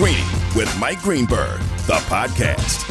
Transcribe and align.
Greeny 0.00 0.24
with 0.56 0.74
Mike 0.80 1.02
Greenberg, 1.02 1.60
the 1.86 2.00
podcast. 2.08 2.88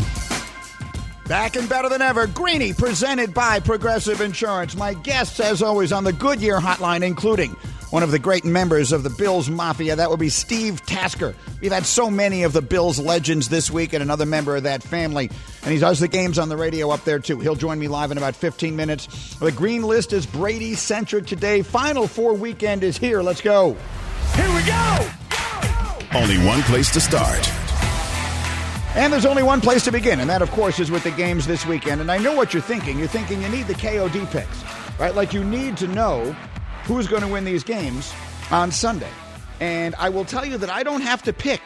Back 1.27 1.55
and 1.55 1.67
better 1.67 1.89
than 1.89 2.03
ever, 2.03 2.27
Greeny 2.27 2.71
presented 2.71 3.33
by 3.33 3.59
Progressive 3.59 4.21
Insurance. 4.21 4.75
My 4.75 4.93
guests, 4.93 5.39
as 5.39 5.63
always, 5.63 5.91
on 5.91 6.03
the 6.03 6.13
Goodyear 6.13 6.59
Hotline, 6.59 7.01
including 7.01 7.53
one 7.89 8.03
of 8.03 8.11
the 8.11 8.19
great 8.19 8.45
members 8.45 8.91
of 8.91 9.01
the 9.01 9.09
Bills 9.09 9.49
Mafia. 9.49 9.95
That 9.95 10.11
would 10.11 10.19
be 10.19 10.29
Steve 10.29 10.85
Tasker. 10.85 11.33
We've 11.61 11.71
had 11.71 11.87
so 11.87 12.11
many 12.11 12.43
of 12.43 12.53
the 12.53 12.61
Bills 12.61 12.99
legends 12.99 13.49
this 13.49 13.71
week 13.71 13.93
and 13.93 14.03
another 14.03 14.27
member 14.27 14.55
of 14.55 14.61
that 14.61 14.83
family. 14.83 15.31
And 15.63 15.73
he 15.73 15.79
does 15.79 15.99
the 15.99 16.07
games 16.07 16.37
on 16.37 16.47
the 16.47 16.57
radio 16.57 16.91
up 16.91 17.05
there, 17.05 17.17
too. 17.17 17.39
He'll 17.39 17.55
join 17.55 17.79
me 17.79 17.87
live 17.87 18.11
in 18.11 18.19
about 18.19 18.35
15 18.35 18.75
minutes. 18.75 19.33
The 19.37 19.51
green 19.51 19.81
list 19.81 20.13
is 20.13 20.27
Brady 20.27 20.75
centric 20.75 21.25
today. 21.25 21.63
Final 21.63 22.05
four 22.05 22.35
weekend 22.35 22.83
is 22.83 22.99
here. 22.99 23.23
Let's 23.23 23.41
go. 23.41 23.75
Here 24.35 24.53
we 24.53 24.63
go. 24.63 25.09
Only 26.15 26.39
one 26.39 26.63
place 26.63 26.89
to 26.91 26.99
start. 26.99 27.47
And 28.95 29.13
there's 29.13 29.27
only 29.27 29.43
one 29.43 29.61
place 29.61 29.83
to 29.83 29.91
begin, 29.91 30.19
and 30.19 30.27
that, 30.31 30.41
of 30.41 30.49
course, 30.49 30.79
is 30.79 30.89
with 30.89 31.03
the 31.03 31.11
games 31.11 31.45
this 31.45 31.67
weekend. 31.67 32.01
And 32.01 32.11
I 32.11 32.17
know 32.17 32.33
what 32.33 32.51
you're 32.51 32.63
thinking. 32.63 32.97
You're 32.97 33.07
thinking 33.07 33.43
you 33.43 33.49
need 33.49 33.67
the 33.67 33.75
KOD 33.75 34.25
picks, 34.31 34.63
right? 34.99 35.13
Like 35.13 35.33
you 35.33 35.43
need 35.43 35.77
to 35.77 35.87
know 35.87 36.35
who's 36.85 37.07
going 37.07 37.21
to 37.21 37.27
win 37.27 37.45
these 37.45 37.63
games 37.63 38.11
on 38.49 38.71
Sunday. 38.71 39.11
And 39.59 39.93
I 39.99 40.09
will 40.09 40.25
tell 40.25 40.43
you 40.43 40.57
that 40.57 40.71
I 40.71 40.81
don't 40.81 41.01
have 41.01 41.21
to 41.23 41.33
pick 41.33 41.61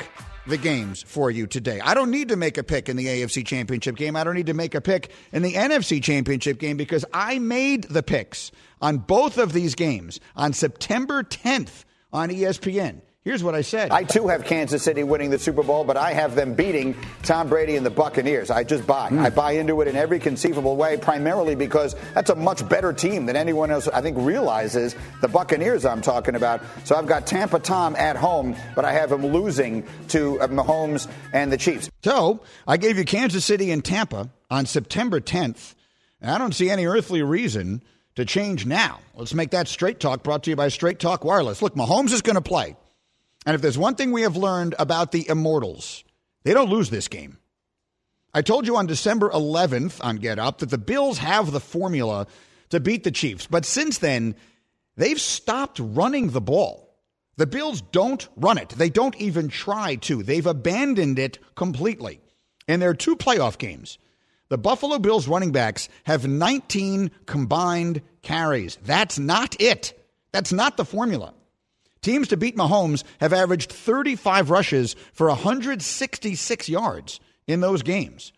the 0.46 0.58
games 0.58 1.02
for 1.02 1.32
you 1.32 1.48
today. 1.48 1.80
I 1.80 1.94
don't 1.94 2.12
need 2.12 2.28
to 2.28 2.36
make 2.36 2.58
a 2.58 2.64
pick 2.64 2.90
in 2.90 2.98
the 2.98 3.06
AFC 3.06 3.46
Championship 3.46 3.96
game. 3.96 4.18
I 4.18 4.26
don't 4.26 4.36
need 4.36 4.48
to 4.48 4.54
make 4.54 4.76
a 4.76 4.82
pick 4.82 5.14
in 5.32 5.42
the 5.42 5.54
NFC 5.54 6.04
Championship 6.04 6.60
game 6.60 6.76
because 6.76 7.06
I 7.14 7.40
made 7.40 7.86
the 7.86 8.04
picks 8.04 8.52
on 8.82 8.98
both 8.98 9.38
of 9.38 9.54
these 9.54 9.74
games 9.74 10.20
on 10.36 10.52
September 10.52 11.24
10th 11.24 11.86
on 12.12 12.28
ESPN. 12.28 13.04
Here's 13.24 13.42
what 13.42 13.56
I 13.56 13.62
said. 13.62 13.92
I 13.92 14.04
too 14.04 14.28
have 14.28 14.44
Kansas 14.44 14.84
City 14.84 15.02
winning 15.02 15.30
the 15.30 15.40
Super 15.40 15.64
Bowl, 15.64 15.86
but 15.86 15.96
I 15.96 16.12
have 16.12 16.36
them 16.36 16.56
beating 16.56 16.94
Tom 17.22 17.48
Brady 17.48 17.78
and 17.78 17.86
the 17.86 17.90
Buccaneers. 17.90 18.52
I 18.52 18.66
just 18.66 18.86
buy. 18.86 19.10
Mm. 19.10 19.20
I 19.20 19.30
buy 19.30 19.54
into 19.54 19.80
it 19.80 19.88
in 19.88 19.96
every 19.96 20.20
conceivable 20.20 20.76
way, 20.76 20.98
primarily 20.98 21.56
because 21.56 21.96
that's 22.14 22.30
a 22.30 22.36
much 22.36 22.68
better 22.68 22.92
team 22.92 23.26
than 23.26 23.38
anyone 23.38 23.72
else 23.72 23.88
I 23.88 24.02
think 24.02 24.18
realizes. 24.20 24.94
The 25.22 25.30
Buccaneers 25.30 25.86
I'm 25.86 26.02
talking 26.02 26.36
about. 26.36 26.64
So 26.84 26.96
I've 26.98 27.08
got 27.08 27.26
Tampa 27.26 27.60
Tom 27.60 27.96
at 27.96 28.18
home, 28.18 28.58
but 28.76 28.84
I 28.84 28.92
have 28.92 29.10
him 29.10 29.26
losing 29.26 29.88
to 30.10 30.42
uh, 30.42 30.48
Mahomes 30.50 31.10
and 31.32 31.50
the 31.50 31.58
Chiefs. 31.58 31.90
So 32.04 32.42
I 32.68 32.76
gave 32.76 32.98
you 32.98 33.06
Kansas 33.06 33.46
City 33.46 33.72
and 33.72 33.86
Tampa 33.86 34.30
on 34.52 34.66
September 34.66 35.22
10th, 35.22 35.76
and 36.20 36.30
I 36.30 36.38
don't 36.38 36.54
see 36.54 36.70
any 36.70 36.86
earthly 36.86 37.24
reason 37.24 37.84
to 38.16 38.26
change 38.26 38.66
now. 38.66 39.00
Let's 39.16 39.34
make 39.34 39.52
that 39.52 39.70
straight 39.70 40.02
talk 40.02 40.24
brought 40.24 40.44
to 40.44 40.50
you 40.50 40.58
by 40.58 40.68
Straight 40.68 41.00
Talk 41.00 41.24
Wireless. 41.24 41.62
Look, 41.62 41.76
Mahomes 41.76 42.12
is 42.12 42.22
going 42.22 42.36
to 42.36 42.42
play. 42.42 42.76
And 43.46 43.56
if 43.56 43.62
there's 43.62 43.78
one 43.78 43.96
thing 43.96 44.12
we 44.12 44.22
have 44.22 44.38
learned 44.38 44.76
about 44.80 45.12
the 45.12 45.28
Immortals, 45.28 46.04
they 46.44 46.54
don't 46.54 46.70
lose 46.70 46.90
this 46.90 47.08
game. 47.08 47.38
I 48.34 48.42
told 48.42 48.66
you 48.66 48.78
on 48.78 48.88
December 48.88 49.30
11th 49.30 50.04
on 50.04 50.16
Get 50.18 50.40
Up 50.40 50.60
that 50.60 50.70
the 50.70 50.78
Bills 50.78 51.20
have 51.20 51.52
the 51.52 51.60
formula 51.60 52.28
to 52.70 52.80
beat 52.80 53.04
the 53.04 53.12
Chiefs. 53.12 53.46
But 53.46 53.66
since 53.66 54.00
then, 54.00 54.36
they've 54.98 55.22
stopped 55.22 55.80
running 55.80 56.30
the 56.30 56.42
ball. 56.42 56.98
The 57.36 57.48
Bills 57.48 57.82
don't 57.82 58.28
run 58.36 58.58
it. 58.58 58.70
They 58.70 58.90
don't 58.90 59.16
even 59.18 59.50
try 59.50 59.96
to. 59.96 60.24
They've 60.24 60.46
abandoned 60.46 61.20
it 61.20 61.38
completely. 61.56 62.22
In 62.68 62.80
their 62.80 62.94
two 62.94 63.16
playoff 63.16 63.58
games, 63.58 63.98
the 64.50 64.58
Buffalo 64.58 65.00
Bills 65.00 65.28
running 65.28 65.52
backs 65.52 65.90
have 66.06 66.28
19 66.28 67.12
combined 67.26 68.02
carries. 68.22 68.78
That's 68.84 69.20
not 69.20 69.60
it. 69.60 70.00
That's 70.32 70.54
not 70.54 70.78
the 70.78 70.86
formula. 70.86 71.34
Teams 72.04 72.28
to 72.28 72.38
beat 72.38 72.56
Mahomes 72.56 73.04
have 73.20 73.34
averaged 73.34 73.72
35 73.72 74.52
rushes 74.52 74.96
for 75.14 75.28
166 75.28 76.70
yards 76.70 77.20
in 77.48 77.62
those 77.62 77.82
games. 77.82 78.32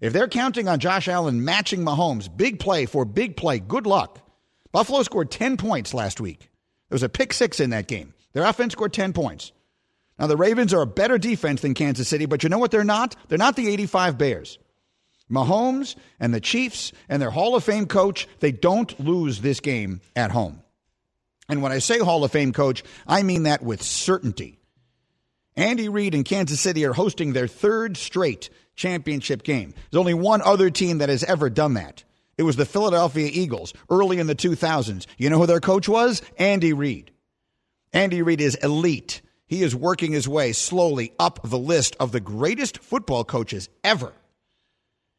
If 0.00 0.12
they're 0.12 0.28
counting 0.28 0.68
on 0.68 0.78
Josh 0.78 1.08
Allen 1.08 1.44
matching 1.44 1.80
Mahomes, 1.80 2.34
big 2.34 2.60
play 2.60 2.86
for 2.86 3.04
big 3.04 3.36
play, 3.36 3.58
good 3.58 3.86
luck. 3.86 4.20
Buffalo 4.70 5.02
scored 5.02 5.30
10 5.30 5.56
points 5.56 5.94
last 5.94 6.20
week. 6.20 6.50
There 6.88 6.94
was 6.94 7.02
a 7.02 7.08
pick 7.08 7.32
six 7.32 7.58
in 7.58 7.70
that 7.70 7.88
game. 7.88 8.12
Their 8.34 8.44
offense 8.44 8.74
scored 8.74 8.92
10 8.92 9.14
points. 9.14 9.52
Now, 10.18 10.26
the 10.26 10.36
Ravens 10.36 10.72
are 10.74 10.82
a 10.82 10.86
better 10.86 11.18
defense 11.18 11.62
than 11.62 11.74
Kansas 11.74 12.08
City, 12.08 12.26
but 12.26 12.42
you 12.42 12.48
know 12.48 12.58
what 12.58 12.70
they're 12.70 12.84
not? 12.84 13.16
They're 13.28 13.38
not 13.38 13.56
the 13.56 13.68
85 13.68 14.18
Bears. 14.18 14.58
Mahomes 15.30 15.96
and 16.20 16.32
the 16.32 16.40
Chiefs 16.40 16.92
and 17.08 17.20
their 17.20 17.30
Hall 17.30 17.56
of 17.56 17.64
Fame 17.64 17.86
coach, 17.86 18.28
they 18.40 18.52
don't 18.52 18.98
lose 19.00 19.40
this 19.40 19.60
game 19.60 20.00
at 20.14 20.30
home. 20.30 20.62
And 21.48 21.62
when 21.62 21.72
I 21.72 21.78
say 21.78 21.98
Hall 21.98 22.24
of 22.24 22.32
Fame 22.32 22.52
coach, 22.52 22.82
I 23.06 23.22
mean 23.22 23.44
that 23.44 23.62
with 23.62 23.82
certainty. 23.82 24.58
Andy 25.56 25.88
Reid 25.88 26.14
and 26.14 26.24
Kansas 26.24 26.60
City 26.60 26.84
are 26.84 26.92
hosting 26.92 27.32
their 27.32 27.46
third 27.46 27.96
straight 27.96 28.50
championship 28.74 29.42
game. 29.42 29.72
There's 29.90 30.00
only 30.00 30.14
one 30.14 30.42
other 30.42 30.70
team 30.70 30.98
that 30.98 31.08
has 31.08 31.24
ever 31.24 31.48
done 31.48 31.74
that. 31.74 32.04
It 32.36 32.42
was 32.42 32.56
the 32.56 32.66
Philadelphia 32.66 33.30
Eagles 33.32 33.72
early 33.88 34.18
in 34.18 34.26
the 34.26 34.34
2000s. 34.34 35.06
You 35.16 35.30
know 35.30 35.38
who 35.38 35.46
their 35.46 35.60
coach 35.60 35.88
was? 35.88 36.20
Andy 36.38 36.74
Reid. 36.74 37.10
Andy 37.92 38.20
Reid 38.20 38.42
is 38.42 38.56
elite. 38.56 39.22
He 39.46 39.62
is 39.62 39.74
working 39.74 40.12
his 40.12 40.28
way 40.28 40.52
slowly 40.52 41.12
up 41.18 41.40
the 41.42 41.58
list 41.58 41.96
of 41.98 42.12
the 42.12 42.20
greatest 42.20 42.78
football 42.78 43.24
coaches 43.24 43.70
ever. 43.82 44.12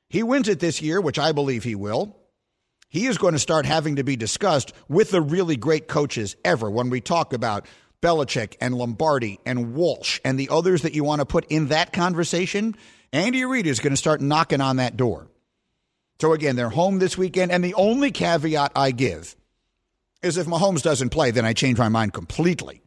He 0.10 0.22
wins 0.22 0.48
it 0.48 0.60
this 0.60 0.82
year, 0.82 1.02
which 1.02 1.18
I 1.18 1.32
believe 1.32 1.64
he 1.64 1.76
will 1.76 2.16
he 2.90 3.08
is 3.08 3.18
going 3.18 3.34
to 3.34 3.40
start 3.40 3.66
having 3.66 3.98
to 3.98 4.04
be 4.04 4.16
discussed 4.16 4.74
with 4.88 5.12
the 5.12 5.22
really 5.22 5.58
great 5.58 5.88
coaches 5.88 6.36
ever 6.46 6.70
when 6.70 6.90
we 6.90 7.02
talk 7.02 7.34
about 7.34 7.66
Belichick 8.02 8.56
and 8.62 8.76
Lombardi 8.76 9.40
and 9.46 9.74
Walsh 9.74 10.20
and 10.24 10.40
the 10.40 10.50
others 10.50 10.84
that 10.84 10.94
you 10.94 11.04
want 11.04 11.20
to 11.20 11.26
put 11.26 11.46
in 11.50 11.68
that 11.68 11.92
conversation. 11.92 12.76
Andy 13.12 13.44
Reid 13.44 13.68
is 13.68 13.80
going 13.80 13.94
to 13.94 13.98
start 13.98 14.22
knocking 14.22 14.62
on 14.62 14.78
that 14.78 14.98
door. 14.98 15.28
So 16.20 16.34
again, 16.34 16.56
they're 16.56 16.70
home 16.70 17.00
this 17.00 17.18
weekend, 17.18 17.52
and 17.52 17.64
the 17.64 17.76
only 17.76 18.12
caveat 18.12 18.72
I 18.76 18.92
give 18.92 19.36
is 20.24 20.38
if 20.38 20.48
Mahomes 20.48 20.82
doesn't 20.82 21.10
play, 21.10 21.32
then 21.32 21.46
I 21.46 21.54
change 21.54 21.78
my 21.78 21.90
mind 21.90 22.14
completely. 22.14 22.82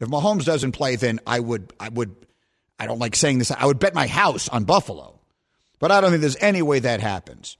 If 0.00 0.08
Mahomes 0.08 0.44
doesn't 0.44 0.72
play, 0.72 0.96
then 0.96 1.20
I 1.26 1.40
would 1.40 1.72
I 1.78 1.88
would 1.88 2.14
I 2.78 2.86
don't 2.86 2.98
like 2.98 3.16
saying 3.16 3.38
this, 3.38 3.50
I 3.50 3.66
would 3.66 3.78
bet 3.78 3.94
my 3.94 4.06
house 4.06 4.48
on 4.48 4.64
Buffalo. 4.64 5.20
But 5.78 5.90
I 5.90 6.00
don't 6.00 6.10
think 6.10 6.20
there's 6.20 6.36
any 6.40 6.62
way 6.62 6.78
that 6.80 7.00
happens. 7.00 7.56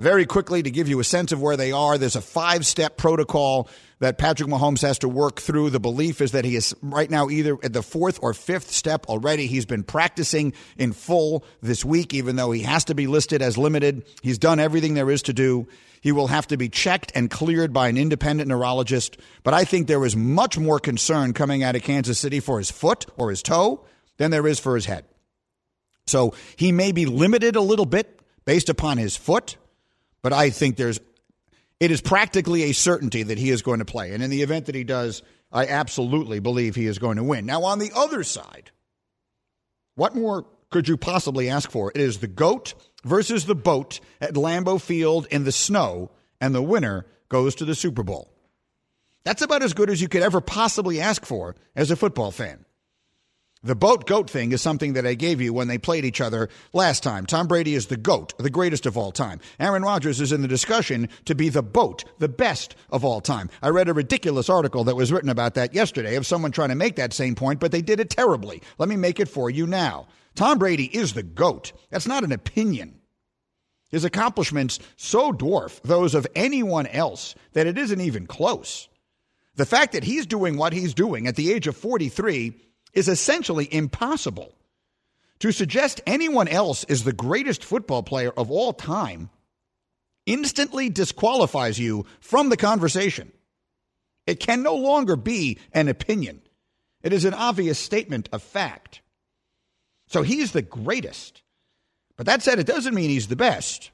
Very 0.00 0.24
quickly, 0.24 0.62
to 0.62 0.70
give 0.70 0.88
you 0.88 0.98
a 0.98 1.04
sense 1.04 1.30
of 1.30 1.42
where 1.42 1.58
they 1.58 1.72
are, 1.72 1.98
there's 1.98 2.16
a 2.16 2.22
five 2.22 2.64
step 2.64 2.96
protocol 2.96 3.68
that 3.98 4.16
Patrick 4.16 4.48
Mahomes 4.48 4.80
has 4.80 4.98
to 5.00 5.10
work 5.10 5.42
through. 5.42 5.68
The 5.68 5.78
belief 5.78 6.22
is 6.22 6.32
that 6.32 6.46
he 6.46 6.56
is 6.56 6.74
right 6.80 7.10
now 7.10 7.28
either 7.28 7.58
at 7.62 7.74
the 7.74 7.82
fourth 7.82 8.18
or 8.22 8.32
fifth 8.32 8.70
step 8.70 9.04
already. 9.10 9.46
He's 9.46 9.66
been 9.66 9.82
practicing 9.82 10.54
in 10.78 10.94
full 10.94 11.44
this 11.60 11.84
week, 11.84 12.14
even 12.14 12.36
though 12.36 12.50
he 12.50 12.62
has 12.62 12.84
to 12.86 12.94
be 12.94 13.06
listed 13.06 13.42
as 13.42 13.58
limited. 13.58 14.06
He's 14.22 14.38
done 14.38 14.58
everything 14.58 14.94
there 14.94 15.10
is 15.10 15.20
to 15.24 15.34
do. 15.34 15.68
He 16.00 16.12
will 16.12 16.28
have 16.28 16.46
to 16.46 16.56
be 16.56 16.70
checked 16.70 17.12
and 17.14 17.30
cleared 17.30 17.74
by 17.74 17.88
an 17.88 17.98
independent 17.98 18.48
neurologist. 18.48 19.18
But 19.42 19.52
I 19.52 19.64
think 19.64 19.86
there 19.86 20.06
is 20.06 20.16
much 20.16 20.56
more 20.56 20.80
concern 20.80 21.34
coming 21.34 21.62
out 21.62 21.76
of 21.76 21.82
Kansas 21.82 22.18
City 22.18 22.40
for 22.40 22.56
his 22.56 22.70
foot 22.70 23.04
or 23.18 23.28
his 23.28 23.42
toe 23.42 23.84
than 24.16 24.30
there 24.30 24.46
is 24.46 24.58
for 24.58 24.76
his 24.76 24.86
head. 24.86 25.04
So 26.06 26.32
he 26.56 26.72
may 26.72 26.92
be 26.92 27.04
limited 27.04 27.54
a 27.54 27.60
little 27.60 27.84
bit 27.84 28.18
based 28.46 28.70
upon 28.70 28.96
his 28.96 29.14
foot 29.14 29.58
but 30.22 30.32
I 30.32 30.50
think 30.50 30.76
there's 30.76 31.00
it 31.80 31.90
is 31.90 32.02
practically 32.02 32.64
a 32.64 32.72
certainty 32.72 33.22
that 33.22 33.38
he 33.38 33.50
is 33.50 33.62
going 33.62 33.78
to 33.78 33.86
play. 33.86 34.12
And 34.12 34.22
in 34.22 34.28
the 34.28 34.42
event 34.42 34.66
that 34.66 34.74
he 34.74 34.84
does, 34.84 35.22
I 35.50 35.66
absolutely 35.66 36.38
believe 36.38 36.74
he 36.74 36.86
is 36.86 36.98
going 36.98 37.16
to 37.16 37.24
win. 37.24 37.46
Now, 37.46 37.64
on 37.64 37.78
the 37.78 37.90
other 37.96 38.22
side, 38.22 38.70
what 39.94 40.14
more 40.14 40.44
could 40.68 40.88
you 40.88 40.98
possibly 40.98 41.48
ask 41.48 41.70
for? 41.70 41.90
It 41.94 42.00
is 42.02 42.18
the 42.18 42.28
GOAT 42.28 42.74
versus 43.02 43.46
the 43.46 43.54
boat 43.54 44.00
at 44.20 44.34
Lambeau 44.34 44.80
Field 44.80 45.26
in 45.30 45.44
the 45.44 45.52
snow, 45.52 46.10
and 46.38 46.54
the 46.54 46.62
winner 46.62 47.06
goes 47.30 47.54
to 47.56 47.64
the 47.64 47.74
Super 47.74 48.02
Bowl. 48.02 48.30
That's 49.24 49.42
about 49.42 49.62
as 49.62 49.74
good 49.74 49.90
as 49.90 50.00
you 50.00 50.08
could 50.08 50.22
ever 50.22 50.40
possibly 50.40 51.00
ask 51.00 51.24
for 51.24 51.56
as 51.74 51.90
a 51.90 51.96
football 51.96 52.30
fan. 52.30 52.64
The 53.62 53.74
boat 53.74 54.06
goat 54.06 54.30
thing 54.30 54.52
is 54.52 54.62
something 54.62 54.94
that 54.94 55.06
I 55.06 55.12
gave 55.12 55.38
you 55.38 55.52
when 55.52 55.68
they 55.68 55.76
played 55.76 56.06
each 56.06 56.22
other 56.22 56.48
last 56.72 57.02
time. 57.02 57.26
Tom 57.26 57.46
Brady 57.46 57.74
is 57.74 57.88
the 57.88 57.98
goat, 57.98 58.32
the 58.38 58.48
greatest 58.48 58.86
of 58.86 58.96
all 58.96 59.12
time. 59.12 59.38
Aaron 59.58 59.82
Rodgers 59.82 60.18
is 60.18 60.32
in 60.32 60.40
the 60.40 60.48
discussion 60.48 61.10
to 61.26 61.34
be 61.34 61.50
the 61.50 61.62
boat, 61.62 62.04
the 62.18 62.28
best 62.28 62.74
of 62.88 63.04
all 63.04 63.20
time. 63.20 63.50
I 63.60 63.68
read 63.68 63.90
a 63.90 63.92
ridiculous 63.92 64.48
article 64.48 64.84
that 64.84 64.96
was 64.96 65.12
written 65.12 65.28
about 65.28 65.54
that 65.54 65.74
yesterday 65.74 66.16
of 66.16 66.26
someone 66.26 66.52
trying 66.52 66.70
to 66.70 66.74
make 66.74 66.96
that 66.96 67.12
same 67.12 67.34
point, 67.34 67.60
but 67.60 67.70
they 67.70 67.82
did 67.82 68.00
it 68.00 68.08
terribly. 68.08 68.62
Let 68.78 68.88
me 68.88 68.96
make 68.96 69.20
it 69.20 69.28
for 69.28 69.50
you 69.50 69.66
now. 69.66 70.06
Tom 70.34 70.58
Brady 70.58 70.86
is 70.86 71.12
the 71.12 71.22
goat. 71.22 71.74
That's 71.90 72.06
not 72.06 72.24
an 72.24 72.32
opinion. 72.32 72.98
His 73.90 74.06
accomplishments 74.06 74.78
so 74.96 75.32
dwarf 75.32 75.82
those 75.82 76.14
of 76.14 76.26
anyone 76.34 76.86
else 76.86 77.34
that 77.52 77.66
it 77.66 77.76
isn't 77.76 78.00
even 78.00 78.26
close. 78.26 78.88
The 79.56 79.66
fact 79.66 79.92
that 79.92 80.04
he's 80.04 80.24
doing 80.24 80.56
what 80.56 80.72
he's 80.72 80.94
doing 80.94 81.26
at 81.26 81.36
the 81.36 81.52
age 81.52 81.66
of 81.66 81.76
43 81.76 82.54
is 82.92 83.08
essentially 83.08 83.72
impossible. 83.72 84.54
To 85.40 85.52
suggest 85.52 86.00
anyone 86.06 86.48
else 86.48 86.84
is 86.84 87.04
the 87.04 87.12
greatest 87.12 87.64
football 87.64 88.02
player 88.02 88.30
of 88.30 88.50
all 88.50 88.72
time 88.72 89.30
instantly 90.26 90.90
disqualifies 90.90 91.78
you 91.78 92.06
from 92.20 92.50
the 92.50 92.56
conversation. 92.56 93.32
It 94.26 94.38
can 94.38 94.62
no 94.62 94.76
longer 94.76 95.16
be 95.16 95.58
an 95.72 95.88
opinion, 95.88 96.42
it 97.02 97.12
is 97.12 97.24
an 97.24 97.34
obvious 97.34 97.78
statement 97.78 98.28
of 98.32 98.42
fact. 98.42 99.00
So 100.08 100.22
he's 100.22 100.52
the 100.52 100.62
greatest. 100.62 101.42
But 102.16 102.26
that 102.26 102.42
said, 102.42 102.58
it 102.58 102.66
doesn't 102.66 102.94
mean 102.94 103.08
he's 103.08 103.28
the 103.28 103.36
best. 103.36 103.90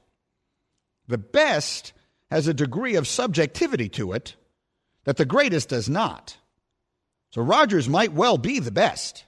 The 1.07 1.17
best 1.17 1.93
has 2.29 2.47
a 2.47 2.53
degree 2.53 2.95
of 2.95 3.07
subjectivity 3.07 3.87
to 3.89 4.11
it 4.11 4.35
that 5.05 5.15
the 5.15 5.25
greatest 5.25 5.69
does 5.69 5.87
not. 5.87 6.37
So 7.37 7.43
Rodgers 7.43 7.87
might 7.87 8.13
well 8.13 8.39
be 8.39 8.57
the 8.57 8.71
best. 8.71 9.23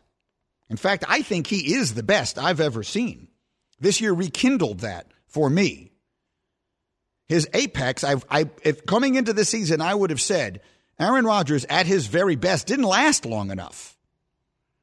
In 0.68 0.78
fact, 0.78 1.06
I 1.08 1.22
think 1.22 1.46
he 1.46 1.76
is 1.76 1.94
the 1.94 2.02
best 2.02 2.40
I've 2.40 2.60
ever 2.60 2.82
seen. 2.82 3.28
This 3.80 4.02
year 4.02 4.14
rekindled 4.14 4.80
that 4.80 5.06
for 5.28 5.48
me. 5.48 5.92
His 7.28 7.48
apex, 7.54 8.04
I've, 8.04 8.26
I, 8.28 8.50
if 8.64 8.88
coming 8.88 9.14
into 9.14 9.32
the 9.32 9.46
season, 9.46 9.80
I 9.80 9.94
would 9.94 10.10
have 10.10 10.20
said 10.20 10.62
Aaron 11.00 11.24
Rodgers 11.24 11.66
at 11.66 11.86
his 11.86 12.08
very 12.08 12.36
best 12.36 12.66
didn't 12.66 12.86
last 12.86 13.28
long 13.28 13.52
enough. 13.52 13.96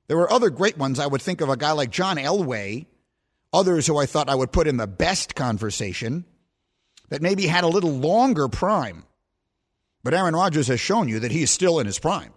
There 0.07 0.17
were 0.17 0.33
other 0.33 0.51
great 0.51 0.79
ones. 0.79 1.01
I 1.01 1.09
would 1.09 1.21
think 1.21 1.41
of 1.41 1.49
a 1.49 1.57
guy 1.57 1.73
like 1.73 1.91
John 1.91 2.19
Elway, 2.19 2.87
others 3.53 3.89
who 3.89 3.99
I 3.99 4.07
thought 4.07 4.29
I 4.29 4.37
would 4.37 4.53
put 4.53 4.69
in 4.69 4.77
the 4.77 4.87
best 4.87 5.35
conversation 5.35 6.27
that 7.09 7.23
maybe 7.23 7.49
had 7.49 7.65
a 7.65 7.67
little 7.67 7.91
longer 7.91 8.47
prime. 8.47 9.03
But 10.05 10.15
Aaron 10.15 10.37
Rodgers 10.37 10.69
has 10.69 10.79
shown 10.79 11.09
you 11.09 11.19
that 11.19 11.33
he 11.33 11.43
is 11.43 11.51
still 11.51 11.81
in 11.81 11.87
his 11.87 11.99
prime. 11.99 12.33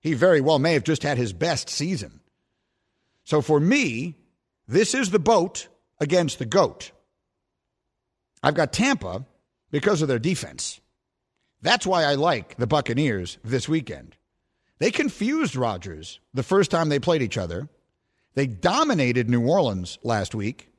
He 0.00 0.14
very 0.14 0.40
well 0.40 0.58
may 0.58 0.72
have 0.72 0.84
just 0.84 1.02
had 1.02 1.18
his 1.18 1.32
best 1.32 1.68
season. 1.68 2.20
So 3.24 3.42
for 3.42 3.60
me, 3.60 4.16
this 4.66 4.94
is 4.94 5.10
the 5.10 5.18
boat 5.18 5.68
against 6.00 6.38
the 6.38 6.46
GOAT. 6.46 6.90
I've 8.42 8.54
got 8.54 8.72
Tampa 8.72 9.26
because 9.70 10.02
of 10.02 10.08
their 10.08 10.18
defense. 10.18 10.80
That's 11.62 11.86
why 11.86 12.04
I 12.04 12.14
like 12.14 12.56
the 12.56 12.66
Buccaneers 12.66 13.38
this 13.44 13.68
weekend. 13.68 14.16
They 14.78 14.90
confused 14.90 15.56
Rodgers 15.56 16.20
the 16.32 16.42
first 16.42 16.70
time 16.70 16.88
they 16.88 16.98
played 16.98 17.20
each 17.20 17.36
other. 17.36 17.68
They 18.34 18.46
dominated 18.46 19.28
New 19.28 19.46
Orleans 19.46 19.98
last 20.02 20.34
week. 20.34 20.70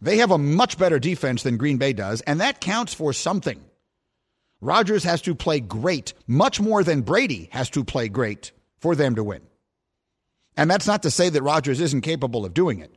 They 0.00 0.18
have 0.18 0.30
a 0.30 0.38
much 0.38 0.78
better 0.78 0.98
defense 0.98 1.42
than 1.42 1.58
Green 1.58 1.76
Bay 1.76 1.92
does, 1.92 2.22
and 2.22 2.40
that 2.40 2.60
counts 2.60 2.94
for 2.94 3.12
something. 3.12 3.62
Rodgers 4.64 5.04
has 5.04 5.20
to 5.22 5.34
play 5.34 5.60
great, 5.60 6.14
much 6.26 6.58
more 6.58 6.82
than 6.82 7.02
Brady 7.02 7.50
has 7.52 7.68
to 7.70 7.84
play 7.84 8.08
great 8.08 8.52
for 8.78 8.96
them 8.96 9.14
to 9.16 9.22
win. 9.22 9.42
And 10.56 10.70
that's 10.70 10.86
not 10.86 11.02
to 11.02 11.10
say 11.10 11.28
that 11.28 11.42
Rodgers 11.42 11.80
isn't 11.80 12.00
capable 12.00 12.46
of 12.46 12.54
doing 12.54 12.80
it. 12.80 12.94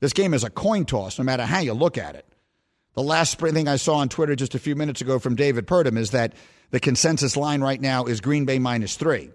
This 0.00 0.12
game 0.12 0.34
is 0.34 0.44
a 0.44 0.50
coin 0.50 0.84
toss, 0.84 1.18
no 1.18 1.24
matter 1.24 1.44
how 1.44 1.60
you 1.60 1.72
look 1.72 1.96
at 1.96 2.14
it. 2.14 2.26
The 2.94 3.02
last 3.02 3.38
thing 3.38 3.68
I 3.68 3.76
saw 3.76 3.96
on 3.96 4.08
Twitter 4.08 4.36
just 4.36 4.54
a 4.54 4.58
few 4.58 4.76
minutes 4.76 5.00
ago 5.00 5.18
from 5.18 5.34
David 5.34 5.66
Purdum 5.66 5.96
is 5.96 6.10
that 6.10 6.34
the 6.70 6.80
consensus 6.80 7.36
line 7.36 7.62
right 7.62 7.80
now 7.80 8.04
is 8.04 8.20
Green 8.20 8.44
Bay 8.44 8.58
minus 8.58 8.96
three. 8.96 9.30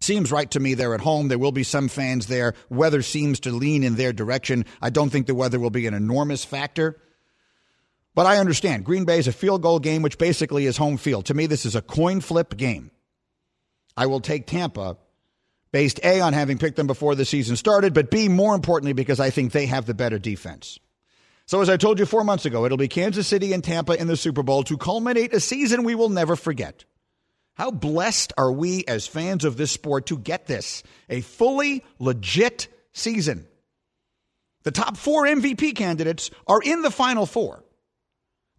Seems 0.00 0.32
right 0.32 0.50
to 0.50 0.60
me. 0.60 0.74
They're 0.74 0.94
at 0.94 1.00
home. 1.00 1.28
There 1.28 1.38
will 1.38 1.52
be 1.52 1.62
some 1.62 1.88
fans 1.88 2.26
there. 2.26 2.54
Weather 2.68 3.02
seems 3.02 3.40
to 3.40 3.52
lean 3.52 3.84
in 3.84 3.94
their 3.94 4.12
direction. 4.12 4.64
I 4.82 4.90
don't 4.90 5.10
think 5.10 5.26
the 5.26 5.34
weather 5.34 5.60
will 5.60 5.70
be 5.70 5.86
an 5.86 5.94
enormous 5.94 6.44
factor. 6.44 6.98
But 8.14 8.26
I 8.26 8.38
understand. 8.38 8.84
Green 8.84 9.04
Bay 9.04 9.18
is 9.18 9.26
a 9.26 9.32
field 9.32 9.62
goal 9.62 9.80
game, 9.80 10.02
which 10.02 10.18
basically 10.18 10.66
is 10.66 10.76
home 10.76 10.96
field. 10.96 11.26
To 11.26 11.34
me, 11.34 11.46
this 11.46 11.66
is 11.66 11.74
a 11.74 11.82
coin 11.82 12.20
flip 12.20 12.56
game. 12.56 12.90
I 13.96 14.06
will 14.06 14.20
take 14.20 14.46
Tampa 14.46 14.96
based 15.74 15.98
A, 16.04 16.20
on 16.20 16.32
having 16.32 16.56
picked 16.56 16.76
them 16.76 16.86
before 16.86 17.16
the 17.16 17.24
season 17.24 17.56
started, 17.56 17.94
but 17.94 18.08
B, 18.08 18.28
more 18.28 18.54
importantly, 18.54 18.92
because 18.92 19.18
I 19.18 19.30
think 19.30 19.50
they 19.50 19.66
have 19.66 19.86
the 19.86 19.92
better 19.92 20.20
defense. 20.20 20.78
So, 21.46 21.60
as 21.60 21.68
I 21.68 21.76
told 21.76 21.98
you 21.98 22.06
four 22.06 22.22
months 22.22 22.46
ago, 22.46 22.64
it'll 22.64 22.78
be 22.78 22.86
Kansas 22.86 23.26
City 23.26 23.52
and 23.52 23.62
Tampa 23.62 24.00
in 24.00 24.06
the 24.06 24.16
Super 24.16 24.44
Bowl 24.44 24.62
to 24.62 24.78
culminate 24.78 25.34
a 25.34 25.40
season 25.40 25.82
we 25.82 25.96
will 25.96 26.10
never 26.10 26.36
forget. 26.36 26.84
How 27.54 27.72
blessed 27.72 28.32
are 28.38 28.52
we 28.52 28.84
as 28.86 29.08
fans 29.08 29.44
of 29.44 29.56
this 29.56 29.72
sport 29.72 30.06
to 30.06 30.16
get 30.16 30.46
this? 30.46 30.84
A 31.08 31.22
fully 31.22 31.82
legit 31.98 32.68
season. 32.92 33.48
The 34.62 34.70
top 34.70 34.96
four 34.96 35.24
MVP 35.24 35.74
candidates 35.74 36.30
are 36.46 36.62
in 36.62 36.82
the 36.82 36.90
final 36.92 37.26
four. 37.26 37.63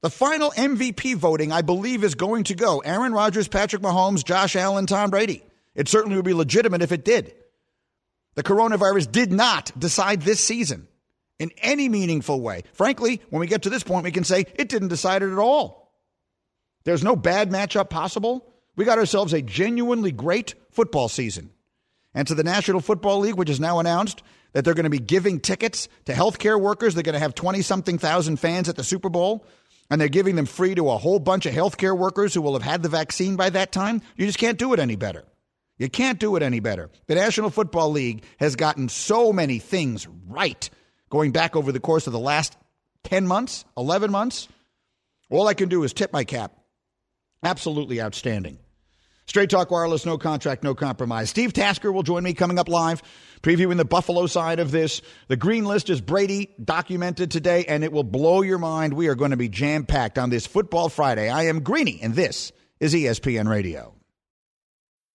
The 0.06 0.12
final 0.12 0.52
MVP 0.52 1.16
voting, 1.16 1.52
I 1.52 1.64
believe, 1.64 2.04
is 2.04 2.14
going 2.14 2.44
to 2.44 2.54
go 2.54 2.78
Aaron 2.78 3.12
Rodgers, 3.12 3.48
Patrick 3.48 3.82
Mahomes, 3.82 4.24
Josh 4.24 4.56
Allen, 4.56 4.86
Tom 4.86 5.10
Brady. 5.10 5.44
It 5.74 5.88
certainly 5.88 6.16
would 6.16 6.26
be 6.26 6.36
legitimate 6.36 6.84
if 6.84 6.92
it 6.92 7.04
did. 7.04 7.34
The 8.36 8.44
coronavirus 8.44 9.12
did 9.12 9.32
not 9.32 9.72
decide 9.76 10.22
this 10.22 10.40
season 10.40 10.88
in 11.40 11.50
any 11.58 11.90
meaningful 11.90 12.40
way. 12.40 12.66
Frankly, 12.74 13.20
when 13.32 13.40
we 13.40 13.48
get 13.48 13.64
to 13.64 13.72
this 13.72 13.82
point, 13.82 14.04
we 14.04 14.12
can 14.12 14.24
say 14.24 14.46
it 14.54 14.70
didn't 14.70 14.90
decide 14.90 15.24
it 15.24 15.32
at 15.32 15.40
all. 15.40 15.92
There's 16.84 17.04
no 17.04 17.16
bad 17.16 17.50
matchup 17.50 17.90
possible. 17.90 18.48
We 18.76 18.86
got 18.86 19.00
ourselves 19.00 19.34
a 19.34 19.42
genuinely 19.42 20.12
great 20.12 20.54
football 20.70 21.10
season. 21.10 21.50
And 22.14 22.28
to 22.28 22.36
the 22.36 22.44
National 22.44 22.80
Football 22.80 23.22
League, 23.22 23.38
which 23.38 23.50
has 23.50 23.60
now 23.60 23.80
announced 23.80 24.22
that 24.54 24.66
they're 24.66 24.76
going 24.76 24.84
to 24.84 24.92
be 24.92 25.00
giving 25.00 25.40
tickets 25.40 25.90
to 26.06 26.14
healthcare 26.14 26.62
workers, 26.62 26.94
they're 26.94 27.02
going 27.02 27.14
to 27.14 27.20
have 27.20 27.34
20 27.34 27.64
something 27.64 27.98
thousand 27.98 28.38
fans 28.38 28.70
at 28.70 28.76
the 28.76 28.84
Super 28.84 29.10
Bowl, 29.10 29.48
and 29.90 30.00
they're 30.00 30.08
giving 30.08 30.36
them 30.36 30.46
free 30.46 30.76
to 30.76 30.90
a 30.90 30.98
whole 30.98 31.20
bunch 31.20 31.46
of 31.46 31.54
healthcare 31.54 31.98
workers 31.98 32.34
who 32.34 32.42
will 32.42 32.54
have 32.54 32.62
had 32.62 32.84
the 32.84 32.90
vaccine 32.90 33.36
by 33.36 33.50
that 33.50 33.72
time. 33.72 34.02
You 34.16 34.26
just 34.26 34.40
can't 34.40 34.58
do 34.58 34.74
it 34.74 34.80
any 34.80 34.96
better. 34.96 35.24
You 35.78 35.90
can't 35.90 36.20
do 36.20 36.36
it 36.36 36.44
any 36.44 36.60
better. 36.60 36.90
The 37.08 37.16
National 37.16 37.50
Football 37.50 37.92
League 37.92 38.24
has 38.40 38.56
gotten 38.56 38.90
so 38.90 39.34
many 39.34 39.60
things 39.60 40.08
right 40.28 40.70
going 41.10 41.32
back 41.32 41.56
over 41.56 41.72
the 41.72 41.80
course 41.80 42.08
of 42.08 42.14
the 42.14 42.20
last 42.20 42.58
10 43.04 43.28
months, 43.28 43.66
11 43.78 44.12
months. 44.12 44.48
All 45.30 45.48
I 45.48 45.54
can 45.54 45.70
do 45.70 45.84
is 45.84 45.94
tip 45.94 46.14
my 46.14 46.24
cap. 46.24 46.54
Absolutely 47.44 48.02
outstanding. 48.02 48.58
Straight 49.28 49.50
Talk 49.50 49.72
Wireless, 49.72 50.06
no 50.06 50.18
contract, 50.18 50.64
no 50.64 50.76
compromise. 50.76 51.30
Steve 51.30 51.52
Tasker 51.52 51.92
will 51.92 52.04
join 52.04 52.24
me 52.24 52.34
coming 52.34 52.60
up 52.60 52.70
live, 52.70 53.02
previewing 53.42 53.78
the 53.78 53.86
Buffalo 53.86 54.28
side 54.28 54.60
of 54.60 54.72
this. 54.72 55.02
The 55.28 55.36
green 55.36 55.66
list 55.66 55.90
is 55.90 56.00
Brady 56.00 56.54
documented 56.64 57.32
today, 57.32 57.66
and 57.66 57.84
it 57.84 57.92
will 57.92 58.04
blow 58.04 58.44
your 58.44 58.60
mind. 58.60 58.94
We 58.94 59.08
are 59.08 59.16
going 59.16 59.32
to 59.32 59.38
be 59.38 59.50
jam 59.50 59.86
packed 59.86 60.20
on 60.20 60.30
this 60.30 60.46
Football 60.46 60.90
Friday. 60.90 61.30
I 61.30 61.48
am 61.48 61.62
Greeny, 61.62 62.00
and 62.02 62.14
this 62.14 62.52
is 62.80 62.94
ESPN 62.94 63.50
Radio. 63.50 63.95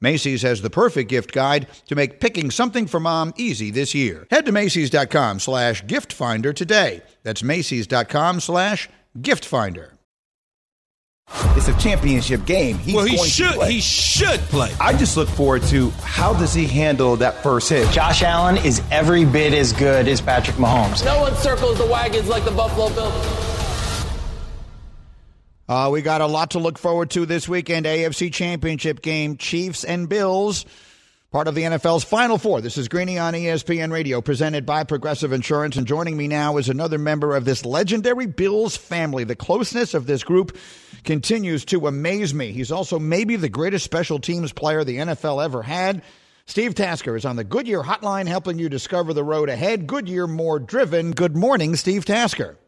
Macy's 0.00 0.42
has 0.42 0.62
the 0.62 0.70
perfect 0.70 1.10
gift 1.10 1.32
guide 1.32 1.66
to 1.86 1.94
make 1.94 2.20
picking 2.20 2.50
something 2.50 2.86
for 2.86 3.00
mom 3.00 3.34
easy 3.36 3.70
this 3.70 3.94
year. 3.94 4.26
Head 4.30 4.46
to 4.46 4.52
Macy's.com 4.52 5.40
slash 5.40 5.86
gift 5.86 6.12
finder 6.12 6.52
today. 6.52 7.02
That's 7.22 7.42
Macy's.com 7.42 8.40
slash 8.40 8.88
gift 9.20 9.44
finder. 9.44 9.98
It's 11.56 11.68
a 11.68 11.78
championship 11.78 12.44
game. 12.44 12.78
He's 12.78 12.94
well, 12.94 13.04
he 13.04 13.16
going 13.16 13.28
should. 13.28 13.52
To 13.52 13.58
play. 13.58 13.72
He 13.72 13.80
should 13.80 14.40
play. 14.40 14.72
I 14.80 14.96
just 14.96 15.16
look 15.16 15.28
forward 15.28 15.62
to 15.64 15.90
how 16.02 16.32
does 16.32 16.52
he 16.52 16.66
handle 16.66 17.14
that 17.16 17.40
first 17.42 17.68
hit. 17.68 17.88
Josh 17.92 18.22
Allen 18.22 18.56
is 18.56 18.82
every 18.90 19.24
bit 19.24 19.52
as 19.52 19.72
good 19.72 20.08
as 20.08 20.20
Patrick 20.20 20.56
Mahomes. 20.56 21.04
No 21.04 21.20
one 21.20 21.36
circles 21.36 21.78
the 21.78 21.86
wagons 21.86 22.26
like 22.28 22.44
the 22.44 22.50
Buffalo 22.50 22.88
Bills. 22.88 23.49
Uh, 25.70 25.88
we 25.88 26.02
got 26.02 26.20
a 26.20 26.26
lot 26.26 26.50
to 26.50 26.58
look 26.58 26.76
forward 26.78 27.10
to 27.10 27.24
this 27.24 27.48
weekend. 27.48 27.86
AFC 27.86 28.32
Championship 28.32 29.02
game, 29.02 29.36
Chiefs 29.36 29.84
and 29.84 30.08
Bills, 30.08 30.66
part 31.30 31.46
of 31.46 31.54
the 31.54 31.62
NFL's 31.62 32.02
Final 32.02 32.38
Four. 32.38 32.60
This 32.60 32.76
is 32.76 32.88
Greeny 32.88 33.18
on 33.18 33.34
ESPN 33.34 33.92
Radio, 33.92 34.20
presented 34.20 34.66
by 34.66 34.82
Progressive 34.82 35.32
Insurance. 35.32 35.76
And 35.76 35.86
joining 35.86 36.16
me 36.16 36.26
now 36.26 36.56
is 36.56 36.68
another 36.68 36.98
member 36.98 37.36
of 37.36 37.44
this 37.44 37.64
legendary 37.64 38.26
Bills 38.26 38.76
family. 38.76 39.22
The 39.22 39.36
closeness 39.36 39.94
of 39.94 40.06
this 40.06 40.24
group 40.24 40.58
continues 41.04 41.64
to 41.66 41.86
amaze 41.86 42.34
me. 42.34 42.50
He's 42.50 42.72
also 42.72 42.98
maybe 42.98 43.36
the 43.36 43.48
greatest 43.48 43.84
special 43.84 44.18
teams 44.18 44.52
player 44.52 44.82
the 44.82 44.96
NFL 44.96 45.44
ever 45.44 45.62
had. 45.62 46.02
Steve 46.46 46.74
Tasker 46.74 47.14
is 47.14 47.24
on 47.24 47.36
the 47.36 47.44
Goodyear 47.44 47.84
Hotline 47.84 48.26
helping 48.26 48.58
you 48.58 48.68
discover 48.68 49.14
the 49.14 49.22
road 49.22 49.48
ahead. 49.48 49.86
Goodyear 49.86 50.26
more 50.26 50.58
driven. 50.58 51.12
Good 51.12 51.36
morning, 51.36 51.76
Steve 51.76 52.04
Tasker. 52.04 52.58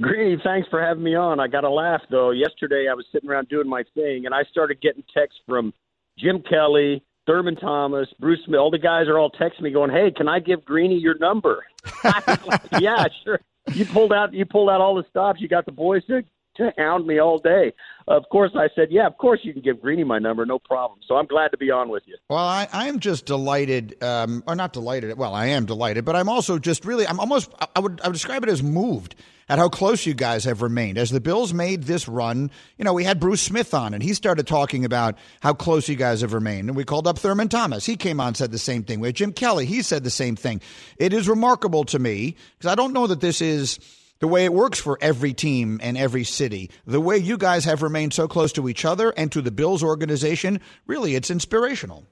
Greeny, 0.00 0.40
thanks 0.42 0.68
for 0.68 0.80
having 0.80 1.02
me 1.02 1.14
on. 1.14 1.40
I 1.40 1.48
got 1.48 1.64
a 1.64 1.70
laugh 1.70 2.02
though. 2.10 2.30
Yesterday 2.30 2.86
I 2.90 2.94
was 2.94 3.04
sitting 3.12 3.28
around 3.28 3.48
doing 3.48 3.68
my 3.68 3.84
thing 3.94 4.26
and 4.26 4.34
I 4.34 4.42
started 4.44 4.80
getting 4.80 5.04
texts 5.14 5.40
from 5.46 5.72
Jim 6.18 6.42
Kelly, 6.48 7.02
Thurman 7.26 7.56
Thomas, 7.56 8.08
Bruce 8.18 8.40
Smith. 8.44 8.58
All 8.58 8.70
the 8.70 8.78
guys 8.78 9.06
are 9.08 9.18
all 9.18 9.30
texting 9.30 9.62
me 9.62 9.70
going, 9.70 9.90
"Hey, 9.90 10.10
can 10.10 10.28
I 10.28 10.40
give 10.40 10.64
Greeny 10.64 10.96
your 10.96 11.18
number?" 11.18 11.64
like, 12.04 12.26
yeah, 12.80 13.04
sure. 13.24 13.40
You 13.72 13.84
pulled 13.86 14.12
out 14.12 14.32
you 14.32 14.44
pulled 14.44 14.70
out 14.70 14.80
all 14.80 14.94
the 14.94 15.04
stops. 15.10 15.40
You 15.40 15.48
got 15.48 15.66
the 15.66 15.72
boys 15.72 16.04
to 16.06 16.22
to 16.56 16.72
hound 16.76 17.06
me 17.06 17.18
all 17.18 17.38
day. 17.38 17.72
Of 18.08 18.24
course, 18.30 18.52
I 18.54 18.68
said, 18.74 18.88
yeah, 18.90 19.06
of 19.06 19.16
course 19.16 19.40
you 19.42 19.52
can 19.52 19.62
give 19.62 19.80
Greeny 19.80 20.04
my 20.04 20.18
number, 20.18 20.44
no 20.44 20.58
problem. 20.58 20.98
So 21.06 21.16
I'm 21.16 21.26
glad 21.26 21.48
to 21.48 21.56
be 21.56 21.70
on 21.70 21.88
with 21.88 22.02
you. 22.06 22.16
Well, 22.28 22.38
I, 22.38 22.68
I'm 22.72 22.98
just 22.98 23.26
delighted, 23.26 24.02
um, 24.02 24.42
or 24.46 24.54
not 24.54 24.72
delighted. 24.72 25.16
Well, 25.16 25.34
I 25.34 25.46
am 25.46 25.66
delighted, 25.66 26.04
but 26.04 26.16
I'm 26.16 26.28
also 26.28 26.58
just 26.58 26.84
really, 26.84 27.06
I'm 27.06 27.20
almost, 27.20 27.52
I 27.76 27.80
would, 27.80 28.00
I 28.02 28.08
would 28.08 28.14
describe 28.14 28.42
it 28.42 28.48
as 28.48 28.62
moved 28.62 29.14
at 29.48 29.58
how 29.58 29.68
close 29.68 30.06
you 30.06 30.14
guys 30.14 30.44
have 30.44 30.62
remained. 30.62 30.98
As 30.98 31.10
the 31.10 31.20
Bills 31.20 31.52
made 31.52 31.84
this 31.84 32.08
run, 32.08 32.50
you 32.76 32.84
know, 32.84 32.92
we 32.92 33.04
had 33.04 33.20
Bruce 33.20 33.42
Smith 33.42 33.74
on, 33.74 33.94
and 33.94 34.02
he 34.02 34.14
started 34.14 34.46
talking 34.46 34.84
about 34.84 35.16
how 35.40 35.52
close 35.52 35.88
you 35.88 35.96
guys 35.96 36.22
have 36.22 36.32
remained. 36.32 36.68
And 36.68 36.76
we 36.76 36.84
called 36.84 37.06
up 37.06 37.18
Thurman 37.18 37.48
Thomas. 37.48 37.86
He 37.86 37.96
came 37.96 38.20
on, 38.20 38.34
said 38.34 38.50
the 38.50 38.58
same 38.58 38.82
thing. 38.82 39.00
We 39.00 39.08
had 39.08 39.16
Jim 39.16 39.32
Kelly. 39.32 39.66
He 39.66 39.82
said 39.82 40.04
the 40.04 40.10
same 40.10 40.36
thing. 40.36 40.60
It 40.96 41.12
is 41.12 41.28
remarkable 41.28 41.84
to 41.84 41.98
me 41.98 42.36
because 42.58 42.70
I 42.70 42.74
don't 42.74 42.92
know 42.92 43.06
that 43.06 43.20
this 43.20 43.40
is 43.40 43.78
the 44.22 44.28
way 44.28 44.44
it 44.44 44.52
works 44.52 44.78
for 44.78 44.96
every 45.00 45.34
team 45.34 45.80
and 45.82 45.98
every 45.98 46.22
city, 46.22 46.70
the 46.86 47.00
way 47.00 47.18
you 47.18 47.36
guys 47.36 47.64
have 47.64 47.82
remained 47.82 48.14
so 48.14 48.28
close 48.28 48.52
to 48.52 48.68
each 48.68 48.84
other 48.84 49.10
and 49.16 49.32
to 49.32 49.42
the 49.42 49.50
Bills 49.50 49.82
organization, 49.82 50.60
really, 50.86 51.16
it's 51.16 51.28
inspirational. 51.28 52.04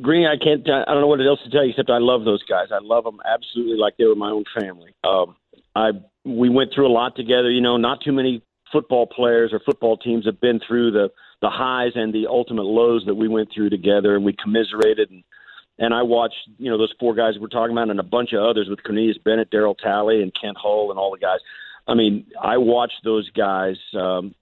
Green, 0.00 0.26
I 0.26 0.42
can't. 0.42 0.66
I 0.70 0.86
don't 0.86 1.02
know 1.02 1.06
what 1.06 1.20
else 1.20 1.40
to 1.44 1.50
tell 1.50 1.62
you 1.62 1.70
except 1.70 1.90
I 1.90 1.98
love 1.98 2.24
those 2.24 2.42
guys. 2.44 2.68
I 2.72 2.78
love 2.82 3.04
them 3.04 3.20
absolutely 3.30 3.76
like 3.76 3.98
they 3.98 4.06
were 4.06 4.14
my 4.14 4.30
own 4.30 4.44
family. 4.58 4.94
Um, 5.04 5.36
I 5.74 5.90
we 6.24 6.48
went 6.48 6.70
through 6.74 6.86
a 6.86 6.92
lot 6.92 7.14
together. 7.14 7.50
You 7.50 7.60
know, 7.60 7.76
not 7.76 8.00
too 8.02 8.12
many 8.12 8.42
football 8.72 9.06
players 9.06 9.52
or 9.52 9.60
football 9.60 9.98
teams 9.98 10.24
have 10.24 10.40
been 10.40 10.60
through 10.66 10.92
the 10.92 11.10
the 11.42 11.50
highs 11.50 11.92
and 11.94 12.14
the 12.14 12.26
ultimate 12.28 12.64
lows 12.64 13.04
that 13.06 13.14
we 13.14 13.28
went 13.28 13.50
through 13.54 13.68
together, 13.68 14.16
and 14.16 14.24
we 14.24 14.34
commiserated 14.42 15.10
and 15.10 15.24
and 15.78 15.92
I 15.92 16.02
watched, 16.02 16.48
you 16.58 16.70
know, 16.70 16.78
those 16.78 16.94
four 16.98 17.14
guys 17.14 17.34
we're 17.38 17.48
talking 17.48 17.72
about 17.72 17.90
and 17.90 18.00
a 18.00 18.04
bunch 18.04 18.32
of 18.32 18.42
others 18.42 18.68
with 18.68 18.82
Cornelius 18.82 19.18
Bennett, 19.18 19.50
Darryl 19.50 19.76
Talley, 19.76 20.22
and 20.22 20.32
Kent 20.34 20.56
Hull 20.56 20.90
and 20.90 20.98
all 20.98 21.10
the 21.10 21.18
guys. 21.18 21.40
I 21.86 21.94
mean, 21.94 22.26
I 22.40 22.56
watched 22.56 23.04
those 23.04 23.30
guys 23.30 23.76
um, 23.94 24.34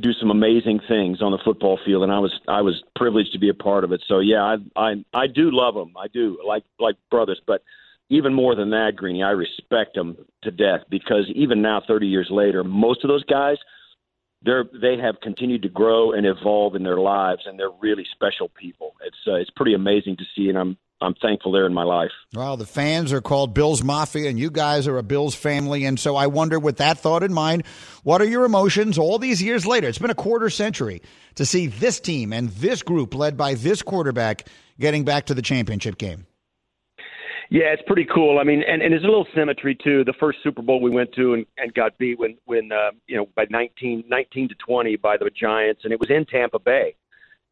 do 0.00 0.12
some 0.12 0.30
amazing 0.30 0.80
things 0.86 1.22
on 1.22 1.32
the 1.32 1.38
football 1.38 1.78
field, 1.84 2.02
and 2.02 2.12
I 2.12 2.18
was 2.18 2.38
I 2.46 2.60
was 2.60 2.82
privileged 2.94 3.32
to 3.32 3.38
be 3.38 3.48
a 3.48 3.54
part 3.54 3.84
of 3.84 3.92
it. 3.92 4.02
So 4.06 4.20
yeah, 4.20 4.42
I 4.42 4.56
I 4.76 5.04
I 5.12 5.26
do 5.26 5.50
love 5.50 5.74
them. 5.74 5.94
I 5.96 6.08
do 6.08 6.38
like 6.46 6.64
like 6.78 6.96
brothers, 7.10 7.40
but 7.46 7.62
even 8.08 8.34
more 8.34 8.54
than 8.54 8.70
that, 8.70 8.94
Greeny, 8.94 9.24
I 9.24 9.30
respect 9.30 9.94
them 9.94 10.16
to 10.42 10.52
death 10.52 10.82
because 10.88 11.28
even 11.34 11.60
now, 11.60 11.82
30 11.84 12.06
years 12.06 12.28
later, 12.30 12.62
most 12.62 13.02
of 13.02 13.08
those 13.08 13.24
guys– 13.24 13.56
they're 14.46 14.64
they 14.80 14.96
have 15.02 15.20
continued 15.20 15.62
to 15.62 15.68
grow 15.68 16.12
and 16.12 16.24
evolve 16.24 16.74
in 16.76 16.84
their 16.84 16.98
lives, 16.98 17.42
and 17.44 17.58
they're 17.58 17.70
really 17.80 18.06
special 18.12 18.48
people. 18.48 18.94
It's 19.04 19.16
uh, 19.26 19.34
it's 19.34 19.50
pretty 19.50 19.74
amazing 19.74 20.16
to 20.16 20.24
see, 20.34 20.48
and 20.48 20.56
I'm 20.56 20.78
I'm 21.02 21.14
thankful 21.14 21.52
they're 21.52 21.66
in 21.66 21.74
my 21.74 21.82
life. 21.82 22.12
Well, 22.32 22.56
the 22.56 22.64
fans 22.64 23.12
are 23.12 23.20
called 23.20 23.52
Bills 23.52 23.82
Mafia, 23.82 24.30
and 24.30 24.38
you 24.38 24.50
guys 24.50 24.88
are 24.88 24.96
a 24.96 25.02
Bills 25.02 25.34
family. 25.34 25.84
And 25.84 26.00
so 26.00 26.16
I 26.16 26.28
wonder, 26.28 26.58
with 26.58 26.78
that 26.78 26.98
thought 26.98 27.22
in 27.22 27.34
mind, 27.34 27.64
what 28.02 28.22
are 28.22 28.26
your 28.26 28.44
emotions 28.44 28.96
all 28.96 29.18
these 29.18 29.42
years 29.42 29.66
later? 29.66 29.88
It's 29.88 29.98
been 29.98 30.10
a 30.10 30.14
quarter 30.14 30.48
century 30.48 31.02
to 31.34 31.44
see 31.44 31.66
this 31.66 32.00
team 32.00 32.32
and 32.32 32.48
this 32.50 32.82
group 32.82 33.14
led 33.14 33.36
by 33.36 33.54
this 33.54 33.82
quarterback 33.82 34.48
getting 34.80 35.04
back 35.04 35.26
to 35.26 35.34
the 35.34 35.42
championship 35.42 35.98
game. 35.98 36.25
Yeah, 37.50 37.66
it's 37.66 37.82
pretty 37.86 38.06
cool. 38.12 38.38
I 38.38 38.44
mean, 38.44 38.62
and, 38.66 38.82
and 38.82 38.92
there's 38.92 39.04
a 39.04 39.06
little 39.06 39.26
symmetry 39.34 39.76
too. 39.76 40.04
The 40.04 40.14
first 40.18 40.38
Super 40.42 40.62
Bowl 40.62 40.80
we 40.80 40.90
went 40.90 41.12
to 41.14 41.34
and, 41.34 41.46
and 41.58 41.72
got 41.74 41.96
beat 41.98 42.18
when 42.18 42.36
when 42.46 42.72
uh, 42.72 42.90
you 43.06 43.16
know 43.16 43.28
by 43.34 43.46
19, 43.50 44.04
19 44.08 44.48
to 44.48 44.54
20 44.54 44.96
by 44.96 45.16
the 45.16 45.30
Giants, 45.30 45.82
and 45.84 45.92
it 45.92 46.00
was 46.00 46.10
in 46.10 46.24
Tampa 46.26 46.58
Bay. 46.58 46.94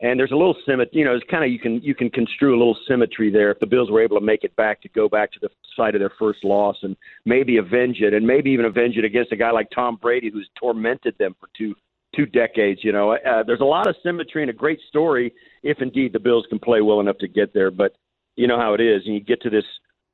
And 0.01 0.19
there's 0.19 0.33
a 0.33 0.37
little 0.37 0.57
symmetry, 0.67 0.99
you 0.99 1.05
know, 1.05 1.15
it's 1.15 1.25
kind 1.31 1.45
of 1.45 1.51
you 1.51 1.59
can 1.59 1.81
you 1.81 1.95
can 1.95 2.11
construe 2.11 2.57
a 2.57 2.59
little 2.59 2.77
symmetry 2.89 3.31
there. 3.31 3.53
If 3.53 3.61
the 3.61 3.67
Bills 3.67 3.91
were 3.91 4.03
able 4.03 4.19
to 4.19 4.25
make 4.25 4.43
it 4.43 4.55
back 4.57 4.83
to 4.83 4.89
go 4.89 5.09
back 5.09 5.31
to 5.33 5.39
the 5.41 5.49
site 5.77 5.95
of 5.95 6.01
their 6.01 6.13
first 6.19 6.45
loss 6.45 6.77
and 6.83 6.97
maybe 7.25 7.59
avenge 7.59 8.01
it, 8.01 8.13
and 8.13 8.27
maybe 8.27 8.51
even 8.51 8.67
avenge 8.67 8.97
it 8.97 9.05
against 9.05 9.33
a 9.33 9.37
guy 9.37 9.53
like 9.53 9.69
Tom 9.71 9.97
Brady 10.03 10.31
who's 10.31 10.49
tormented 10.59 11.17
them 11.19 11.37
for 11.39 11.49
two 11.57 11.75
two 12.17 12.27
decades. 12.27 12.81
You 12.83 12.93
know, 12.93 13.13
uh, 13.13 13.45
there's 13.47 13.61
a 13.61 13.65
lot 13.65 13.87
of 13.87 13.95
symmetry 14.03 14.43
and 14.43 14.51
a 14.51 14.55
great 14.55 14.81
story 14.89 15.33
if 15.63 15.81
indeed 15.81 16.13
the 16.13 16.19
Bills 16.19 16.47
can 16.49 16.59
play 16.59 16.81
well 16.81 17.01
enough 17.01 17.19
to 17.19 17.29
get 17.29 17.55
there. 17.55 17.71
But 17.71 17.95
you 18.37 18.47
know 18.47 18.59
how 18.59 18.75
it 18.75 18.81
is, 18.81 19.03
and 19.07 19.15
you 19.15 19.21
get 19.21 19.41
to 19.43 19.51
this 19.51 19.65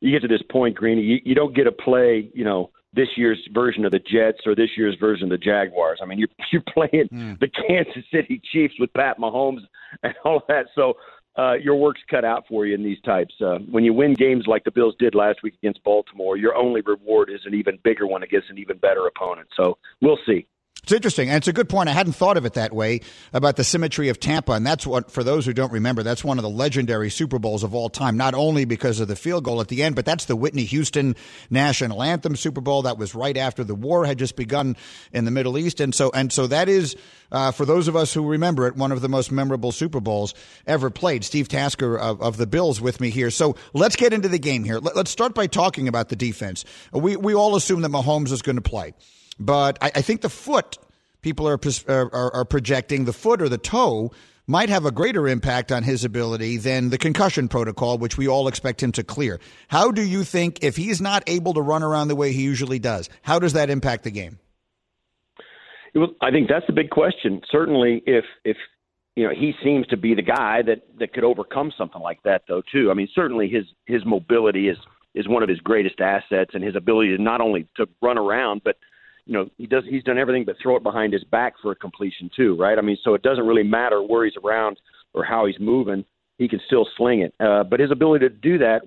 you 0.00 0.10
get 0.10 0.22
to 0.22 0.28
this 0.28 0.42
point, 0.50 0.76
Greeny, 0.76 1.02
you, 1.02 1.18
you 1.24 1.34
don't 1.34 1.54
get 1.54 1.64
to 1.64 1.72
play, 1.72 2.30
you 2.34 2.44
know, 2.44 2.70
this 2.92 3.08
year's 3.16 3.38
version 3.52 3.84
of 3.84 3.92
the 3.92 3.98
Jets 3.98 4.38
or 4.46 4.54
this 4.54 4.70
year's 4.76 4.96
version 4.98 5.24
of 5.24 5.30
the 5.30 5.44
Jaguars. 5.44 6.00
I 6.02 6.06
mean, 6.06 6.18
you're 6.18 6.28
you're 6.52 6.62
playing 6.72 7.08
mm. 7.12 7.38
the 7.38 7.48
Kansas 7.48 8.04
City 8.12 8.40
Chiefs 8.52 8.74
with 8.78 8.92
Pat 8.94 9.18
Mahomes 9.18 9.60
and 10.02 10.14
all 10.24 10.42
that. 10.48 10.66
So 10.74 10.94
uh, 11.38 11.54
your 11.54 11.76
work's 11.76 12.00
cut 12.10 12.24
out 12.24 12.44
for 12.48 12.66
you 12.66 12.74
in 12.74 12.82
these 12.82 13.00
types. 13.02 13.34
Uh, 13.40 13.58
when 13.70 13.84
you 13.84 13.92
win 13.92 14.14
games 14.14 14.44
like 14.46 14.64
the 14.64 14.72
Bills 14.72 14.94
did 14.98 15.14
last 15.14 15.42
week 15.42 15.54
against 15.62 15.84
Baltimore, 15.84 16.36
your 16.36 16.56
only 16.56 16.80
reward 16.80 17.30
is 17.30 17.40
an 17.44 17.54
even 17.54 17.78
bigger 17.84 18.06
one 18.06 18.24
against 18.24 18.50
an 18.50 18.58
even 18.58 18.78
better 18.78 19.06
opponent. 19.06 19.48
So 19.56 19.78
we'll 20.00 20.18
see. 20.26 20.46
It's 20.82 20.92
interesting, 20.92 21.28
and 21.28 21.36
it's 21.36 21.48
a 21.48 21.52
good 21.52 21.68
point. 21.68 21.88
I 21.88 21.92
hadn't 21.92 22.14
thought 22.14 22.36
of 22.36 22.46
it 22.46 22.54
that 22.54 22.72
way 22.72 23.00
about 23.32 23.56
the 23.56 23.64
symmetry 23.64 24.08
of 24.08 24.18
Tampa, 24.18 24.52
and 24.52 24.66
that's 24.66 24.86
what, 24.86 25.10
for 25.10 25.22
those 25.22 25.44
who 25.44 25.52
don't 25.52 25.72
remember, 25.72 26.02
that's 26.02 26.24
one 26.24 26.38
of 26.38 26.42
the 26.42 26.50
legendary 26.50 27.10
Super 27.10 27.38
Bowls 27.38 27.62
of 27.62 27.74
all 27.74 27.90
time. 27.90 28.16
Not 28.16 28.34
only 28.34 28.64
because 28.64 28.98
of 28.98 29.08
the 29.08 29.16
field 29.16 29.44
goal 29.44 29.60
at 29.60 29.68
the 29.68 29.82
end, 29.82 29.94
but 29.94 30.06
that's 30.06 30.24
the 30.24 30.36
Whitney 30.36 30.64
Houston 30.64 31.16
national 31.50 32.02
anthem 32.02 32.34
Super 32.34 32.62
Bowl. 32.62 32.82
That 32.82 32.96
was 32.96 33.14
right 33.14 33.36
after 33.36 33.62
the 33.62 33.74
war 33.74 34.06
had 34.06 34.18
just 34.18 34.36
begun 34.36 34.76
in 35.12 35.26
the 35.26 35.30
Middle 35.30 35.58
East, 35.58 35.80
and 35.80 35.94
so 35.94 36.10
and 36.14 36.32
so 36.32 36.46
that 36.46 36.68
is 36.68 36.96
uh, 37.30 37.52
for 37.52 37.64
those 37.64 37.86
of 37.86 37.94
us 37.94 38.14
who 38.14 38.26
remember 38.26 38.66
it, 38.66 38.76
one 38.76 38.90
of 38.90 39.02
the 39.02 39.08
most 39.08 39.30
memorable 39.30 39.72
Super 39.72 40.00
Bowls 40.00 40.34
ever 40.66 40.90
played. 40.90 41.24
Steve 41.24 41.48
Tasker 41.48 41.98
of, 41.98 42.20
of 42.22 42.36
the 42.38 42.46
Bills 42.46 42.80
with 42.80 43.00
me 43.00 43.10
here. 43.10 43.30
So 43.30 43.56
let's 43.74 43.96
get 43.96 44.12
into 44.12 44.28
the 44.28 44.38
game 44.38 44.64
here. 44.64 44.78
Let, 44.78 44.96
us 44.96 45.10
start 45.10 45.34
by 45.34 45.46
talking 45.46 45.88
about 45.88 46.08
the 46.08 46.16
defense. 46.16 46.64
We 46.92 47.16
we 47.16 47.34
all 47.34 47.54
assume 47.54 47.82
that 47.82 47.90
Mahomes 47.90 48.32
is 48.32 48.42
going 48.42 48.56
to 48.56 48.62
play. 48.62 48.94
But 49.40 49.78
I, 49.80 49.90
I 49.96 50.02
think 50.02 50.20
the 50.20 50.28
foot 50.28 50.78
people 51.22 51.48
are, 51.48 51.58
are, 51.88 52.34
are 52.34 52.44
projecting 52.44 53.06
the 53.06 53.12
foot 53.12 53.42
or 53.42 53.48
the 53.48 53.58
toe 53.58 54.12
might 54.46 54.68
have 54.68 54.84
a 54.84 54.90
greater 54.90 55.28
impact 55.28 55.70
on 55.70 55.82
his 55.82 56.04
ability 56.04 56.56
than 56.56 56.90
the 56.90 56.98
concussion 56.98 57.48
protocol, 57.48 57.98
which 57.98 58.18
we 58.18 58.26
all 58.28 58.48
expect 58.48 58.82
him 58.82 58.90
to 58.92 59.04
clear. 59.04 59.38
How 59.68 59.90
do 59.92 60.02
you 60.02 60.24
think, 60.24 60.64
if 60.64 60.76
he's 60.76 61.00
not 61.00 61.22
able 61.26 61.54
to 61.54 61.62
run 61.62 61.82
around 61.82 62.08
the 62.08 62.16
way 62.16 62.32
he 62.32 62.42
usually 62.42 62.78
does, 62.78 63.08
how 63.22 63.38
does 63.38 63.52
that 63.52 63.70
impact 63.70 64.04
the 64.04 64.10
game? 64.10 64.38
I 66.20 66.30
think 66.30 66.48
that's 66.48 66.66
the 66.66 66.72
big 66.72 66.90
question. 66.90 67.40
Certainly, 67.50 68.02
if 68.06 68.24
if 68.44 68.56
you 69.16 69.24
know 69.24 69.30
he 69.34 69.54
seems 69.64 69.88
to 69.88 69.96
be 69.96 70.14
the 70.14 70.22
guy 70.22 70.62
that 70.62 70.82
that 71.00 71.12
could 71.12 71.24
overcome 71.24 71.72
something 71.76 72.00
like 72.00 72.22
that, 72.22 72.42
though. 72.46 72.62
Too, 72.72 72.92
I 72.92 72.94
mean, 72.94 73.08
certainly 73.12 73.48
his 73.48 73.64
his 73.86 74.04
mobility 74.06 74.68
is 74.68 74.76
is 75.16 75.26
one 75.26 75.42
of 75.42 75.48
his 75.48 75.58
greatest 75.58 76.00
assets, 76.00 76.52
and 76.54 76.62
his 76.62 76.76
ability 76.76 77.16
to 77.16 77.20
not 77.20 77.40
only 77.40 77.66
to 77.76 77.88
run 78.00 78.18
around 78.18 78.62
but 78.64 78.76
you 79.26 79.32
know 79.32 79.48
he 79.58 79.66
does 79.66 79.84
he's 79.88 80.04
done 80.04 80.18
everything 80.18 80.44
but 80.44 80.56
throw 80.62 80.76
it 80.76 80.82
behind 80.82 81.12
his 81.12 81.24
back 81.24 81.54
for 81.62 81.72
a 81.72 81.76
completion 81.76 82.30
too, 82.34 82.56
right? 82.56 82.78
I 82.78 82.82
mean, 82.82 82.98
so 83.02 83.14
it 83.14 83.22
doesn't 83.22 83.46
really 83.46 83.62
matter 83.62 84.02
where 84.02 84.24
he's 84.24 84.34
around 84.42 84.78
or 85.14 85.24
how 85.24 85.46
he's 85.46 85.58
moving, 85.58 86.04
he 86.38 86.48
can 86.48 86.60
still 86.66 86.86
sling 86.96 87.20
it. 87.20 87.34
Uh, 87.40 87.64
but 87.64 87.80
his 87.80 87.90
ability 87.90 88.28
to 88.28 88.34
do 88.34 88.58
that, 88.58 88.82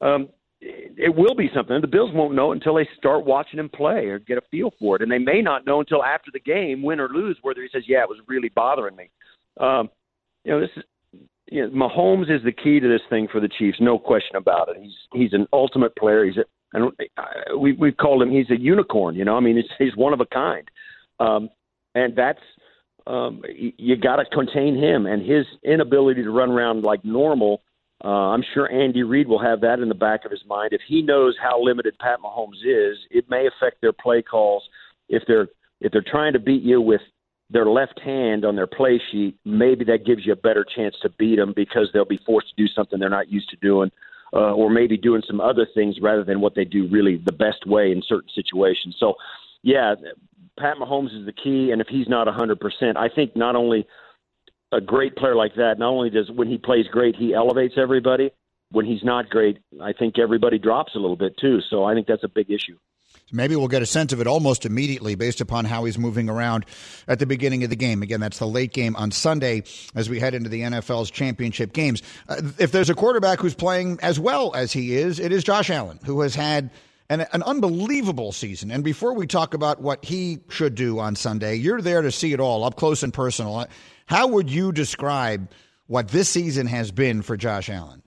um, 0.00 0.28
it, 0.60 1.14
will 1.14 1.34
be 1.34 1.50
something. 1.54 1.80
The 1.80 1.86
Bills 1.86 2.10
won't 2.12 2.34
know 2.34 2.52
until 2.52 2.74
they 2.74 2.88
start 2.96 3.24
watching 3.24 3.58
him 3.58 3.68
play 3.68 4.06
or 4.06 4.18
get 4.18 4.38
a 4.38 4.42
feel 4.50 4.72
for 4.78 4.96
it, 4.96 5.02
and 5.02 5.10
they 5.10 5.18
may 5.18 5.42
not 5.42 5.66
know 5.66 5.80
until 5.80 6.04
after 6.04 6.30
the 6.32 6.40
game, 6.40 6.82
win 6.82 7.00
or 7.00 7.08
lose, 7.08 7.38
whether 7.42 7.62
he 7.62 7.68
says, 7.72 7.84
"Yeah, 7.86 8.02
it 8.02 8.08
was 8.08 8.18
really 8.26 8.48
bothering 8.48 8.96
me." 8.96 9.10
Um, 9.58 9.90
you 10.44 10.52
know, 10.52 10.60
this 10.60 10.70
is 10.76 10.82
you 11.50 11.66
know, 11.66 11.88
Mahomes 11.88 12.30
is 12.30 12.42
the 12.44 12.52
key 12.52 12.80
to 12.80 12.88
this 12.88 13.00
thing 13.08 13.28
for 13.30 13.40
the 13.40 13.48
Chiefs, 13.48 13.78
no 13.80 13.98
question 13.98 14.36
about 14.36 14.68
it. 14.68 14.76
He's 14.80 14.96
he's 15.12 15.32
an 15.32 15.46
ultimate 15.52 15.94
player. 15.96 16.24
He's 16.24 16.38
and 16.72 16.92
we 17.58 17.72
we've 17.72 17.96
called 17.96 18.22
him 18.22 18.30
he's 18.30 18.50
a 18.50 18.58
unicorn. 18.58 19.14
You 19.14 19.24
know, 19.24 19.36
I 19.36 19.40
mean, 19.40 19.62
he's 19.78 19.96
one 19.96 20.12
of 20.12 20.20
a 20.20 20.26
kind, 20.26 20.70
um, 21.18 21.50
and 21.94 22.14
that's 22.16 22.40
um, 23.06 23.42
you 23.52 23.96
got 23.96 24.16
to 24.16 24.24
contain 24.26 24.76
him 24.76 25.06
and 25.06 25.22
his 25.22 25.46
inability 25.64 26.22
to 26.22 26.30
run 26.30 26.50
around 26.50 26.82
like 26.82 27.04
normal. 27.04 27.62
Uh, 28.04 28.08
I'm 28.32 28.44
sure 28.54 28.70
Andy 28.70 29.02
Reid 29.02 29.26
will 29.26 29.42
have 29.42 29.60
that 29.62 29.80
in 29.80 29.88
the 29.88 29.94
back 29.94 30.24
of 30.24 30.30
his 30.30 30.42
mind. 30.46 30.72
If 30.72 30.82
he 30.86 31.02
knows 31.02 31.34
how 31.42 31.60
limited 31.62 31.98
Pat 31.98 32.20
Mahomes 32.22 32.62
is, 32.64 32.98
it 33.10 33.28
may 33.28 33.48
affect 33.48 33.80
their 33.80 33.94
play 33.94 34.22
calls. 34.22 34.62
If 35.08 35.22
they're 35.26 35.48
if 35.80 35.92
they're 35.92 36.04
trying 36.06 36.34
to 36.34 36.38
beat 36.38 36.62
you 36.62 36.80
with 36.80 37.00
their 37.50 37.66
left 37.66 37.98
hand 38.00 38.44
on 38.44 38.56
their 38.56 38.66
play 38.66 39.00
sheet, 39.10 39.36
maybe 39.46 39.84
that 39.86 40.04
gives 40.04 40.26
you 40.26 40.32
a 40.34 40.36
better 40.36 40.66
chance 40.76 40.94
to 41.00 41.08
beat 41.08 41.36
them 41.36 41.54
because 41.56 41.88
they'll 41.94 42.04
be 42.04 42.20
forced 42.26 42.48
to 42.50 42.62
do 42.62 42.68
something 42.68 42.98
they're 42.98 43.08
not 43.08 43.32
used 43.32 43.48
to 43.48 43.56
doing 43.56 43.90
uh, 44.32 44.52
or 44.52 44.70
maybe 44.70 44.96
doing 44.96 45.22
some 45.26 45.40
other 45.40 45.66
things 45.74 45.96
rather 46.00 46.24
than 46.24 46.40
what 46.40 46.54
they 46.54 46.64
do 46.64 46.88
really 46.88 47.16
the 47.16 47.32
best 47.32 47.66
way 47.66 47.90
in 47.92 48.02
certain 48.06 48.30
situations. 48.34 48.96
So, 48.98 49.14
yeah, 49.62 49.94
Pat 50.58 50.76
Mahomes 50.76 51.18
is 51.18 51.26
the 51.26 51.32
key, 51.32 51.70
and 51.70 51.80
if 51.80 51.88
he's 51.88 52.08
not 52.08 52.26
100%, 52.26 52.96
I 52.96 53.08
think 53.08 53.36
not 53.36 53.56
only 53.56 53.86
a 54.72 54.80
great 54.80 55.16
player 55.16 55.34
like 55.34 55.54
that, 55.56 55.78
not 55.78 55.88
only 55.90 56.10
does 56.10 56.30
when 56.30 56.48
he 56.48 56.58
plays 56.58 56.86
great, 56.90 57.16
he 57.16 57.34
elevates 57.34 57.74
everybody. 57.76 58.30
When 58.70 58.84
he's 58.84 59.02
not 59.02 59.30
great, 59.30 59.58
I 59.82 59.94
think 59.94 60.18
everybody 60.18 60.58
drops 60.58 60.94
a 60.94 60.98
little 60.98 61.16
bit 61.16 61.38
too. 61.38 61.60
So 61.70 61.84
I 61.84 61.94
think 61.94 62.06
that's 62.06 62.24
a 62.24 62.28
big 62.28 62.50
issue. 62.50 62.76
Maybe 63.30 63.56
we'll 63.56 63.68
get 63.68 63.82
a 63.82 63.86
sense 63.86 64.12
of 64.12 64.20
it 64.20 64.26
almost 64.26 64.64
immediately 64.64 65.14
based 65.14 65.40
upon 65.40 65.66
how 65.66 65.84
he's 65.84 65.98
moving 65.98 66.28
around 66.28 66.64
at 67.06 67.18
the 67.18 67.26
beginning 67.26 67.62
of 67.64 67.70
the 67.70 67.76
game. 67.76 68.02
Again, 68.02 68.20
that's 68.20 68.38
the 68.38 68.46
late 68.46 68.72
game 68.72 68.96
on 68.96 69.10
Sunday 69.10 69.64
as 69.94 70.08
we 70.08 70.18
head 70.18 70.34
into 70.34 70.48
the 70.48 70.62
NFL's 70.62 71.10
championship 71.10 71.72
games. 71.72 72.02
Uh, 72.28 72.40
if 72.58 72.72
there's 72.72 72.88
a 72.88 72.94
quarterback 72.94 73.40
who's 73.40 73.54
playing 73.54 73.98
as 74.02 74.18
well 74.18 74.54
as 74.54 74.72
he 74.72 74.96
is, 74.96 75.20
it 75.20 75.32
is 75.32 75.44
Josh 75.44 75.68
Allen, 75.68 76.00
who 76.04 76.22
has 76.22 76.34
had 76.34 76.70
an, 77.10 77.26
an 77.32 77.42
unbelievable 77.42 78.32
season. 78.32 78.70
And 78.70 78.82
before 78.82 79.12
we 79.12 79.26
talk 79.26 79.54
about 79.54 79.80
what 79.80 80.04
he 80.04 80.40
should 80.48 80.74
do 80.74 80.98
on 80.98 81.16
Sunday, 81.16 81.56
you're 81.56 81.82
there 81.82 82.02
to 82.02 82.12
see 82.12 82.32
it 82.32 82.40
all 82.40 82.64
up 82.64 82.76
close 82.76 83.02
and 83.02 83.12
personal. 83.12 83.66
How 84.06 84.26
would 84.26 84.50
you 84.50 84.72
describe 84.72 85.50
what 85.86 86.08
this 86.08 86.28
season 86.28 86.66
has 86.66 86.90
been 86.90 87.22
for 87.22 87.36
Josh 87.36 87.68
Allen? 87.68 88.02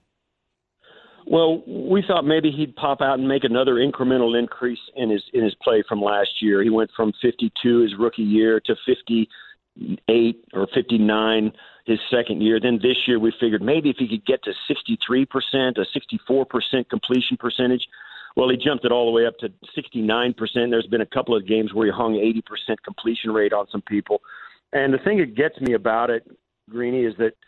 Well, 1.26 1.62
we 1.66 2.02
thought 2.06 2.24
maybe 2.24 2.50
he'd 2.50 2.74
pop 2.74 3.00
out 3.00 3.18
and 3.18 3.28
make 3.28 3.44
another 3.44 3.74
incremental 3.74 4.38
increase 4.38 4.80
in 4.96 5.10
his 5.10 5.22
in 5.32 5.44
his 5.44 5.54
play 5.62 5.84
from 5.88 6.00
last 6.00 6.30
year. 6.40 6.62
He 6.62 6.70
went 6.70 6.90
from 6.96 7.12
52 7.22 7.80
his 7.80 7.94
rookie 7.98 8.22
year 8.22 8.60
to 8.66 8.74
58 8.84 10.44
or 10.52 10.66
59 10.74 11.52
his 11.86 11.98
second 12.10 12.42
year. 12.42 12.58
Then 12.60 12.78
this 12.82 12.96
year 13.06 13.18
we 13.18 13.32
figured 13.40 13.62
maybe 13.62 13.90
if 13.90 13.96
he 13.98 14.08
could 14.08 14.26
get 14.26 14.42
to 14.44 14.52
63%, 14.70 15.78
a 15.78 16.30
64% 16.30 16.88
completion 16.88 17.36
percentage. 17.36 17.86
Well, 18.36 18.48
he 18.48 18.56
jumped 18.56 18.84
it 18.84 18.92
all 18.92 19.06
the 19.06 19.12
way 19.12 19.26
up 19.26 19.36
to 19.38 19.52
69%. 19.76 20.34
There's 20.70 20.86
been 20.86 21.02
a 21.02 21.06
couple 21.06 21.36
of 21.36 21.46
games 21.46 21.74
where 21.74 21.86
he 21.86 21.92
hung 21.92 22.14
80% 22.14 22.76
completion 22.84 23.30
rate 23.30 23.52
on 23.52 23.66
some 23.70 23.82
people. 23.82 24.22
And 24.72 24.94
the 24.94 24.98
thing 24.98 25.18
that 25.18 25.34
gets 25.36 25.60
me 25.60 25.74
about 25.74 26.08
it, 26.10 26.26
Greeny, 26.68 27.04
is 27.04 27.14
that– 27.18 27.32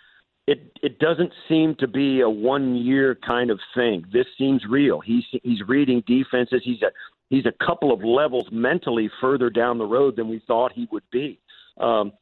it 0.47 0.79
it 0.83 0.99
doesn't 0.99 1.33
seem 1.49 1.75
to 1.77 1.89
be 1.89 2.21
a 2.21 2.29
one 2.29 2.77
year 2.77 3.15
kind 3.27 3.51
of 3.51 3.59
thing. 3.75 4.05
This 4.13 4.27
seems 4.37 4.63
real. 4.69 5.01
He's 5.01 5.25
he's 5.43 5.61
reading 5.67 6.03
defenses. 6.07 6.63
He's 6.65 6.83
a 6.83 6.91
he's 7.31 7.47
a 7.47 7.65
couple 7.65 7.93
of 7.93 8.05
levels 8.05 8.47
mentally 8.53 9.11
further 9.21 9.49
down 9.51 9.79
the 9.79 9.87
road 9.87 10.17
than 10.17 10.29
we 10.29 10.43
thought 10.47 10.73
he 10.73 10.87
would 10.93 11.05
be. 11.11 11.41
Um, 11.79 12.13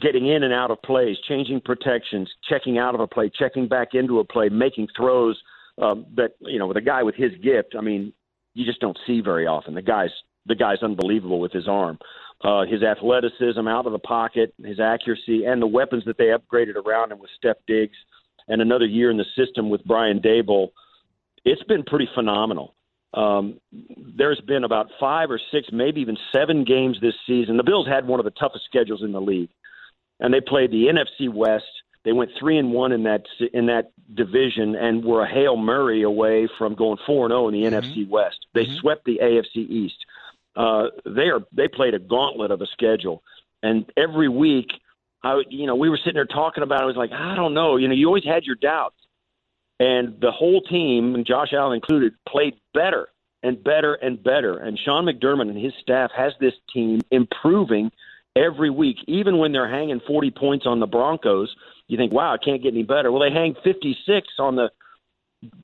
getting 0.00 0.28
in 0.28 0.42
and 0.42 0.52
out 0.52 0.70
of 0.70 0.80
plays, 0.82 1.16
changing 1.28 1.60
protections, 1.62 2.30
checking 2.48 2.78
out 2.78 2.94
of 2.94 3.00
a 3.00 3.06
play, 3.06 3.30
checking 3.30 3.68
back 3.68 3.88
into 3.94 4.20
a 4.20 4.24
play, 4.24 4.48
making 4.48 4.88
throws 4.96 5.40
um, 5.80 6.06
that 6.14 6.32
you 6.40 6.58
know 6.58 6.66
with 6.66 6.76
a 6.76 6.82
guy 6.82 7.02
with 7.02 7.14
his 7.14 7.32
gift. 7.42 7.74
I 7.76 7.80
mean, 7.80 8.12
you 8.54 8.66
just 8.66 8.80
don't 8.80 8.98
see 9.06 9.22
very 9.22 9.46
often. 9.46 9.74
The 9.74 9.82
guy's 9.82 10.10
the 10.46 10.54
guy's 10.54 10.82
unbelievable 10.82 11.40
with 11.40 11.52
his 11.52 11.68
arm 11.68 11.98
uh, 12.44 12.64
his 12.64 12.82
athleticism 12.82 13.66
out 13.68 13.86
of 13.86 13.92
the 13.92 13.98
pocket, 13.98 14.52
his 14.62 14.80
accuracy, 14.80 15.44
and 15.44 15.62
the 15.62 15.66
weapons 15.66 16.04
that 16.06 16.18
they 16.18 16.26
upgraded 16.26 16.74
around 16.74 17.12
him 17.12 17.18
with 17.18 17.30
Steph 17.36 17.58
Diggs 17.66 17.96
and 18.48 18.60
another 18.60 18.86
year 18.86 19.10
in 19.10 19.16
the 19.16 19.24
system 19.36 19.70
with 19.70 19.84
Brian 19.84 20.20
Daboll, 20.20 20.70
it's 21.44 21.62
been 21.64 21.84
pretty 21.84 22.08
phenomenal. 22.14 22.74
Um, 23.14 23.60
there's 24.16 24.40
been 24.40 24.64
about 24.64 24.88
five 24.98 25.30
or 25.30 25.40
six, 25.52 25.68
maybe 25.70 26.00
even 26.00 26.16
seven 26.32 26.64
games 26.64 26.98
this 27.00 27.14
season. 27.26 27.56
The 27.58 27.62
Bills 27.62 27.86
had 27.86 28.06
one 28.06 28.18
of 28.18 28.24
the 28.24 28.30
toughest 28.32 28.64
schedules 28.64 29.02
in 29.02 29.12
the 29.12 29.20
league, 29.20 29.50
and 30.18 30.32
they 30.34 30.40
played 30.40 30.72
the 30.72 30.86
NFC 30.86 31.32
West. 31.32 31.66
They 32.04 32.12
went 32.12 32.30
three 32.40 32.58
and 32.58 32.72
one 32.72 32.90
in 32.90 33.04
that 33.04 33.22
in 33.52 33.66
that 33.66 33.92
division, 34.12 34.74
and 34.74 35.04
were 35.04 35.22
a 35.22 35.28
hail 35.28 35.56
murray 35.56 36.02
away 36.02 36.48
from 36.58 36.74
going 36.74 36.98
four 37.06 37.26
and 37.26 37.32
zero 37.32 37.44
oh 37.44 37.48
in 37.48 37.54
the 37.54 37.70
mm-hmm. 37.70 37.86
NFC 37.86 38.08
West. 38.08 38.46
They 38.54 38.64
mm-hmm. 38.64 38.76
swept 38.80 39.04
the 39.04 39.20
AFC 39.22 39.68
East 39.68 40.04
uh, 40.56 40.88
they 41.04 41.28
are 41.28 41.40
they 41.52 41.68
played 41.68 41.94
a 41.94 41.98
gauntlet 41.98 42.50
of 42.50 42.60
a 42.60 42.66
schedule, 42.66 43.22
and 43.62 43.90
every 43.96 44.28
week, 44.28 44.68
I 45.22 45.42
you 45.48 45.66
know 45.66 45.76
we 45.76 45.88
were 45.88 45.98
sitting 45.98 46.14
there 46.14 46.26
talking 46.26 46.62
about. 46.62 46.80
it. 46.80 46.84
I 46.84 46.86
was 46.86 46.96
like, 46.96 47.12
I 47.12 47.34
don't 47.34 47.54
know. 47.54 47.76
You 47.76 47.88
know, 47.88 47.94
you 47.94 48.06
always 48.06 48.24
had 48.24 48.44
your 48.44 48.56
doubts, 48.56 48.96
and 49.80 50.20
the 50.20 50.30
whole 50.30 50.60
team, 50.62 51.14
and 51.14 51.26
Josh 51.26 51.52
Allen 51.52 51.74
included, 51.74 52.14
played 52.28 52.54
better 52.74 53.08
and 53.42 53.62
better 53.62 53.94
and 53.94 54.22
better. 54.22 54.58
And 54.58 54.78
Sean 54.78 55.06
McDermott 55.06 55.48
and 55.48 55.58
his 55.58 55.72
staff 55.80 56.10
has 56.16 56.32
this 56.40 56.54
team 56.72 57.00
improving 57.10 57.90
every 58.36 58.70
week, 58.70 58.96
even 59.06 59.38
when 59.38 59.52
they're 59.52 59.68
hanging 59.68 60.00
40 60.06 60.30
points 60.30 60.66
on 60.66 60.80
the 60.80 60.86
Broncos. 60.86 61.54
You 61.88 61.96
think, 61.96 62.12
wow, 62.12 62.34
it 62.34 62.42
can't 62.44 62.62
get 62.62 62.72
any 62.72 62.84
better. 62.84 63.10
Well, 63.10 63.20
they 63.20 63.34
hang 63.34 63.54
56 63.62 64.28
on 64.38 64.56
the 64.56 64.70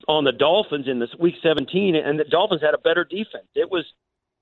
on 0.08 0.24
the 0.24 0.32
Dolphins 0.32 0.88
in 0.88 0.98
this 0.98 1.10
week 1.20 1.36
17, 1.40 1.94
and 1.94 2.18
the 2.18 2.24
Dolphins 2.24 2.60
had 2.60 2.74
a 2.74 2.78
better 2.78 3.04
defense. 3.04 3.46
It 3.54 3.70
was 3.70 3.84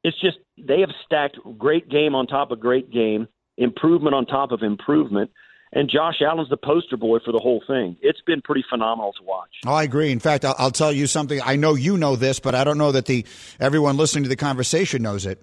it's 0.07 0.21
just 0.21 0.39
they 0.57 0.81
have 0.81 0.91
stacked 1.05 1.37
great 1.59 1.89
game 1.89 2.15
on 2.15 2.29
top 2.29 2.53
of 2.53 2.61
great 2.61 2.93
game, 2.93 3.27
improvement 3.57 4.15
on 4.15 4.25
top 4.25 4.53
of 4.53 4.63
improvement. 4.63 5.33
And 5.73 5.91
Josh 5.91 6.23
Allen's 6.23 6.49
the 6.49 6.57
poster 6.57 6.97
boy 6.97 7.19
for 7.25 7.33
the 7.33 7.41
whole 7.41 7.61
thing. 7.67 7.97
It's 8.01 8.21
been 8.25 8.41
pretty 8.41 8.65
phenomenal 8.71 9.13
to 9.15 9.25
watch. 9.25 9.51
Oh, 9.67 9.75
I 9.75 9.83
agree. 9.83 10.13
In 10.13 10.21
fact, 10.21 10.45
I'll, 10.45 10.55
I'll 10.59 10.71
tell 10.71 10.93
you 10.93 11.09
something. 11.09 11.41
I 11.45 11.57
know 11.57 11.75
you 11.75 11.97
know 11.97 12.15
this, 12.15 12.39
but 12.39 12.55
I 12.55 12.63
don't 12.63 12.79
know 12.79 12.93
that 12.93 13.07
the 13.07 13.27
everyone 13.59 13.97
listening 13.97 14.23
to 14.23 14.29
the 14.29 14.37
conversation 14.37 15.03
knows 15.03 15.27
it. 15.27 15.43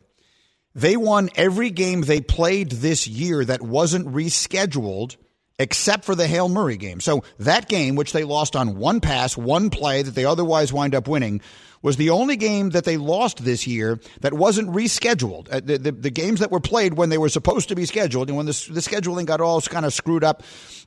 They 0.73 0.95
won 0.95 1.29
every 1.35 1.69
game 1.69 2.01
they 2.01 2.21
played 2.21 2.71
this 2.71 3.05
year 3.05 3.43
that 3.43 3.61
wasn't 3.61 4.07
rescheduled 4.07 5.17
except 5.59 6.05
for 6.05 6.15
the 6.15 6.25
Hail 6.25 6.47
Murray 6.47 6.77
game. 6.77 7.01
So 7.01 7.25
that 7.39 7.67
game, 7.67 7.95
which 7.95 8.13
they 8.13 8.23
lost 8.23 8.55
on 8.55 8.77
one 8.77 9.01
pass, 9.01 9.37
one 9.37 9.69
play 9.69 10.01
that 10.01 10.15
they 10.15 10.25
otherwise 10.25 10.71
wind 10.71 10.95
up 10.95 11.07
winning, 11.07 11.41
was 11.83 11.97
the 11.97 12.09
only 12.09 12.35
game 12.35 12.71
that 12.71 12.85
they 12.85 12.97
lost 12.97 13.43
this 13.43 13.67
year 13.67 13.99
that 14.21 14.33
wasn't 14.33 14.69
rescheduled. 14.69 15.53
Uh, 15.53 15.59
the, 15.63 15.77
the, 15.77 15.91
the, 15.91 16.09
games 16.09 16.39
that 16.39 16.49
were 16.49 16.59
played 16.59 16.93
when 16.93 17.09
they 17.09 17.17
were 17.17 17.29
supposed 17.29 17.69
to 17.69 17.75
be 17.75 17.85
scheduled, 17.85 18.29
and 18.29 18.37
when 18.37 18.45
the, 18.45 18.69
the 18.71 18.79
scheduling 18.79 19.25
got 19.25 19.41
all 19.41 19.61
kind 19.61 19.85
of 19.85 19.93
screwed 19.93 20.23
up 20.23 20.41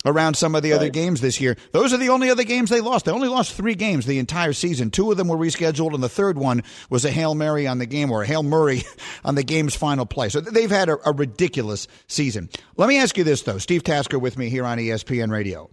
around 0.05 0.35
some 0.35 0.55
of 0.55 0.63
the 0.63 0.71
right. 0.71 0.77
other 0.77 0.89
games 0.89 1.21
this 1.21 1.41
year, 1.41 1.57
those 1.73 1.93
are 1.93 1.99
the 1.99 2.09
only 2.09 2.31
other 2.31 2.45
games 2.45 2.71
they 2.71 2.81
lost. 2.81 3.05
They 3.05 3.13
only 3.13 3.29
lost 3.29 3.53
three 3.53 3.75
games 3.75 4.07
the 4.07 4.19
entire 4.19 4.55
season. 4.55 4.91
Two 4.91 5.11
of 5.11 5.17
them 5.17 5.29
were 5.29 5.37
rescheduled, 5.37 5.95
and 5.95 6.03
the 6.03 6.09
third 6.09 6.39
one 6.39 6.63
was 6.89 7.05
a 7.05 7.11
Hail 7.11 7.35
Mary 7.35 7.67
on 7.67 7.79
the 7.79 7.87
game 7.87 8.11
or 8.11 8.23
a 8.23 8.27
Hail 8.27 8.43
Murray 8.43 8.83
on 9.25 9.35
the 9.35 9.45
game's 9.45 9.77
final 9.77 10.07
play. 10.07 10.31
So 10.31 10.41
they've 10.41 10.71
had 10.71 10.89
a, 10.89 10.97
a 11.09 11.13
ridiculous 11.13 11.87
season. 12.09 12.49
Let 12.77 12.89
me 12.89 12.99
ask 12.99 13.19
you 13.19 13.25
this, 13.25 13.43
though. 13.43 13.59
Steve 13.59 13.85
Tasker 13.85 14.19
with 14.19 14.39
me 14.39 14.49
here 14.49 14.65
on 14.65 14.79
ESPN 14.79 15.31
Radio. 15.31 15.69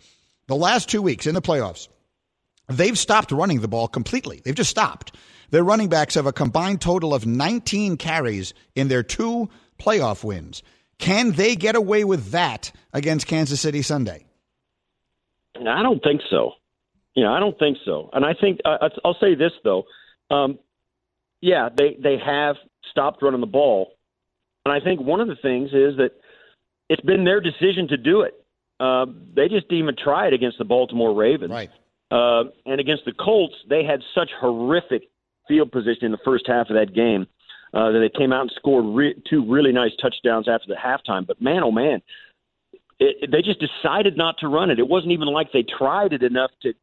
The 0.47 0.55
last 0.55 0.89
two 0.89 1.01
weeks 1.01 1.25
in 1.25 1.36
the 1.36 1.41
playoffs, 1.41 1.88
they've 2.67 2.97
stopped 2.97 3.32
running 3.32 3.62
the 3.62 3.67
ball 3.67 3.88
completely. 3.88 4.41
They've 4.43 4.56
just 4.56 4.69
stopped. 4.69 5.15
Their 5.49 5.63
running 5.63 5.89
backs 5.89 6.15
have 6.15 6.26
a 6.26 6.34
combined 6.34 6.82
total 6.82 7.13
of 7.13 7.26
19 7.26 7.97
carries 7.97 8.54
in 8.76 8.88
their 8.88 9.04
two 9.04 9.49
playoff 9.80 10.23
wins. 10.23 10.63
Can 10.97 11.34
they 11.34 11.56
get 11.56 11.76
away 11.76 12.04
with 12.04 12.32
that 12.32 12.71
against 12.93 13.28
Kansas 13.28 13.62
City 13.62 13.82
Sunday? 13.82 14.26
I 15.56 15.84
don't 15.84 16.02
think 16.02 16.21
so. 16.30 16.54
You 17.15 17.23
know, 17.23 17.32
I 17.34 17.39
don't 17.39 17.58
think 17.60 17.78
so. 17.86 18.10
And 18.13 18.26
I 18.26 18.34
think 18.34 18.60
uh, 18.65 18.89
I'll 19.06 19.17
say 19.19 19.36
this 19.36 19.52
though. 19.63 19.84
Um, 20.32 20.58
yeah, 21.41 21.69
they 21.76 21.97
they 22.02 22.17
have 22.26 22.56
stopped 22.89 23.21
running 23.21 23.41
the 23.41 23.47
ball, 23.47 23.91
and 24.65 24.73
I 24.73 24.84
think 24.84 25.02
one 25.02 25.19
of 25.19 25.28
the 25.28 25.36
things 25.36 25.67
is 25.67 25.97
that 25.97 26.12
it's 26.89 27.02
been 27.02 27.26
their 27.26 27.41
decision 27.41 27.88
to 27.89 27.97
do 27.97 28.21
it. 28.21 28.34
Uh, 28.80 29.06
they 29.36 29.47
just 29.47 29.67
didn't 29.67 29.84
even 29.84 29.95
try 30.02 30.28
it 30.28 30.34
against 30.34 30.58
the 30.58 30.65
Baltimore 30.65 31.13
Ravens. 31.13 31.52
Right. 31.52 31.69
Uh, 32.13 32.43
and 32.67 32.80
against 32.80 33.06
the 33.06 33.12
Colts, 33.12 33.56
they 33.67 33.84
had 33.84 33.99
such 34.13 34.30
horrific 34.39 35.10
field 35.47 35.71
position 35.71 36.06
in 36.06 36.12
the 36.12 36.19
first 36.23 36.45
half 36.45 36.69
of 36.69 36.76
that 36.76 36.93
game 36.93 37.26
uh, 37.73 37.91
that 37.91 37.99
they 37.99 38.17
came 38.17 38.32
out 38.32 38.41
and 38.41 38.52
scored 38.56 38.86
re- 38.86 39.23
two 39.28 39.43
really 39.52 39.71
nice 39.71 39.89
touchdowns 39.99 40.47
after 40.47 40.67
the 40.67 40.76
halftime. 40.76 41.26
But 41.26 41.41
man, 41.41 41.63
oh 41.63 41.71
man, 41.71 42.04
it, 42.99 43.15
it, 43.23 43.32
they 43.32 43.41
just 43.41 43.60
decided 43.60 44.15
not 44.15 44.36
to 44.41 44.47
run 44.47 44.69
it. 44.69 44.78
It 44.78 44.88
wasn't 44.88 45.12
even 45.13 45.28
like 45.28 45.52
they 45.52 45.63
tried 45.63 46.13
it 46.13 46.21
enough 46.21 46.52
to. 46.62 46.69
It 46.69 46.76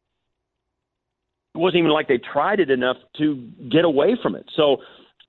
wasn't 1.57 1.79
even 1.79 1.91
like 1.91 2.09
they 2.09 2.19
tried 2.19 2.59
it 2.59 2.69
enough 2.69 2.97
to 3.17 3.49
get 3.71 3.85
away 3.85 4.17
from 4.21 4.35
it. 4.35 4.45
So 4.57 4.77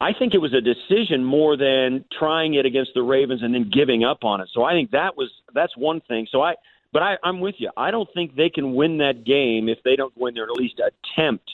I 0.01 0.11
think 0.19 0.35
it 0.35 0.38
was 0.38 0.53
a 0.53 0.61
decision 0.61 1.23
more 1.23 1.57
than 1.57 2.05
trying 2.19 2.55
it 2.55 2.67
against 2.67 2.91
the 2.95 3.03
Ravens 3.03 3.43
and 3.43 3.55
then 3.55 3.71
giving 3.73 4.03
up 4.03 4.25
on 4.25 4.41
it. 4.41 4.49
So 4.53 4.65
I 4.65 4.73
think 4.73 4.91
that 4.91 5.17
was 5.17 5.31
that's 5.55 5.77
one 5.77 6.01
thing. 6.09 6.27
So 6.33 6.43
I 6.43 6.55
but 6.93 7.03
I, 7.03 7.17
I'm 7.23 7.41
with 7.41 7.57
you. 7.59 7.71
I 7.77 7.91
don't 7.91 8.09
think 8.15 8.37
they 8.37 8.51
can 8.51 8.75
win 8.75 8.99
that 8.99 9.25
game 9.25 9.69
if 9.69 9.79
they 9.85 9.97
don't 9.97 10.17
win 10.17 10.35
there 10.35 10.45
at 10.45 10.51
least 10.51 10.81
attempt 10.81 11.51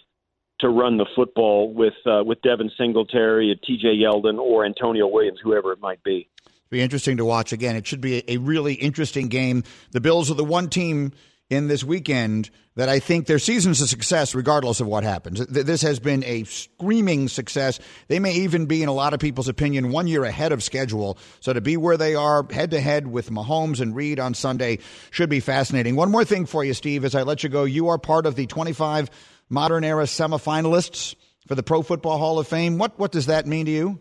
to 0.60 0.68
run 0.68 0.96
the 0.96 1.06
football 1.14 1.72
with 1.72 1.94
uh, 2.04 2.22
with 2.24 2.42
Devin 2.42 2.70
Singletary, 2.76 3.58
T.J. 3.64 3.88
Yeldon, 3.88 4.38
or 4.38 4.66
Antonio 4.66 5.06
Williams, 5.06 5.38
whoever 5.42 5.72
it 5.72 5.80
might 5.80 6.02
be. 6.02 6.28
Be 6.70 6.80
interesting 6.82 7.16
to 7.16 7.24
watch 7.24 7.52
again. 7.52 7.76
It 7.76 7.86
should 7.86 8.00
be 8.00 8.22
a 8.28 8.36
really 8.36 8.74
interesting 8.74 9.28
game. 9.28 9.64
The 9.92 10.00
Bills 10.00 10.30
are 10.30 10.34
the 10.34 10.44
one 10.44 10.68
team 10.68 11.12
in 11.50 11.66
this 11.66 11.82
weekend 11.82 12.50
that 12.76 12.88
I 12.88 12.98
think 12.98 13.26
their 13.26 13.38
season's 13.38 13.80
a 13.80 13.88
success 13.88 14.34
regardless 14.34 14.80
of 14.80 14.86
what 14.86 15.02
happens. 15.02 15.44
This 15.46 15.82
has 15.82 15.98
been 15.98 16.22
a 16.24 16.44
screaming 16.44 17.28
success. 17.28 17.80
They 18.08 18.18
may 18.18 18.34
even 18.34 18.66
be, 18.66 18.82
in 18.82 18.88
a 18.88 18.92
lot 18.92 19.14
of 19.14 19.20
people's 19.20 19.48
opinion, 19.48 19.90
one 19.90 20.06
year 20.06 20.24
ahead 20.24 20.52
of 20.52 20.62
schedule. 20.62 21.18
So 21.40 21.52
to 21.52 21.60
be 21.60 21.76
where 21.76 21.96
they 21.96 22.14
are 22.14 22.46
head 22.50 22.70
to 22.72 22.80
head 22.80 23.06
with 23.06 23.30
Mahomes 23.30 23.80
and 23.80 23.96
Reid 23.96 24.20
on 24.20 24.34
Sunday 24.34 24.78
should 25.10 25.30
be 25.30 25.40
fascinating. 25.40 25.96
One 25.96 26.10
more 26.10 26.24
thing 26.24 26.46
for 26.46 26.62
you, 26.62 26.74
Steve, 26.74 27.04
as 27.04 27.14
I 27.14 27.22
let 27.22 27.42
you 27.42 27.48
go. 27.48 27.64
You 27.64 27.88
are 27.88 27.98
part 27.98 28.26
of 28.26 28.36
the 28.36 28.46
25 28.46 29.10
modern 29.48 29.84
era 29.84 30.04
semifinalists 30.04 31.14
for 31.46 31.54
the 31.54 31.62
Pro 31.62 31.82
Football 31.82 32.18
Hall 32.18 32.38
of 32.38 32.46
Fame. 32.46 32.78
What, 32.78 32.98
what 32.98 33.10
does 33.10 33.26
that 33.26 33.46
mean 33.46 33.66
to 33.66 33.72
you? 33.72 34.00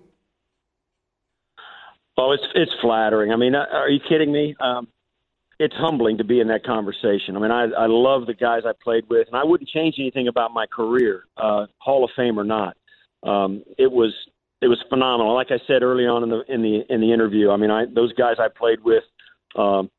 Oh, 2.19 2.31
it's 2.31 2.43
it's 2.55 2.71
flattering. 2.81 3.31
I 3.31 3.35
mean, 3.35 3.53
uh, 3.53 3.65
are 3.71 3.89
you 3.89 3.99
kidding 3.99 4.31
me? 4.31 4.55
Um, 4.59 4.87
it's 5.59 5.75
humbling 5.75 6.17
to 6.19 6.23
be 6.23 6.39
in 6.39 6.47
that 6.49 6.63
conversation. 6.63 7.35
I 7.35 7.39
mean, 7.39 7.51
I, 7.51 7.63
I 7.63 7.87
love 7.87 8.27
the 8.27 8.33
guys 8.33 8.61
I 8.65 8.73
played 8.81 9.05
with, 9.09 9.27
and 9.27 9.35
I 9.35 9.43
wouldn't 9.43 9.69
change 9.69 9.95
anything 9.99 10.27
about 10.27 10.53
my 10.53 10.67
career, 10.67 11.25
uh, 11.35 11.65
Hall 11.79 12.03
of 12.03 12.11
Fame 12.15 12.39
or 12.39 12.43
not. 12.43 12.77
Um, 13.23 13.63
it 13.77 13.91
was 13.91 14.13
it 14.61 14.67
was 14.67 14.77
phenomenal. 14.89 15.33
Like 15.33 15.51
I 15.51 15.59
said 15.67 15.83
early 15.83 16.05
on 16.05 16.23
in 16.23 16.29
the 16.29 16.41
in 16.47 16.61
the 16.61 16.93
in 16.93 17.01
the 17.01 17.11
interview, 17.11 17.49
I 17.49 17.57
mean, 17.57 17.71
I 17.71 17.85
those 17.85 18.13
guys 18.13 18.35
I 18.39 18.47
played 18.49 18.83
with, 18.83 19.03
um, 19.55 19.89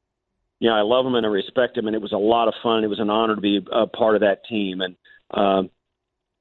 you 0.61 0.69
know, 0.69 0.77
I 0.77 0.83
love 0.83 1.05
them 1.05 1.17
and 1.17 1.27
I 1.27 1.29
respect 1.29 1.75
them, 1.75 1.87
and 1.87 1.97
it 1.97 2.03
was 2.03 2.13
a 2.13 2.19
lot 2.19 2.49
of 2.49 2.55
fun. 2.63 2.85
It 2.85 2.89
was 2.89 3.01
an 3.01 3.11
honor 3.11 3.35
to 3.35 3.41
be 3.41 3.61
a 3.73 3.87
part 3.87 4.15
of 4.15 4.21
that 4.21 4.45
team, 4.49 4.81
and 4.81 4.97
um, 5.33 5.71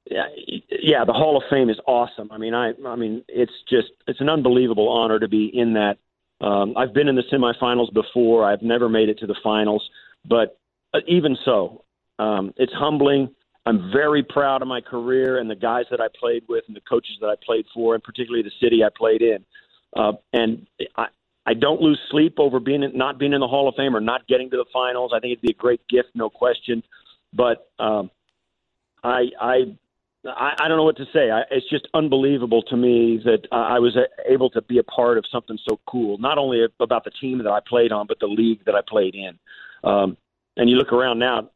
yeah, 0.09 0.27
yeah, 0.69 1.05
the 1.05 1.13
Hall 1.13 1.37
of 1.37 1.43
Fame 1.49 1.69
is 1.69 1.79
awesome. 1.87 2.31
I 2.31 2.37
mean, 2.37 2.53
I 2.53 2.73
I 2.85 2.95
mean, 2.95 3.23
it's 3.27 3.51
just 3.67 3.89
it's 4.07 4.21
an 4.21 4.29
unbelievable 4.29 4.89
honor 4.89 5.19
to 5.19 5.27
be 5.27 5.47
in 5.51 5.73
that 5.73 5.97
um, 6.41 6.75
I've 6.77 6.93
been 6.93 7.07
in 7.07 7.15
the 7.15 7.23
semifinals 7.31 7.93
before. 7.93 8.45
I've 8.45 8.61
never 8.61 8.89
made 8.89 9.09
it 9.09 9.19
to 9.19 9.27
the 9.27 9.35
finals, 9.43 9.87
but 10.25 10.59
uh, 10.93 10.99
even 11.07 11.37
so, 11.43 11.83
um, 12.19 12.53
it's 12.57 12.73
humbling. 12.73 13.33
I'm 13.65 13.91
very 13.91 14.23
proud 14.23 14.61
of 14.61 14.67
my 14.67 14.79
career 14.79 15.39
and 15.39 15.49
the 15.49 15.55
guys 15.55 15.85
that 15.91 15.99
I 15.99 16.07
played 16.17 16.43
with 16.47 16.63
and 16.67 16.75
the 16.75 16.81
coaches 16.81 17.17
that 17.19 17.27
I 17.27 17.35
played 17.45 17.65
for, 17.73 17.95
and 17.95 18.03
particularly 18.03 18.43
the 18.43 18.65
city 18.65 18.83
I 18.83 18.89
played 18.95 19.21
in. 19.21 19.43
Uh, 19.95 20.13
and 20.31 20.67
I, 20.95 21.07
I 21.45 21.53
don't 21.53 21.81
lose 21.81 21.99
sleep 22.09 22.35
over 22.39 22.59
being 22.59 22.83
in, 22.83 22.97
not 22.97 23.17
being 23.17 23.33
in 23.33 23.39
the 23.39 23.47
Hall 23.47 23.67
of 23.67 23.75
Fame 23.75 23.95
or 23.95 24.01
not 24.01 24.27
getting 24.27 24.49
to 24.51 24.57
the 24.57 24.65
finals. 24.71 25.11
I 25.13 25.19
think 25.19 25.31
it'd 25.31 25.41
be 25.41 25.51
a 25.51 25.61
great 25.61 25.85
gift, 25.87 26.09
no 26.13 26.29
question. 26.29 26.83
But 27.33 27.69
um, 27.79 28.09
I, 29.03 29.25
I 29.39 29.77
I, 30.27 30.53
I 30.59 30.67
don't 30.67 30.77
know 30.77 30.83
what 30.83 30.97
to 30.97 31.05
say. 31.13 31.31
I, 31.31 31.41
it's 31.51 31.69
just 31.69 31.87
unbelievable 31.93 32.61
to 32.63 32.77
me 32.77 33.19
that 33.23 33.47
uh, 33.51 33.55
I 33.55 33.79
was 33.79 33.97
able 34.29 34.49
to 34.51 34.61
be 34.61 34.77
a 34.77 34.83
part 34.83 35.17
of 35.17 35.25
something 35.31 35.57
so 35.67 35.79
cool. 35.87 36.17
Not 36.17 36.37
only 36.37 36.65
about 36.79 37.03
the 37.03 37.11
team 37.11 37.37
that 37.39 37.47
I 37.47 37.59
played 37.67 37.91
on, 37.91 38.07
but 38.07 38.19
the 38.19 38.27
league 38.27 38.65
that 38.65 38.75
I 38.75 38.81
played 38.87 39.15
in. 39.15 39.39
Um, 39.83 40.17
and 40.55 40.69
you 40.69 40.75
look 40.75 40.91
around 40.91 41.19
now, 41.19 41.49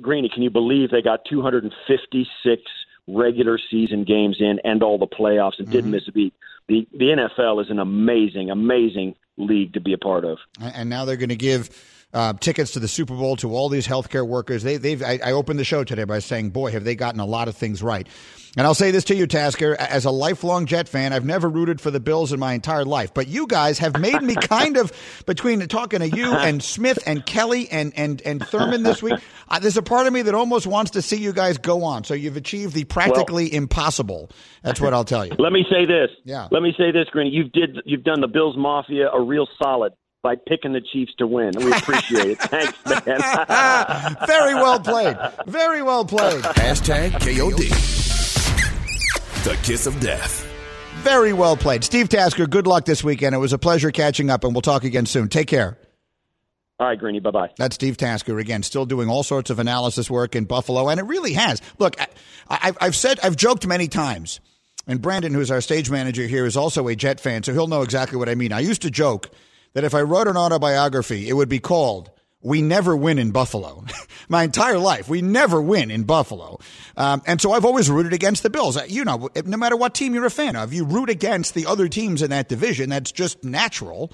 Greeny, 0.00 0.28
can 0.28 0.42
you 0.42 0.50
believe 0.50 0.90
they 0.90 1.02
got 1.02 1.24
256 1.28 2.62
regular 3.08 3.58
season 3.70 4.04
games 4.04 4.36
in 4.40 4.58
and 4.64 4.82
all 4.82 4.98
the 4.98 5.06
playoffs 5.06 5.58
and 5.58 5.66
mm-hmm. 5.66 5.72
didn't 5.72 5.90
miss 5.90 6.08
a 6.08 6.12
beat? 6.12 6.34
The 6.68 6.86
the 6.92 7.28
NFL 7.38 7.62
is 7.62 7.70
an 7.70 7.78
amazing, 7.78 8.50
amazing 8.50 9.16
league 9.36 9.72
to 9.72 9.80
be 9.80 9.92
a 9.92 9.98
part 9.98 10.24
of. 10.24 10.38
And 10.60 10.88
now 10.88 11.04
they're 11.04 11.16
going 11.16 11.28
to 11.30 11.36
give 11.36 11.70
uh, 12.12 12.34
tickets 12.34 12.72
to 12.72 12.80
the 12.80 12.88
Super 12.88 13.14
Bowl 13.14 13.36
to 13.36 13.54
all 13.54 13.68
these 13.68 13.86
healthcare 13.86 14.26
workers. 14.26 14.62
They, 14.62 14.76
they've. 14.76 15.02
I, 15.02 15.18
I 15.24 15.32
opened 15.32 15.58
the 15.58 15.64
show 15.64 15.84
today 15.84 16.04
by 16.04 16.18
saying, 16.18 16.50
"Boy, 16.50 16.72
have 16.72 16.84
they 16.84 16.94
gotten 16.94 17.20
a 17.20 17.26
lot 17.26 17.48
of 17.48 17.56
things 17.56 17.82
right." 17.82 18.06
And 18.54 18.66
I'll 18.66 18.74
say 18.74 18.90
this 18.90 19.04
to 19.04 19.14
you, 19.14 19.26
Tasker, 19.26 19.74
as 19.76 20.04
a 20.04 20.10
lifelong 20.10 20.66
Jet 20.66 20.86
fan, 20.86 21.14
I've 21.14 21.24
never 21.24 21.48
rooted 21.48 21.80
for 21.80 21.90
the 21.90 22.00
Bills 22.00 22.34
in 22.34 22.38
my 22.38 22.52
entire 22.52 22.84
life, 22.84 23.14
but 23.14 23.26
you 23.26 23.46
guys 23.46 23.78
have 23.78 23.98
made 23.98 24.20
me 24.20 24.34
kind 24.42 24.76
of 24.76 24.92
between 25.24 25.66
talking 25.68 26.00
to 26.00 26.08
you 26.08 26.30
and 26.30 26.62
Smith 26.62 26.98
and 27.06 27.24
Kelly 27.24 27.70
and 27.70 27.94
and 27.96 28.20
and 28.22 28.46
Thurman 28.46 28.82
this 28.82 29.02
week. 29.02 29.18
Uh, 29.48 29.58
there's 29.58 29.78
a 29.78 29.82
part 29.82 30.06
of 30.06 30.12
me 30.12 30.20
that 30.22 30.34
almost 30.34 30.66
wants 30.66 30.90
to 30.92 31.02
see 31.02 31.16
you 31.16 31.32
guys 31.32 31.56
go 31.56 31.82
on. 31.82 32.04
So 32.04 32.12
you've 32.12 32.36
achieved 32.36 32.74
the 32.74 32.84
practically 32.84 33.44
well, 33.44 33.54
impossible. 33.54 34.30
That's 34.62 34.82
what 34.82 34.92
I'll 34.92 35.04
tell 35.04 35.24
you. 35.24 35.32
Let 35.38 35.52
me 35.52 35.64
say 35.70 35.86
this. 35.86 36.10
Yeah. 36.24 36.48
Let 36.50 36.62
me 36.62 36.74
say 36.76 36.90
this, 36.90 37.08
Green. 37.10 37.32
You've 37.32 37.52
did 37.52 37.78
you've 37.86 38.04
done 38.04 38.20
the 38.20 38.28
Bills 38.28 38.56
Mafia 38.58 39.10
a 39.10 39.22
real 39.22 39.48
solid 39.62 39.94
by 40.22 40.36
picking 40.36 40.72
the 40.72 40.80
Chiefs 40.80 41.12
to 41.18 41.26
win. 41.26 41.52
We 41.56 41.72
appreciate 41.72 42.30
it. 42.30 42.38
Thanks, 42.38 42.78
man. 42.86 44.16
Very 44.26 44.54
well 44.54 44.78
played. 44.80 45.16
Very 45.46 45.82
well 45.82 46.04
played. 46.04 46.42
Hashtag 46.42 47.10
KOD. 47.12 47.68
The 49.44 49.56
kiss 49.64 49.86
of 49.86 49.98
death. 50.00 50.48
Very 51.00 51.32
well 51.32 51.56
played. 51.56 51.82
Steve 51.82 52.08
Tasker, 52.08 52.46
good 52.46 52.68
luck 52.68 52.84
this 52.84 53.02
weekend. 53.02 53.34
It 53.34 53.38
was 53.38 53.52
a 53.52 53.58
pleasure 53.58 53.90
catching 53.90 54.30
up, 54.30 54.44
and 54.44 54.54
we'll 54.54 54.62
talk 54.62 54.84
again 54.84 55.06
soon. 55.06 55.28
Take 55.28 55.48
care. 55.48 55.76
All 56.78 56.86
right, 56.86 56.98
Greeny. 56.98 57.18
Bye 57.18 57.30
bye. 57.30 57.50
That's 57.58 57.74
Steve 57.74 57.96
Tasker 57.96 58.38
again, 58.38 58.62
still 58.62 58.86
doing 58.86 59.08
all 59.08 59.22
sorts 59.22 59.50
of 59.50 59.58
analysis 59.58 60.08
work 60.08 60.36
in 60.36 60.44
Buffalo, 60.44 60.88
and 60.88 61.00
it 61.00 61.04
really 61.04 61.32
has. 61.32 61.60
Look, 61.78 61.96
I, 62.48 62.72
have 62.80 62.94
said, 62.94 63.18
I've 63.22 63.36
joked 63.36 63.66
many 63.66 63.88
times, 63.88 64.40
and 64.86 65.02
Brandon, 65.02 65.34
who's 65.34 65.50
our 65.50 65.60
stage 65.60 65.90
manager 65.90 66.26
here, 66.26 66.46
is 66.46 66.56
also 66.56 66.86
a 66.86 66.94
Jet 66.94 67.18
fan, 67.18 67.42
so 67.42 67.52
he'll 67.52 67.66
know 67.66 67.82
exactly 67.82 68.18
what 68.18 68.28
I 68.28 68.36
mean. 68.36 68.52
I 68.52 68.60
used 68.60 68.82
to 68.82 68.90
joke 68.90 69.30
that 69.74 69.84
if 69.84 69.94
I 69.94 70.02
wrote 70.02 70.28
an 70.28 70.36
autobiography, 70.36 71.28
it 71.28 71.34
would 71.34 71.48
be 71.48 71.58
called 71.58 72.10
we 72.42 72.60
never 72.60 72.96
win 72.96 73.18
in 73.18 73.30
Buffalo. 73.30 73.84
My 74.28 74.42
entire 74.42 74.78
life, 74.78 75.08
we 75.08 75.22
never 75.22 75.60
win 75.60 75.90
in 75.90 76.04
Buffalo. 76.04 76.58
Um, 76.96 77.22
and 77.26 77.40
so 77.40 77.52
I've 77.52 77.64
always 77.64 77.88
rooted 77.88 78.12
against 78.12 78.42
the 78.42 78.50
Bills. 78.50 78.76
Uh, 78.76 78.84
you 78.88 79.04
know, 79.04 79.28
no 79.44 79.56
matter 79.56 79.76
what 79.76 79.94
team 79.94 80.14
you're 80.14 80.26
a 80.26 80.30
fan 80.30 80.56
of, 80.56 80.72
you 80.72 80.84
root 80.84 81.08
against 81.08 81.54
the 81.54 81.66
other 81.66 81.88
teams 81.88 82.20
in 82.20 82.30
that 82.30 82.48
division. 82.48 82.90
That's 82.90 83.12
just 83.12 83.44
natural. 83.44 84.12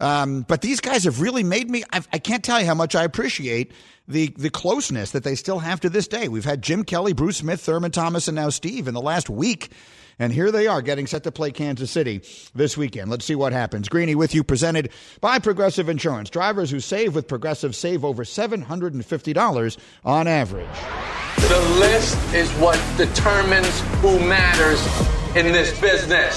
Um, 0.00 0.42
but 0.42 0.60
these 0.60 0.80
guys 0.80 1.04
have 1.04 1.20
really 1.20 1.44
made 1.44 1.70
me, 1.70 1.84
I've, 1.90 2.08
I 2.12 2.18
can 2.18 2.34
not 2.34 2.42
tell 2.42 2.60
you 2.60 2.66
how 2.66 2.74
much 2.74 2.94
I 2.94 3.04
appreciate 3.04 3.72
the, 4.08 4.34
the 4.36 4.50
closeness 4.50 5.12
that 5.12 5.24
they 5.24 5.34
still 5.34 5.60
have 5.60 5.80
to 5.80 5.88
this 5.88 6.08
day. 6.08 6.28
We've 6.28 6.44
had 6.44 6.60
Jim 6.60 6.84
Kelly, 6.84 7.12
Bruce 7.12 7.38
Smith, 7.38 7.60
Thurman 7.60 7.92
Thomas, 7.92 8.28
and 8.28 8.34
now 8.34 8.50
Steve 8.50 8.88
in 8.88 8.94
the 8.94 9.00
last 9.00 9.30
week 9.30 9.70
and 10.18 10.32
here 10.32 10.50
they 10.50 10.66
are 10.66 10.82
getting 10.82 11.06
set 11.06 11.24
to 11.24 11.32
play 11.32 11.50
Kansas 11.50 11.90
City 11.90 12.22
this 12.54 12.76
weekend. 12.76 13.10
Let's 13.10 13.24
see 13.24 13.34
what 13.34 13.52
happens. 13.52 13.88
Greeny 13.88 14.14
with 14.14 14.34
you, 14.34 14.44
presented 14.44 14.90
by 15.20 15.38
Progressive 15.38 15.88
Insurance. 15.88 16.30
Drivers 16.30 16.70
who 16.70 16.80
save 16.80 17.14
with 17.14 17.28
Progressive 17.28 17.74
save 17.74 18.04
over 18.04 18.24
$750 18.24 19.76
on 20.04 20.26
average. 20.26 20.68
The 21.36 21.76
list 21.78 22.34
is 22.34 22.50
what 22.52 22.80
determines 22.96 23.80
who 24.00 24.18
matters 24.20 24.80
in 25.36 25.52
this 25.52 25.78
business. 25.80 26.36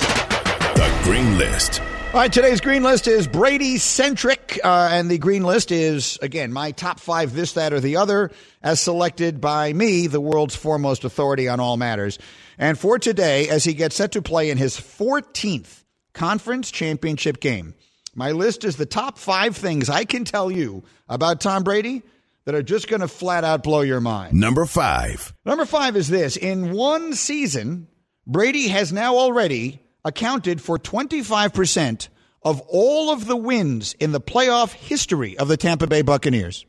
The 0.76 1.00
Green 1.04 1.38
List. 1.38 1.82
All 2.16 2.22
right, 2.22 2.32
today's 2.32 2.62
green 2.62 2.82
list 2.82 3.10
is 3.10 3.28
Brady 3.28 3.78
centric, 3.78 4.58
uh, 4.64 4.88
and 4.90 5.12
the 5.12 5.18
green 5.18 5.44
list 5.44 5.70
is, 5.70 6.18
again, 6.22 6.54
my 6.54 6.72
top 6.72 7.02
five 7.02 7.34
this, 7.34 7.52
that, 7.52 7.74
or 7.74 7.82
the 7.82 7.98
other, 7.98 8.32
as 8.64 8.80
selected 8.80 9.42
by 9.42 9.74
me, 9.74 10.08
the 10.08 10.22
world's 10.22 10.56
foremost 10.56 11.04
authority 11.04 11.50
on 11.50 11.60
all 11.60 11.76
matters. 11.76 12.18
And 12.58 12.80
for 12.80 13.00
today, 13.00 13.50
as 13.50 13.66
he 13.66 13.74
gets 13.74 13.98
set 13.98 14.14
to 14.14 14.22
play 14.22 14.50
in 14.50 14.58
his 14.58 14.78
14th 14.78 15.84
conference 16.14 16.72
championship 16.72 17.42
game, 17.42 17.74
my 18.14 18.32
list 18.32 18.64
is 18.64 18.78
the 18.78 18.86
top 18.86 19.18
five 19.18 19.58
things 19.58 19.90
I 19.90 20.06
can 20.06 20.24
tell 20.24 20.50
you 20.50 20.86
about 21.10 21.42
Tom 21.42 21.64
Brady 21.64 22.02
that 22.46 22.56
are 22.56 22.64
just 22.64 22.88
going 22.88 23.02
to 23.02 23.10
flat 23.10 23.44
out 23.44 23.62
blow 23.62 23.82
your 23.82 24.00
mind. 24.00 24.40
Number 24.40 24.66
five. 24.66 25.34
Number 25.44 25.66
five 25.66 25.98
is 25.98 26.08
this 26.08 26.38
in 26.38 26.72
one 26.72 27.12
season, 27.12 27.90
Brady 28.26 28.70
has 28.70 28.94
now 28.94 29.18
already 29.18 29.82
accounted 30.06 30.62
for 30.62 30.78
25% 30.78 32.08
of 32.44 32.62
all 32.70 33.10
of 33.10 33.26
the 33.26 33.36
wins 33.36 33.94
in 34.00 34.12
the 34.12 34.22
playoff 34.22 34.72
history 34.72 35.38
of 35.38 35.48
the 35.48 35.58
Tampa 35.58 35.88
Bay 35.88 36.04
Buccaneers. 36.04 36.66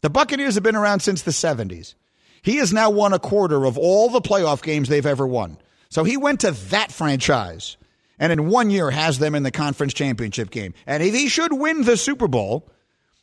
The 0.00 0.10
Buccaneers 0.10 0.54
have 0.54 0.62
been 0.62 0.76
around 0.76 1.00
since 1.00 1.22
the 1.22 1.32
70s. 1.32 1.94
He 2.40 2.56
has 2.56 2.72
now 2.72 2.88
won 2.88 3.12
a 3.12 3.18
quarter 3.18 3.66
of 3.66 3.76
all 3.76 4.08
the 4.08 4.22
playoff 4.22 4.62
games 4.62 4.88
they've 4.88 5.04
ever 5.04 5.26
won. 5.26 5.58
So 5.90 6.04
he 6.04 6.16
went 6.16 6.40
to 6.40 6.52
that 6.52 6.92
franchise 6.92 7.76
and 8.18 8.32
in 8.32 8.48
one 8.48 8.70
year 8.70 8.90
has 8.90 9.18
them 9.18 9.34
in 9.34 9.42
the 9.42 9.50
conference 9.50 9.92
championship 9.92 10.50
game. 10.50 10.72
And 10.86 11.02
if 11.02 11.12
he 11.12 11.28
should 11.28 11.52
win 11.52 11.82
the 11.82 11.96
Super 11.96 12.28
Bowl, 12.28 12.70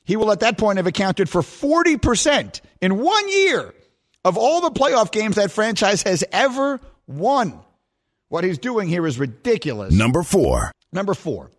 he 0.04 0.18
will 0.18 0.32
at 0.32 0.42
that 0.42 0.58
point 0.58 0.78
have 0.78 0.88
accounted 0.88 1.30
for 1.30 1.42
40% 1.42 2.62
in 2.82 2.98
one 3.00 3.30
year 3.30 3.74
of 4.26 4.38
all 4.38 4.62
the 4.62 4.72
playoff 4.72 5.12
games 5.12 5.38
that 5.38 5.52
franchise 5.52 6.04
has 6.04 6.24
ever 6.32 6.82
won. 7.08 7.60
What 8.30 8.44
he's 8.44 8.58
doing 8.58 8.90
here 8.90 9.08
is 9.08 9.20
ridiculous. 9.20 9.94
Number 9.94 10.24
four. 10.24 10.72
Number 10.92 11.14
four. 11.14 11.52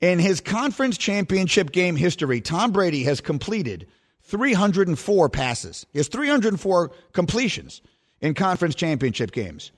In 0.00 0.18
his 0.18 0.40
conference 0.40 0.98
championship 0.98 1.72
game 1.72 1.96
history, 1.96 2.40
Tom 2.40 2.72
Brady 2.72 3.02
has 3.04 3.20
completed 3.20 3.86
304 4.22 5.28
passes. 5.28 5.86
He 5.92 5.98
has 5.98 6.08
304 6.08 6.90
completions 7.12 7.82
in 8.20 8.34
conference 8.34 8.74
championship 8.74 9.32
games. 9.32 9.72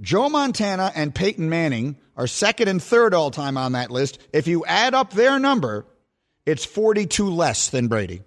Joe 0.00 0.28
Montana 0.28 0.90
and 0.94 1.14
Peyton 1.14 1.48
Manning 1.48 1.96
are 2.16 2.26
second 2.26 2.68
and 2.68 2.82
third 2.82 3.14
all 3.14 3.30
time 3.30 3.56
on 3.56 3.72
that 3.72 3.90
list. 3.90 4.18
If 4.32 4.46
you 4.46 4.64
add 4.66 4.94
up 4.94 5.12
their 5.12 5.38
number, 5.38 5.86
it's 6.44 6.64
42 6.64 7.30
less 7.30 7.70
than 7.70 7.88
Brady. 7.88 8.22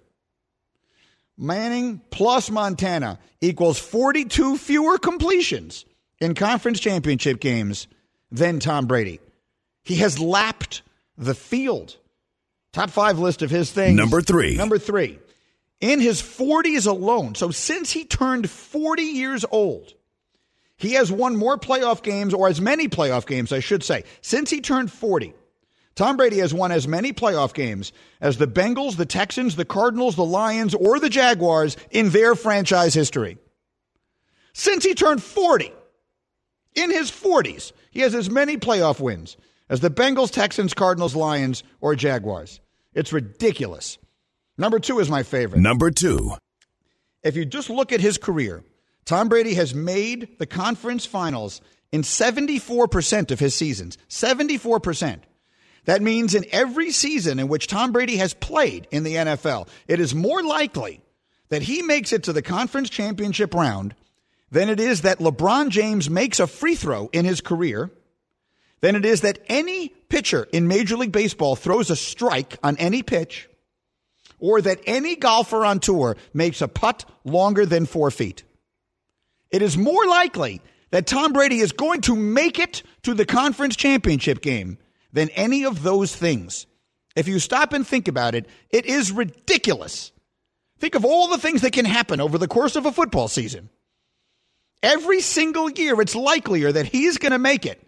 Manning 1.36 2.00
plus 2.10 2.50
Montana 2.50 3.18
equals 3.40 3.78
42 3.78 4.56
fewer 4.58 4.98
completions 4.98 5.84
in 6.20 6.34
conference 6.34 6.80
championship 6.80 7.40
games 7.40 7.86
than 8.30 8.60
Tom 8.60 8.86
Brady. 8.86 9.20
He 9.82 9.96
has 9.96 10.18
lapped 10.18 10.82
the 11.16 11.34
field. 11.34 11.96
Top 12.72 12.90
five 12.90 13.18
list 13.18 13.42
of 13.42 13.50
his 13.50 13.72
things. 13.72 13.96
Number 13.96 14.20
three. 14.20 14.56
Number 14.56 14.78
three 14.78 15.18
in 15.80 16.00
his 16.00 16.20
40s 16.20 16.86
alone, 16.86 17.34
so 17.34 17.50
since 17.50 17.92
he 17.92 18.04
turned 18.04 18.50
40 18.50 19.02
years 19.02 19.44
old, 19.50 19.94
he 20.76 20.92
has 20.92 21.10
won 21.10 21.36
more 21.36 21.58
playoff 21.58 22.02
games, 22.02 22.34
or 22.34 22.48
as 22.48 22.60
many 22.60 22.88
playoff 22.88 23.26
games, 23.26 23.52
I 23.52 23.60
should 23.60 23.82
say. 23.82 24.04
Since 24.20 24.50
he 24.50 24.60
turned 24.60 24.92
40, 24.92 25.34
Tom 25.94 26.16
Brady 26.16 26.38
has 26.38 26.54
won 26.54 26.70
as 26.70 26.86
many 26.86 27.12
playoff 27.12 27.52
games 27.52 27.92
as 28.20 28.38
the 28.38 28.46
Bengals, 28.46 28.96
the 28.96 29.06
Texans, 29.06 29.56
the 29.56 29.64
Cardinals, 29.64 30.14
the 30.14 30.24
Lions, 30.24 30.74
or 30.74 31.00
the 31.00 31.08
Jaguars 31.08 31.76
in 31.90 32.10
their 32.10 32.36
franchise 32.36 32.94
history. 32.94 33.38
Since 34.52 34.84
he 34.84 34.94
turned 34.94 35.22
40, 35.22 35.72
in 36.74 36.90
his 36.90 37.10
40s, 37.10 37.72
he 37.90 38.00
has 38.00 38.14
as 38.14 38.30
many 38.30 38.56
playoff 38.56 39.00
wins 39.00 39.36
as 39.68 39.80
the 39.80 39.90
Bengals, 39.90 40.30
Texans, 40.30 40.74
Cardinals, 40.74 41.14
Lions, 41.14 41.62
or 41.80 41.94
Jaguars. 41.94 42.60
It's 42.94 43.12
ridiculous. 43.12 43.98
Number 44.56 44.78
two 44.78 44.98
is 44.98 45.08
my 45.08 45.22
favorite. 45.22 45.60
Number 45.60 45.90
two. 45.90 46.32
If 47.22 47.36
you 47.36 47.44
just 47.44 47.70
look 47.70 47.92
at 47.92 48.00
his 48.00 48.18
career, 48.18 48.64
Tom 49.04 49.28
Brady 49.28 49.54
has 49.54 49.74
made 49.74 50.38
the 50.38 50.46
conference 50.46 51.06
finals 51.06 51.60
in 51.92 52.02
74% 52.02 53.30
of 53.30 53.40
his 53.40 53.54
seasons. 53.54 53.98
74%. 54.08 55.20
That 55.84 56.02
means 56.02 56.34
in 56.34 56.44
every 56.52 56.90
season 56.90 57.38
in 57.38 57.48
which 57.48 57.66
Tom 57.66 57.92
Brady 57.92 58.16
has 58.16 58.34
played 58.34 58.86
in 58.90 59.04
the 59.04 59.14
NFL, 59.14 59.68
it 59.86 60.00
is 60.00 60.14
more 60.14 60.42
likely 60.42 61.00
that 61.48 61.62
he 61.62 61.82
makes 61.82 62.12
it 62.12 62.24
to 62.24 62.32
the 62.32 62.42
conference 62.42 62.90
championship 62.90 63.54
round 63.54 63.94
than 64.50 64.68
it 64.68 64.80
is 64.80 65.02
that 65.02 65.18
LeBron 65.18 65.68
James 65.70 66.08
makes 66.08 66.40
a 66.40 66.46
free 66.46 66.74
throw 66.74 67.08
in 67.12 67.24
his 67.24 67.40
career, 67.40 67.90
than 68.80 68.96
it 68.96 69.04
is 69.04 69.22
that 69.22 69.40
any 69.48 69.88
pitcher 70.08 70.46
in 70.52 70.68
Major 70.68 70.96
League 70.96 71.12
Baseball 71.12 71.56
throws 71.56 71.90
a 71.90 71.96
strike 71.96 72.56
on 72.62 72.76
any 72.78 73.02
pitch, 73.02 73.48
or 74.38 74.60
that 74.60 74.80
any 74.86 75.16
golfer 75.16 75.64
on 75.64 75.80
tour 75.80 76.16
makes 76.32 76.62
a 76.62 76.68
putt 76.68 77.04
longer 77.24 77.66
than 77.66 77.86
four 77.86 78.10
feet. 78.10 78.44
It 79.50 79.62
is 79.62 79.76
more 79.76 80.06
likely 80.06 80.60
that 80.90 81.06
Tom 81.06 81.32
Brady 81.32 81.58
is 81.58 81.72
going 81.72 82.02
to 82.02 82.14
make 82.14 82.58
it 82.58 82.82
to 83.02 83.14
the 83.14 83.26
conference 83.26 83.76
championship 83.76 84.40
game 84.40 84.78
than 85.12 85.28
any 85.30 85.64
of 85.64 85.82
those 85.82 86.14
things. 86.14 86.66
If 87.16 87.28
you 87.28 87.40
stop 87.40 87.72
and 87.72 87.86
think 87.86 88.08
about 88.08 88.34
it, 88.34 88.46
it 88.70 88.86
is 88.86 89.10
ridiculous. 89.10 90.12
Think 90.78 90.94
of 90.94 91.04
all 91.04 91.28
the 91.28 91.38
things 91.38 91.62
that 91.62 91.72
can 91.72 91.84
happen 91.84 92.20
over 92.20 92.38
the 92.38 92.46
course 92.46 92.76
of 92.76 92.86
a 92.86 92.92
football 92.92 93.26
season. 93.26 93.70
Every 94.82 95.20
single 95.20 95.70
year, 95.70 96.00
it's 96.00 96.14
likelier 96.14 96.70
that 96.72 96.86
he's 96.86 97.18
going 97.18 97.32
to 97.32 97.38
make 97.38 97.66
it 97.66 97.82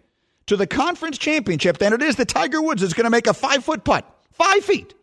to 0.47 0.57
the 0.57 0.67
conference 0.67 1.17
championship 1.17 1.77
than 1.77 1.93
it 1.93 2.01
is 2.01 2.17
that 2.17 2.27
Tiger 2.27 2.61
Woods 2.61 2.83
is 2.83 2.93
going 2.93 3.05
to 3.05 3.09
make 3.09 3.27
a 3.27 3.33
five 3.33 3.63
foot 3.63 3.83
putt. 3.83 4.05
Five 4.33 4.65
feet. 4.65 4.93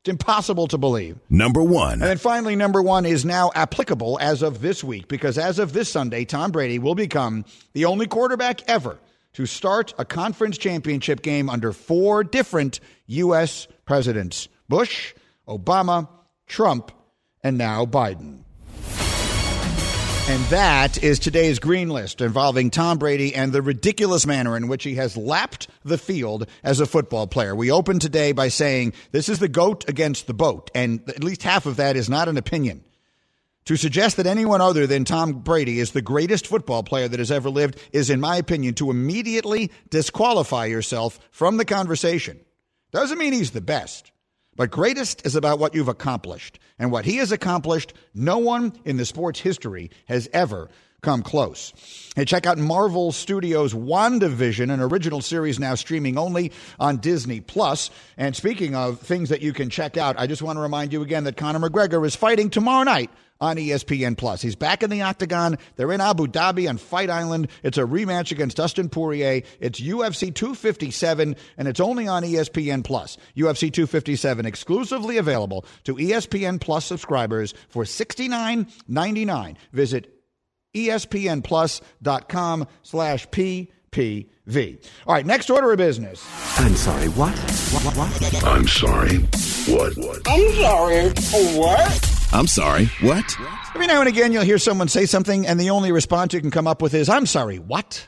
It's 0.00 0.10
impossible 0.10 0.68
to 0.68 0.78
believe. 0.78 1.18
Number 1.28 1.62
one. 1.62 1.94
And 1.94 2.02
then 2.02 2.18
finally, 2.18 2.56
number 2.56 2.82
one 2.82 3.04
is 3.06 3.24
now 3.24 3.50
applicable 3.54 4.18
as 4.20 4.42
of 4.42 4.60
this 4.60 4.84
week 4.84 5.08
because 5.08 5.38
as 5.38 5.58
of 5.58 5.72
this 5.72 5.88
Sunday, 5.88 6.24
Tom 6.24 6.50
Brady 6.50 6.78
will 6.78 6.94
become 6.94 7.44
the 7.72 7.86
only 7.86 8.06
quarterback 8.06 8.68
ever 8.68 8.98
to 9.32 9.46
start 9.46 9.94
a 9.98 10.04
conference 10.04 10.58
championship 10.58 11.22
game 11.22 11.48
under 11.50 11.72
four 11.72 12.22
different 12.22 12.80
U.S. 13.06 13.66
presidents 13.86 14.48
Bush, 14.68 15.14
Obama, 15.48 16.08
Trump, 16.46 16.92
and 17.42 17.56
now 17.56 17.86
Biden. 17.86 18.44
And 20.28 20.44
that 20.50 21.02
is 21.02 21.18
today's 21.18 21.58
green 21.58 21.88
list 21.88 22.20
involving 22.20 22.68
Tom 22.68 22.98
Brady 22.98 23.34
and 23.34 23.50
the 23.50 23.62
ridiculous 23.62 24.26
manner 24.26 24.58
in 24.58 24.68
which 24.68 24.84
he 24.84 24.96
has 24.96 25.16
lapped 25.16 25.68
the 25.84 25.96
field 25.96 26.46
as 26.62 26.80
a 26.80 26.86
football 26.86 27.26
player. 27.26 27.54
We 27.54 27.70
open 27.70 27.98
today 27.98 28.32
by 28.32 28.48
saying 28.48 28.92
this 29.10 29.30
is 29.30 29.38
the 29.38 29.48
goat 29.48 29.88
against 29.88 30.26
the 30.26 30.34
boat, 30.34 30.70
and 30.74 31.00
at 31.08 31.24
least 31.24 31.44
half 31.44 31.64
of 31.64 31.76
that 31.76 31.96
is 31.96 32.10
not 32.10 32.28
an 32.28 32.36
opinion. 32.36 32.84
To 33.64 33.76
suggest 33.76 34.18
that 34.18 34.26
anyone 34.26 34.60
other 34.60 34.86
than 34.86 35.06
Tom 35.06 35.32
Brady 35.32 35.80
is 35.80 35.92
the 35.92 36.02
greatest 36.02 36.46
football 36.46 36.82
player 36.82 37.08
that 37.08 37.20
has 37.20 37.32
ever 37.32 37.48
lived 37.48 37.80
is, 37.92 38.10
in 38.10 38.20
my 38.20 38.36
opinion, 38.36 38.74
to 38.74 38.90
immediately 38.90 39.70
disqualify 39.88 40.66
yourself 40.66 41.18
from 41.30 41.56
the 41.56 41.64
conversation. 41.64 42.38
Doesn't 42.92 43.16
mean 43.16 43.32
he's 43.32 43.52
the 43.52 43.62
best. 43.62 44.12
But 44.58 44.72
greatest 44.72 45.24
is 45.24 45.36
about 45.36 45.60
what 45.60 45.72
you've 45.72 45.88
accomplished. 45.88 46.58
And 46.80 46.90
what 46.90 47.04
he 47.04 47.18
has 47.18 47.30
accomplished, 47.30 47.94
no 48.12 48.38
one 48.38 48.72
in 48.84 48.96
the 48.96 49.04
sports 49.04 49.38
history 49.38 49.92
has 50.06 50.28
ever 50.32 50.68
come 51.00 51.22
close. 51.22 51.72
Hey, 52.16 52.24
check 52.24 52.44
out 52.44 52.58
Marvel 52.58 53.12
Studios' 53.12 53.72
WandaVision, 53.72 54.72
an 54.72 54.80
original 54.80 55.20
series 55.20 55.60
now 55.60 55.76
streaming 55.76 56.18
only 56.18 56.50
on 56.80 56.96
Disney 56.96 57.40
Plus. 57.40 57.90
And 58.16 58.34
speaking 58.34 58.74
of 58.74 58.98
things 58.98 59.28
that 59.28 59.42
you 59.42 59.52
can 59.52 59.70
check 59.70 59.96
out, 59.96 60.18
I 60.18 60.26
just 60.26 60.42
want 60.42 60.56
to 60.56 60.60
remind 60.60 60.92
you 60.92 61.02
again 61.02 61.22
that 61.24 61.36
Conor 61.36 61.60
McGregor 61.60 62.04
is 62.04 62.16
fighting 62.16 62.50
tomorrow 62.50 62.82
night 62.82 63.10
on 63.40 63.56
ESPN 63.56 64.16
Plus. 64.16 64.42
He's 64.42 64.56
back 64.56 64.82
in 64.82 64.90
the 64.90 65.02
octagon. 65.02 65.58
They're 65.76 65.92
in 65.92 66.00
Abu 66.00 66.26
Dhabi 66.26 66.68
on 66.68 66.78
Fight 66.78 67.10
Island. 67.10 67.48
It's 67.62 67.78
a 67.78 67.82
rematch 67.82 68.32
against 68.32 68.56
Dustin 68.56 68.88
Poirier. 68.88 69.42
It's 69.60 69.80
UFC 69.80 70.34
257 70.34 71.36
and 71.56 71.68
it's 71.68 71.80
only 71.80 72.08
on 72.08 72.22
ESPN 72.22 72.84
Plus. 72.84 73.16
UFC 73.36 73.72
257 73.72 74.46
exclusively 74.46 75.18
available 75.18 75.64
to 75.84 75.94
ESPN 75.94 76.60
Plus 76.60 76.84
subscribers 76.84 77.54
for 77.68 77.84
$69.99. 77.84 79.56
Visit 79.72 80.14
espnplus.com 80.74 82.66
slash 82.82 83.28
ppv. 83.28 84.88
All 85.06 85.14
right, 85.14 85.26
next 85.26 85.50
order 85.50 85.72
of 85.72 85.78
business. 85.78 86.24
I'm 86.58 86.74
sorry, 86.74 87.08
what? 87.10 87.34
What? 87.38 87.96
What? 87.96 88.44
I'm 88.44 88.68
sorry. 88.68 89.16
What? 89.16 89.96
What? 89.96 90.22
I'm 90.26 90.52
sorry. 90.54 91.08
What? 91.58 92.17
I'm 92.32 92.46
sorry. 92.46 92.86
What? 93.00 93.36
Every 93.74 93.86
now 93.86 94.00
and 94.00 94.08
again, 94.08 94.32
you'll 94.32 94.42
hear 94.42 94.58
someone 94.58 94.88
say 94.88 95.06
something, 95.06 95.46
and 95.46 95.58
the 95.58 95.70
only 95.70 95.92
response 95.92 96.34
you 96.34 96.40
can 96.40 96.50
come 96.50 96.66
up 96.66 96.82
with 96.82 96.92
is, 96.94 97.08
I'm 97.08 97.26
sorry, 97.26 97.58
what? 97.58 98.06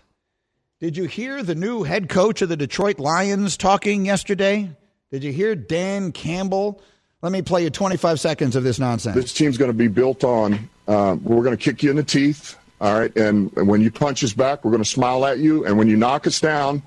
Did 0.78 0.96
you 0.96 1.04
hear 1.04 1.42
the 1.42 1.54
new 1.54 1.82
head 1.84 2.08
coach 2.08 2.42
of 2.42 2.48
the 2.48 2.56
Detroit 2.56 2.98
Lions 2.98 3.56
talking 3.56 4.04
yesterday? 4.04 4.70
Did 5.10 5.24
you 5.24 5.32
hear 5.32 5.54
Dan 5.54 6.12
Campbell? 6.12 6.82
Let 7.22 7.32
me 7.32 7.42
play 7.42 7.64
you 7.64 7.70
25 7.70 8.20
seconds 8.20 8.56
of 8.56 8.62
this 8.62 8.78
nonsense. 8.78 9.14
This 9.14 9.32
team's 9.32 9.58
going 9.58 9.70
to 9.70 9.76
be 9.76 9.88
built 9.88 10.24
on 10.24 10.68
uh, 10.90 11.16
we're 11.22 11.44
going 11.44 11.56
to 11.56 11.62
kick 11.62 11.82
you 11.82 11.90
in 11.90 11.96
the 11.96 12.02
teeth. 12.02 12.58
All 12.80 12.98
right. 12.98 13.14
And, 13.16 13.50
when 13.54 13.82
you 13.82 13.90
punch 13.90 14.24
us 14.24 14.32
back, 14.32 14.64
we're 14.64 14.70
going 14.70 14.82
to 14.82 14.88
smile 14.88 15.26
at 15.26 15.38
you. 15.38 15.66
And 15.66 15.76
when 15.76 15.86
you 15.86 15.96
knock 15.96 16.26
us 16.26 16.40
down, 16.40 16.82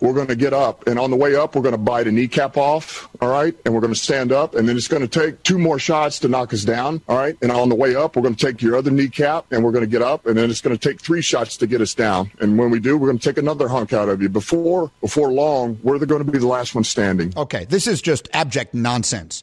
we're 0.00 0.12
going 0.12 0.28
to 0.28 0.36
get 0.36 0.52
up. 0.52 0.86
And 0.86 0.98
on 0.98 1.10
the 1.10 1.16
way 1.16 1.34
up, 1.34 1.54
we're 1.56 1.62
going 1.62 1.72
to 1.72 1.78
bite 1.78 2.06
a 2.06 2.12
kneecap 2.12 2.56
off. 2.56 3.08
All 3.20 3.28
right. 3.28 3.54
And 3.64 3.74
we're 3.74 3.80
going 3.80 3.92
to 3.92 3.98
stand 3.98 4.30
up. 4.30 4.54
And 4.54 4.68
then 4.68 4.76
it's 4.76 4.88
going 4.88 5.06
to 5.06 5.08
take 5.08 5.42
two 5.42 5.58
more 5.58 5.78
shots 5.78 6.20
to 6.20 6.28
knock 6.28 6.52
us 6.52 6.62
down. 6.62 7.02
All 7.08 7.16
right. 7.16 7.36
And 7.42 7.50
on 7.50 7.68
the 7.68 7.74
way 7.74 7.94
up, 7.96 8.14
we're 8.14 8.22
going 8.22 8.34
to 8.34 8.46
take 8.46 8.62
your 8.62 8.76
other 8.76 8.90
kneecap 8.90 9.50
and 9.50 9.64
we're 9.64 9.72
going 9.72 9.84
to 9.84 9.90
get 9.90 10.02
up. 10.02 10.26
And 10.26 10.36
then 10.36 10.50
it's 10.50 10.60
going 10.60 10.76
to 10.76 10.88
take 10.88 11.00
three 11.00 11.22
shots 11.22 11.56
to 11.58 11.66
get 11.66 11.80
us 11.80 11.94
down. 11.94 12.30
And 12.40 12.56
when 12.56 12.70
we 12.70 12.78
do, 12.78 12.96
we're 12.96 13.08
going 13.08 13.18
to 13.18 13.28
take 13.28 13.38
another 13.38 13.68
hunk 13.68 13.92
out 13.92 14.08
of 14.08 14.22
you. 14.22 14.28
Before, 14.28 14.90
before 15.00 15.32
long, 15.32 15.78
we're 15.82 15.98
going 15.98 16.24
to 16.24 16.30
be 16.30 16.38
the 16.38 16.46
last 16.46 16.74
one 16.74 16.84
standing. 16.84 17.32
Okay. 17.36 17.64
This 17.64 17.86
is 17.86 18.00
just 18.00 18.28
abject 18.32 18.74
nonsense. 18.74 19.42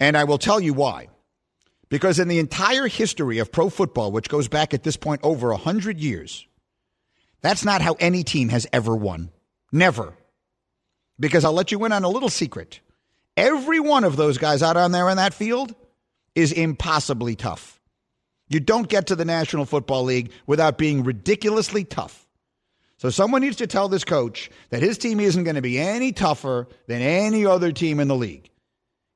And 0.00 0.16
I 0.16 0.24
will 0.24 0.38
tell 0.38 0.60
you 0.60 0.74
why. 0.74 1.08
Because 1.94 2.18
in 2.18 2.26
the 2.26 2.40
entire 2.40 2.88
history 2.88 3.38
of 3.38 3.52
pro 3.52 3.70
football, 3.70 4.10
which 4.10 4.28
goes 4.28 4.48
back 4.48 4.74
at 4.74 4.82
this 4.82 4.96
point 4.96 5.20
over 5.22 5.50
100 5.50 6.00
years, 6.00 6.44
that's 7.40 7.64
not 7.64 7.82
how 7.82 7.94
any 8.00 8.24
team 8.24 8.48
has 8.48 8.66
ever 8.72 8.96
won. 8.96 9.30
Never. 9.70 10.12
Because 11.20 11.44
I'll 11.44 11.52
let 11.52 11.70
you 11.70 11.84
in 11.84 11.92
on 11.92 12.02
a 12.02 12.08
little 12.08 12.30
secret. 12.30 12.80
Every 13.36 13.78
one 13.78 14.02
of 14.02 14.16
those 14.16 14.38
guys 14.38 14.60
out 14.60 14.76
on 14.76 14.90
there 14.90 15.08
in 15.08 15.18
that 15.18 15.34
field 15.34 15.72
is 16.34 16.50
impossibly 16.50 17.36
tough. 17.36 17.80
You 18.48 18.58
don't 18.58 18.88
get 18.88 19.06
to 19.06 19.14
the 19.14 19.24
National 19.24 19.64
Football 19.64 20.02
League 20.02 20.32
without 20.48 20.76
being 20.76 21.04
ridiculously 21.04 21.84
tough. 21.84 22.26
So 22.96 23.08
someone 23.08 23.42
needs 23.42 23.58
to 23.58 23.68
tell 23.68 23.88
this 23.88 24.02
coach 24.02 24.50
that 24.70 24.82
his 24.82 24.98
team 24.98 25.20
isn't 25.20 25.44
going 25.44 25.54
to 25.54 25.62
be 25.62 25.78
any 25.78 26.10
tougher 26.10 26.66
than 26.88 27.02
any 27.02 27.46
other 27.46 27.70
team 27.70 28.00
in 28.00 28.08
the 28.08 28.16
league. 28.16 28.50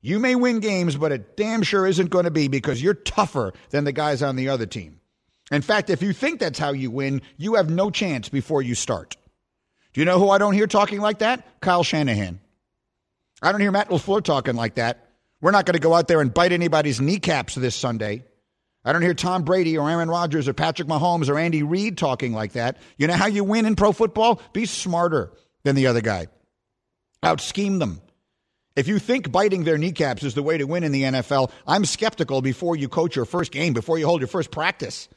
You 0.01 0.19
may 0.19 0.35
win 0.35 0.59
games, 0.59 0.95
but 0.95 1.11
it 1.11 1.35
damn 1.35 1.61
sure 1.61 1.85
isn't 1.85 2.09
going 2.09 2.25
to 2.25 2.31
be 2.31 2.47
because 2.47 2.81
you're 2.81 2.93
tougher 2.93 3.53
than 3.69 3.83
the 3.83 3.91
guys 3.91 4.21
on 4.23 4.35
the 4.35 4.49
other 4.49 4.65
team. 4.65 5.01
In 5.51 5.61
fact, 5.61 5.89
if 5.89 6.01
you 6.01 6.13
think 6.13 6.39
that's 6.39 6.59
how 6.59 6.71
you 6.71 6.91
win, 6.91 7.21
you 7.37 7.55
have 7.55 7.69
no 7.69 7.89
chance 7.89 8.29
before 8.29 8.61
you 8.61 8.75
start. 8.75 9.17
Do 9.93 10.01
you 10.01 10.05
know 10.05 10.19
who 10.19 10.29
I 10.29 10.37
don't 10.37 10.53
hear 10.53 10.67
talking 10.67 10.99
like 10.99 11.19
that? 11.19 11.61
Kyle 11.61 11.83
Shanahan. 11.83 12.39
I 13.41 13.51
don't 13.51 13.61
hear 13.61 13.71
Matt 13.71 13.89
LaFleur 13.89 14.23
talking 14.23 14.55
like 14.55 14.75
that. 14.75 15.09
We're 15.41 15.51
not 15.51 15.65
going 15.65 15.73
to 15.73 15.79
go 15.79 15.93
out 15.93 16.07
there 16.07 16.21
and 16.21 16.33
bite 16.33 16.51
anybody's 16.51 17.01
kneecaps 17.01 17.55
this 17.55 17.75
Sunday. 17.75 18.23
I 18.85 18.93
don't 18.93 19.01
hear 19.01 19.13
Tom 19.13 19.43
Brady 19.43 19.77
or 19.77 19.89
Aaron 19.89 20.09
Rodgers 20.09 20.47
or 20.47 20.53
Patrick 20.53 20.87
Mahomes 20.87 21.29
or 21.29 21.37
Andy 21.37 21.63
Reid 21.63 21.97
talking 21.97 22.33
like 22.33 22.53
that. 22.53 22.77
You 22.97 23.07
know 23.07 23.13
how 23.13 23.27
you 23.27 23.43
win 23.43 23.65
in 23.65 23.75
pro 23.75 23.91
football? 23.91 24.41
Be 24.53 24.65
smarter 24.65 25.31
than 25.63 25.75
the 25.75 25.87
other 25.87 26.01
guy. 26.01 26.27
Out 27.23 27.41
scheme 27.41 27.79
them. 27.79 28.01
If 28.79 28.87
you 28.87 28.97
think 28.97 29.29
biting 29.29 29.65
their 29.65 29.77
kneecaps 29.77 30.23
is 30.23 30.35
the 30.35 30.41
way 30.41 30.57
to 30.57 30.63
win 30.63 30.85
in 30.85 30.93
the 30.93 31.03
NFL, 31.03 31.51
I'm 31.67 31.83
skeptical 31.83 32.41
before 32.41 32.77
you 32.77 32.87
coach 32.87 33.13
your 33.13 33.25
first 33.25 33.51
game, 33.51 33.73
before 33.73 33.99
you 33.99 34.05
hold 34.05 34.21
your 34.21 34.29
first 34.29 34.51
practice. 34.51 35.09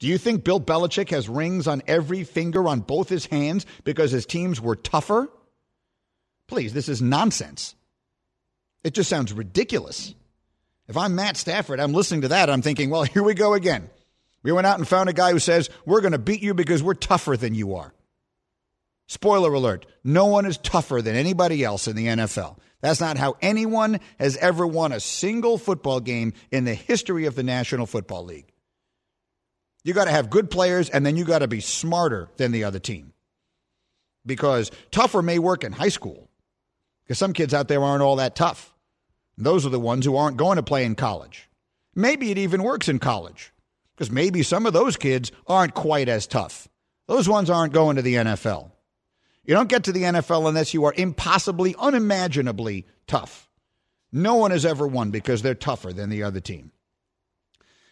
Do 0.00 0.06
you 0.06 0.18
think 0.18 0.44
Bill 0.44 0.60
Belichick 0.60 1.08
has 1.08 1.26
rings 1.26 1.66
on 1.66 1.80
every 1.86 2.24
finger 2.24 2.68
on 2.68 2.80
both 2.80 3.08
his 3.08 3.24
hands 3.24 3.64
because 3.84 4.10
his 4.10 4.26
teams 4.26 4.60
were 4.60 4.76
tougher? 4.76 5.30
Please, 6.46 6.74
this 6.74 6.90
is 6.90 7.00
nonsense. 7.00 7.74
It 8.82 8.92
just 8.92 9.08
sounds 9.08 9.32
ridiculous. 9.32 10.14
If 10.86 10.98
I'm 10.98 11.14
Matt 11.14 11.38
Stafford, 11.38 11.80
I'm 11.80 11.94
listening 11.94 12.20
to 12.20 12.28
that, 12.28 12.50
I'm 12.50 12.60
thinking, 12.60 12.90
well, 12.90 13.04
here 13.04 13.22
we 13.22 13.32
go 13.32 13.54
again. 13.54 13.88
We 14.42 14.52
went 14.52 14.66
out 14.66 14.78
and 14.78 14.86
found 14.86 15.08
a 15.08 15.14
guy 15.14 15.32
who 15.32 15.38
says, 15.38 15.70
we're 15.86 16.02
going 16.02 16.12
to 16.12 16.18
beat 16.18 16.42
you 16.42 16.52
because 16.52 16.82
we're 16.82 16.92
tougher 16.92 17.34
than 17.34 17.54
you 17.54 17.76
are. 17.76 17.94
Spoiler 19.06 19.54
alert 19.54 19.86
no 20.02 20.26
one 20.26 20.44
is 20.44 20.58
tougher 20.58 21.00
than 21.00 21.16
anybody 21.16 21.64
else 21.64 21.88
in 21.88 21.96
the 21.96 22.08
NFL. 22.08 22.58
That's 22.84 23.00
not 23.00 23.16
how 23.16 23.36
anyone 23.40 23.98
has 24.18 24.36
ever 24.36 24.66
won 24.66 24.92
a 24.92 25.00
single 25.00 25.56
football 25.56 26.00
game 26.00 26.34
in 26.50 26.66
the 26.66 26.74
history 26.74 27.24
of 27.24 27.34
the 27.34 27.42
National 27.42 27.86
Football 27.86 28.26
League. 28.26 28.52
You 29.84 29.94
got 29.94 30.04
to 30.04 30.10
have 30.10 30.28
good 30.28 30.50
players, 30.50 30.90
and 30.90 31.06
then 31.06 31.16
you 31.16 31.24
got 31.24 31.38
to 31.38 31.48
be 31.48 31.60
smarter 31.60 32.28
than 32.36 32.52
the 32.52 32.64
other 32.64 32.78
team. 32.78 33.14
Because 34.26 34.70
tougher 34.90 35.22
may 35.22 35.38
work 35.38 35.64
in 35.64 35.72
high 35.72 35.88
school, 35.88 36.28
because 37.04 37.16
some 37.16 37.32
kids 37.32 37.54
out 37.54 37.68
there 37.68 37.82
aren't 37.82 38.02
all 38.02 38.16
that 38.16 38.36
tough. 38.36 38.74
Those 39.38 39.64
are 39.64 39.70
the 39.70 39.80
ones 39.80 40.04
who 40.04 40.16
aren't 40.16 40.36
going 40.36 40.56
to 40.56 40.62
play 40.62 40.84
in 40.84 40.94
college. 40.94 41.48
Maybe 41.94 42.32
it 42.32 42.36
even 42.36 42.62
works 42.62 42.90
in 42.90 42.98
college 42.98 43.54
because 43.96 44.10
maybe 44.10 44.42
some 44.42 44.66
of 44.66 44.74
those 44.74 44.98
kids 44.98 45.32
aren't 45.46 45.72
quite 45.72 46.10
as 46.10 46.26
tough. 46.26 46.68
Those 47.08 47.30
ones 47.30 47.48
aren't 47.48 47.72
going 47.72 47.96
to 47.96 48.02
the 48.02 48.16
NFL. 48.16 48.72
You 49.44 49.54
don't 49.54 49.68
get 49.68 49.84
to 49.84 49.92
the 49.92 50.02
NFL 50.04 50.48
unless 50.48 50.72
you 50.72 50.84
are 50.84 50.94
impossibly, 50.96 51.74
unimaginably 51.78 52.86
tough. 53.06 53.48
No 54.10 54.36
one 54.36 54.52
has 54.52 54.64
ever 54.64 54.86
won 54.86 55.10
because 55.10 55.42
they're 55.42 55.54
tougher 55.54 55.92
than 55.92 56.08
the 56.08 56.22
other 56.22 56.40
team. 56.40 56.72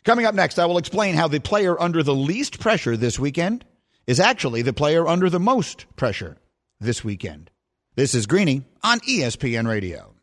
Coming 0.04 0.24
up 0.24 0.34
next, 0.34 0.58
I 0.58 0.66
will 0.66 0.78
explain 0.78 1.14
how 1.14 1.28
the 1.28 1.40
player 1.40 1.80
under 1.80 2.02
the 2.02 2.14
least 2.14 2.58
pressure 2.58 2.96
this 2.96 3.18
weekend 3.18 3.64
is 4.06 4.18
actually 4.18 4.62
the 4.62 4.72
player 4.72 5.06
under 5.06 5.28
the 5.28 5.38
most 5.38 5.86
pressure 5.96 6.38
this 6.80 7.04
weekend. 7.04 7.50
This 7.94 8.14
is 8.14 8.26
Greeny 8.26 8.62
on 8.82 9.00
ESPN 9.00 9.68
Radio. 9.68 10.14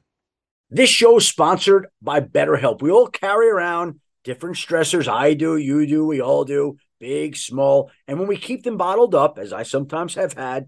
This 0.69 0.89
show 0.89 1.17
is 1.17 1.27
sponsored 1.27 1.87
by 2.01 2.19
BetterHelp. 2.19 2.81
We 2.81 2.91
all 2.91 3.07
carry 3.07 3.49
around 3.49 3.99
different 4.23 4.55
stressors. 4.55 5.07
I 5.07 5.33
do, 5.33 5.55
you 5.55 5.87
do, 5.87 6.05
we 6.05 6.21
all 6.21 6.43
do, 6.43 6.77
big, 6.99 7.37
small. 7.37 7.91
And 8.07 8.19
when 8.19 8.27
we 8.27 8.37
keep 8.37 8.63
them 8.63 8.77
bottled 8.77 9.15
up, 9.15 9.37
as 9.39 9.53
I 9.53 9.63
sometimes 9.63 10.15
have 10.15 10.33
had 10.33 10.67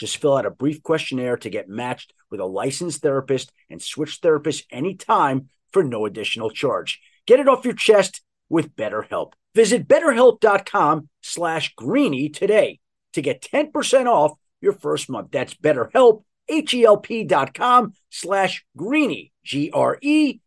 Just 0.00 0.16
fill 0.16 0.34
out 0.34 0.46
a 0.46 0.50
brief 0.50 0.82
questionnaire 0.82 1.36
to 1.36 1.50
get 1.50 1.68
matched 1.68 2.14
with 2.30 2.40
a 2.40 2.46
licensed 2.46 3.02
therapist 3.02 3.52
and 3.68 3.82
switch 3.82 4.22
therapists 4.22 4.64
anytime 4.70 5.50
for 5.74 5.84
no 5.84 6.06
additional 6.06 6.48
charge. 6.48 7.00
Get 7.26 7.38
it 7.38 7.48
off 7.48 7.66
your 7.66 7.74
chest 7.74 8.22
with 8.48 8.74
BetterHelp. 8.74 9.34
Visit 9.54 9.86
betterhelp.com 9.86 11.10
slash 11.22 11.74
greeny 11.74 12.30
today 12.30 12.80
to 13.12 13.20
get 13.20 13.42
10% 13.42 14.06
off 14.06 14.38
your 14.62 14.72
first 14.72 15.10
month. 15.10 15.32
That's 15.32 15.52
betterhelp, 15.52 16.22
H-E-L-P 16.48 17.24
dot 17.24 17.52
com 17.52 17.92
slash 18.08 18.64
greeny, 18.74 19.32
G-R-E-E-N-Y. 19.44 20.40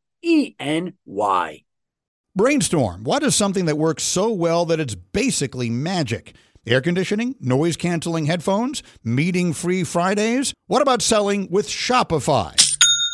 Brainstorm. 2.35 3.03
What 3.03 3.21
is 3.21 3.35
something 3.35 3.65
that 3.65 3.77
works 3.77 4.01
so 4.01 4.31
well 4.31 4.65
that 4.65 4.79
it's 4.79 4.95
basically 4.95 5.69
magic? 5.69 6.33
Air 6.65 6.79
conditioning, 6.79 7.35
noise 7.41 7.75
canceling 7.75 8.25
headphones, 8.25 8.83
meeting 9.03 9.51
free 9.51 9.83
Fridays? 9.83 10.53
What 10.67 10.81
about 10.81 11.01
selling 11.01 11.49
with 11.51 11.67
Shopify? 11.67 12.62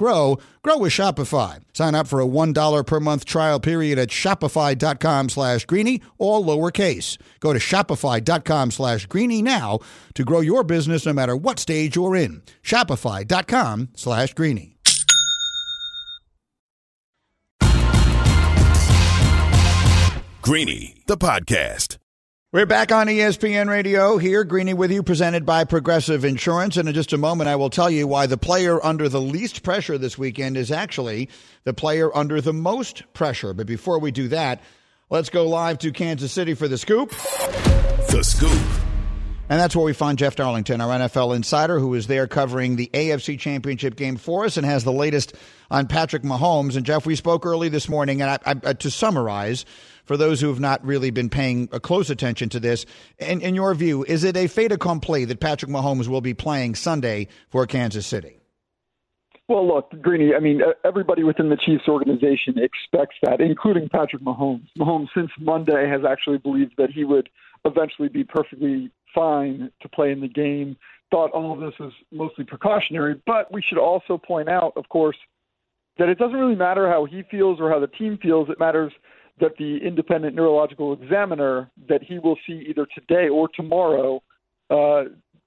grow, 0.00 0.38
grow 0.62 0.78
with 0.78 0.94
Shopify. 0.94 1.60
Sign 1.74 1.94
up 1.94 2.06
for 2.06 2.22
a 2.22 2.26
$1 2.26 2.86
per 2.86 3.00
month 3.00 3.26
trial 3.26 3.60
period 3.60 3.98
at 3.98 4.08
shopify.com 4.08 5.28
slash 5.28 5.66
greeny, 5.66 6.00
all 6.16 6.42
lowercase. 6.42 7.18
Go 7.38 7.52
to 7.52 7.58
shopify.com 7.58 8.70
slash 8.70 9.04
greeny 9.06 9.42
now 9.42 9.78
to 10.14 10.24
grow 10.24 10.40
your 10.40 10.64
business 10.64 11.04
no 11.04 11.12
matter 11.12 11.36
what 11.36 11.58
stage 11.58 11.96
you're 11.96 12.16
in. 12.16 12.42
Shopify.com 12.62 13.90
slash 13.94 14.32
greeny. 14.32 14.78
Greeny, 20.42 20.96
the 21.06 21.18
podcast. 21.18 21.99
We're 22.52 22.66
back 22.66 22.90
on 22.90 23.06
ESPN 23.06 23.68
Radio 23.68 24.18
here, 24.18 24.42
Greeny 24.42 24.74
with 24.74 24.90
you, 24.90 25.04
presented 25.04 25.46
by 25.46 25.62
Progressive 25.62 26.24
Insurance. 26.24 26.76
And 26.76 26.88
in 26.88 26.94
just 26.96 27.12
a 27.12 27.16
moment, 27.16 27.46
I 27.46 27.54
will 27.54 27.70
tell 27.70 27.88
you 27.88 28.08
why 28.08 28.26
the 28.26 28.36
player 28.36 28.84
under 28.84 29.08
the 29.08 29.20
least 29.20 29.62
pressure 29.62 29.96
this 29.96 30.18
weekend 30.18 30.56
is 30.56 30.72
actually 30.72 31.28
the 31.62 31.72
player 31.72 32.10
under 32.12 32.40
the 32.40 32.52
most 32.52 33.04
pressure. 33.12 33.54
But 33.54 33.68
before 33.68 34.00
we 34.00 34.10
do 34.10 34.26
that, 34.30 34.60
let's 35.10 35.30
go 35.30 35.46
live 35.46 35.78
to 35.78 35.92
Kansas 35.92 36.32
City 36.32 36.54
for 36.54 36.66
the 36.66 36.76
scoop. 36.76 37.10
The 38.10 38.24
Scoop. 38.24 38.80
And 39.48 39.60
that's 39.60 39.76
where 39.76 39.84
we 39.84 39.92
find 39.92 40.18
Jeff 40.18 40.34
Darlington, 40.34 40.80
our 40.80 40.98
NFL 40.98 41.36
insider, 41.36 41.78
who 41.78 41.94
is 41.94 42.08
there 42.08 42.26
covering 42.26 42.74
the 42.74 42.90
AFC 42.92 43.38
Championship 43.38 43.94
game 43.94 44.16
for 44.16 44.44
us 44.44 44.56
and 44.56 44.66
has 44.66 44.82
the 44.82 44.92
latest 44.92 45.36
on 45.70 45.86
Patrick 45.86 46.24
Mahomes. 46.24 46.74
And 46.74 46.84
Jeff, 46.84 47.06
we 47.06 47.14
spoke 47.14 47.46
early 47.46 47.68
this 47.68 47.88
morning, 47.88 48.22
and 48.22 48.30
I, 48.44 48.56
I, 48.64 48.72
to 48.72 48.90
summarize, 48.90 49.64
for 50.10 50.16
those 50.16 50.40
who 50.40 50.48
have 50.48 50.58
not 50.58 50.84
really 50.84 51.12
been 51.12 51.28
paying 51.28 51.68
a 51.70 51.78
close 51.78 52.10
attention 52.10 52.48
to 52.48 52.58
this, 52.58 52.84
in, 53.20 53.40
in 53.42 53.54
your 53.54 53.72
view, 53.76 54.04
is 54.08 54.24
it 54.24 54.36
a 54.36 54.48
fait 54.48 54.72
accompli 54.72 55.24
that 55.24 55.38
Patrick 55.38 55.70
Mahomes 55.70 56.08
will 56.08 56.20
be 56.20 56.34
playing 56.34 56.74
Sunday 56.74 57.28
for 57.48 57.64
Kansas 57.64 58.08
City? 58.08 58.40
Well, 59.46 59.64
look, 59.64 59.92
Greeny, 60.02 60.34
I 60.34 60.40
mean, 60.40 60.62
everybody 60.84 61.22
within 61.22 61.48
the 61.48 61.56
Chiefs 61.56 61.86
organization 61.86 62.56
expects 62.58 63.14
that, 63.22 63.40
including 63.40 63.88
Patrick 63.88 64.22
Mahomes. 64.22 64.66
Mahomes, 64.76 65.06
since 65.14 65.30
Monday, 65.38 65.88
has 65.88 66.00
actually 66.04 66.38
believed 66.38 66.72
that 66.76 66.90
he 66.90 67.04
would 67.04 67.28
eventually 67.64 68.08
be 68.08 68.24
perfectly 68.24 68.90
fine 69.14 69.70
to 69.80 69.88
play 69.88 70.10
in 70.10 70.20
the 70.20 70.28
game. 70.28 70.76
Thought 71.12 71.30
all 71.30 71.52
of 71.52 71.60
this 71.60 71.78
was 71.78 71.92
mostly 72.10 72.42
precautionary, 72.42 73.22
but 73.26 73.52
we 73.52 73.62
should 73.62 73.78
also 73.78 74.18
point 74.18 74.48
out, 74.48 74.72
of 74.74 74.88
course, 74.88 75.18
that 75.98 76.08
it 76.08 76.18
doesn't 76.18 76.36
really 76.36 76.56
matter 76.56 76.88
how 76.88 77.04
he 77.04 77.22
feels 77.30 77.60
or 77.60 77.70
how 77.70 77.78
the 77.78 77.86
team 77.86 78.18
feels. 78.20 78.48
It 78.50 78.58
matters 78.58 78.92
that 79.40 79.56
the 79.58 79.78
independent 79.78 80.34
neurological 80.34 80.92
examiner 80.92 81.70
that 81.88 82.02
he 82.02 82.18
will 82.18 82.36
see 82.46 82.64
either 82.68 82.86
today 82.94 83.28
or 83.28 83.48
tomorrow 83.48 84.22
uh, 84.70 85.04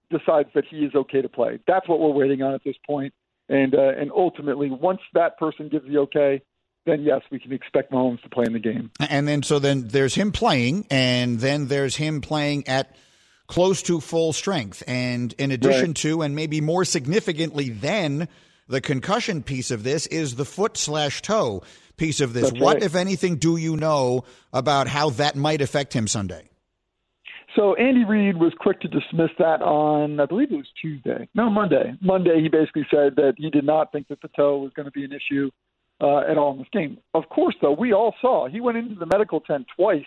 decides 0.09 0.49
that 0.55 0.65
he 0.69 0.77
is 0.77 0.93
okay 0.95 1.21
to 1.21 1.29
play. 1.29 1.59
That's 1.67 1.87
what 1.87 1.99
we're 1.99 2.09
waiting 2.11 2.41
on 2.41 2.53
at 2.53 2.63
this 2.63 2.75
point. 2.85 3.13
And 3.49 3.75
uh, 3.75 3.91
and 3.99 4.11
ultimately, 4.11 4.69
once 4.69 5.01
that 5.13 5.37
person 5.37 5.67
gives 5.69 5.85
the 5.87 5.97
okay, 5.99 6.41
then 6.85 7.03
yes, 7.03 7.21
we 7.29 7.39
can 7.39 7.51
expect 7.51 7.91
Mahomes 7.91 8.21
to 8.23 8.29
play 8.29 8.45
in 8.45 8.53
the 8.53 8.59
game. 8.59 8.89
And 8.99 9.27
then 9.27 9.43
so 9.43 9.59
then 9.59 9.87
there's 9.89 10.15
him 10.15 10.31
playing, 10.31 10.87
and 10.89 11.39
then 11.39 11.67
there's 11.67 11.97
him 11.97 12.21
playing 12.21 12.67
at 12.67 12.95
close 13.47 13.81
to 13.83 13.99
full 13.99 14.31
strength. 14.33 14.81
And 14.87 15.33
in 15.37 15.51
addition 15.51 15.87
Right. 15.87 15.95
to, 15.97 16.21
and 16.21 16.35
maybe 16.35 16.61
more 16.61 16.85
significantly 16.85 17.69
than 17.69 18.29
the 18.69 18.79
concussion 18.79 19.43
piece 19.43 19.69
of 19.69 19.83
this, 19.83 20.07
is 20.07 20.35
the 20.35 20.45
foot 20.45 20.77
slash 20.77 21.21
toe 21.21 21.61
piece 21.97 22.21
of 22.21 22.33
this. 22.33 22.49
That's 22.49 22.61
what, 22.61 22.75
right. 22.75 22.83
if 22.83 22.95
anything, 22.95 23.37
do 23.37 23.57
you 23.57 23.77
know 23.77 24.23
about 24.51 24.87
how 24.87 25.09
that 25.11 25.35
might 25.35 25.61
affect 25.61 25.93
him 25.93 26.07
Sunday? 26.07 26.49
So 27.55 27.75
Andy 27.75 28.03
Reid 28.03 28.37
was 28.37 28.51
quick 28.59 28.81
to 28.81 28.87
dismiss 28.87 29.29
that 29.37 29.61
on, 29.61 30.19
I 30.19 30.25
believe 30.25 30.51
it 30.51 30.55
was 30.55 30.71
Tuesday. 30.81 31.29
No, 31.35 31.49
Monday. 31.51 31.93
Monday, 32.01 32.41
he 32.41 32.49
basically 32.49 32.87
said 32.89 33.15
that 33.17 33.35
he 33.37 33.51
did 33.51 33.63
not 33.63 33.91
think 33.91 34.07
that 34.07 34.21
the 34.21 34.29
toe 34.29 34.57
was 34.57 34.71
going 34.75 34.85
to 34.87 34.91
be 34.91 35.03
an 35.03 35.11
issue 35.11 35.51
uh, 36.01 36.21
at 36.29 36.37
all 36.37 36.53
in 36.53 36.57
this 36.57 36.67
game. 36.73 36.97
Of 37.13 37.29
course, 37.29 37.55
though, 37.61 37.73
we 37.73 37.93
all 37.93 38.15
saw 38.19 38.47
he 38.47 38.59
went 38.59 38.77
into 38.77 38.95
the 38.95 39.05
medical 39.05 39.39
tent 39.39 39.67
twice 39.75 40.01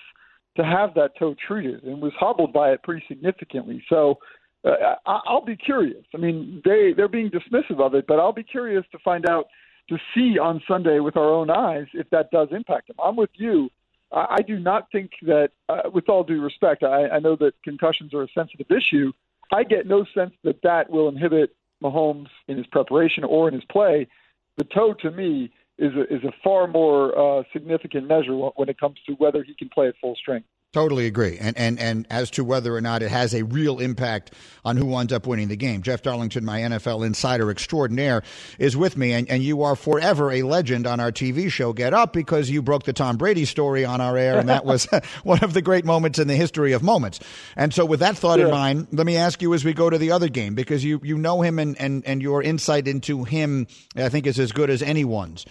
to 0.57 0.65
have 0.65 0.95
that 0.95 1.11
toe 1.19 1.37
treated 1.47 1.85
and 1.85 2.03
was 2.03 2.13
hobbled 2.19 2.53
by 2.53 2.71
it 2.71 2.83
pretty 2.83 3.05
significantly. 3.07 3.85
So 3.89 4.19
uh, 4.65 4.97
I- 5.07 5.21
I'll 5.27 5.45
be 5.45 5.57
curious. 5.57 6.05
I 6.15 6.19
mean, 6.19 6.63
they 6.65 6.93
they're 6.97 7.07
being 7.09 7.31
dismissive 7.31 7.81
of 7.81 7.95
it, 7.95 8.07
but 8.09 8.19
I'll 8.19 8.33
be 8.33 8.43
curious 8.43 8.85
to 8.91 8.99
find 9.05 9.29
out 9.29 9.47
to 9.89 9.99
see 10.15 10.39
on 10.39 10.63
Sunday 10.67 11.01
with 11.01 11.17
our 11.17 11.33
own 11.33 11.51
eyes 11.51 11.87
if 11.95 12.09
that 12.11 12.31
does 12.31 12.49
impact 12.51 12.91
him. 12.91 12.97
I'm 13.03 13.17
with 13.17 13.31
you. 13.35 13.71
I, 14.13 14.37
I 14.39 14.43
do 14.43 14.59
not 14.59 14.91
think 14.91 15.11
that, 15.23 15.51
uh, 15.69 15.91
with 15.93 16.09
all 16.09 16.25
due 16.25 16.43
respect, 16.43 16.83
I, 16.83 17.09
I 17.09 17.19
know 17.19 17.37
that 17.37 17.53
concussions 17.63 18.15
are 18.15 18.23
a 18.23 18.29
sensitive 18.35 18.71
issue. 18.71 19.13
I 19.53 19.63
get 19.65 19.87
no 19.87 20.05
sense 20.15 20.33
that 20.45 20.63
that 20.63 20.91
will 20.91 21.09
inhibit 21.09 21.55
Mahomes 21.83 22.29
in 22.49 22.57
his 22.57 22.67
preparation 22.67 23.23
or 23.25 23.49
in 23.49 23.55
his 23.55 23.65
play. 23.65 24.09
The 24.57 24.65
toe, 24.65 24.95
to 25.03 25.11
me, 25.11 25.53
is 25.79 25.93
a, 25.95 26.03
is 26.13 26.25
a 26.25 26.33
far 26.43 26.67
more 26.67 27.17
uh, 27.17 27.43
significant 27.53 28.09
measure 28.09 28.35
when 28.35 28.69
it 28.69 28.81
comes 28.81 28.97
to 29.07 29.13
whether 29.15 29.43
he 29.43 29.55
can 29.55 29.69
play 29.69 29.89
at 29.89 29.95
full 30.01 30.17
strength. 30.17 30.49
Totally 30.77 31.07
agree. 31.07 31.39
And, 31.41 31.57
and 31.57 31.81
and 31.81 32.07
as 32.11 32.29
to 32.33 32.45
whether 32.45 32.77
or 32.77 32.83
not 32.83 33.03
it 33.03 33.11
has 33.11 33.33
a 33.33 33.45
real 33.45 33.79
impact 33.79 34.35
on 34.63 34.77
who 34.77 34.95
ends 34.97 35.11
up 35.11 35.27
winning 35.27 35.49
the 35.49 35.57
game. 35.57 35.81
Jeff 35.81 36.03
Darlington, 36.03 36.45
my 36.45 36.61
NFL 36.61 37.07
insider 37.07 37.51
extraordinaire, 37.51 38.23
is 38.59 38.77
with 38.77 38.95
me. 38.95 39.15
And, 39.15 39.27
and 39.31 39.43
you 39.43 39.63
are 39.63 39.75
forever 39.75 40.31
a 40.31 40.43
legend 40.43 40.87
on 40.87 41.01
our 41.01 41.11
TV 41.11 41.51
show, 41.51 41.73
Get 41.73 41.95
Up, 41.95 42.13
because 42.13 42.51
you 42.51 42.61
broke 42.61 42.83
the 42.83 42.93
Tom 42.93 43.17
Brady 43.17 43.47
story 43.47 43.87
on 43.87 44.03
our 44.03 44.19
air. 44.19 44.39
And 44.39 44.51
that 44.51 44.67
was 44.67 44.87
one 45.23 45.43
of 45.43 45.55
the 45.55 45.63
great 45.63 45.87
moments 45.87 46.19
in 46.19 46.29
the 46.29 46.37
history 46.37 46.73
of 46.73 46.83
moments. 46.83 47.21
And 47.57 47.73
so, 47.73 47.87
with 47.87 48.01
that 48.01 48.19
thought 48.19 48.39
yeah. 48.39 48.45
in 48.45 48.51
mind, 48.51 48.89
let 48.93 49.07
me 49.07 49.17
ask 49.17 49.41
you 49.41 49.55
as 49.55 49.65
we 49.65 49.73
go 49.73 49.89
to 49.89 49.97
the 49.97 50.11
other 50.11 50.29
game, 50.29 50.55
because 50.55 50.85
you, 50.85 51.01
you 51.03 51.17
know 51.17 51.41
him 51.41 51.59
and, 51.59 51.81
and, 51.81 52.05
and 52.05 52.21
your 52.21 52.43
insight 52.43 52.87
into 52.87 53.25
him, 53.25 53.67
I 53.97 54.11
think, 54.11 54.27
is 54.27 54.39
as 54.39 54.53
good 54.53 54.69
as 54.69 54.83
anyone's. 54.83 55.47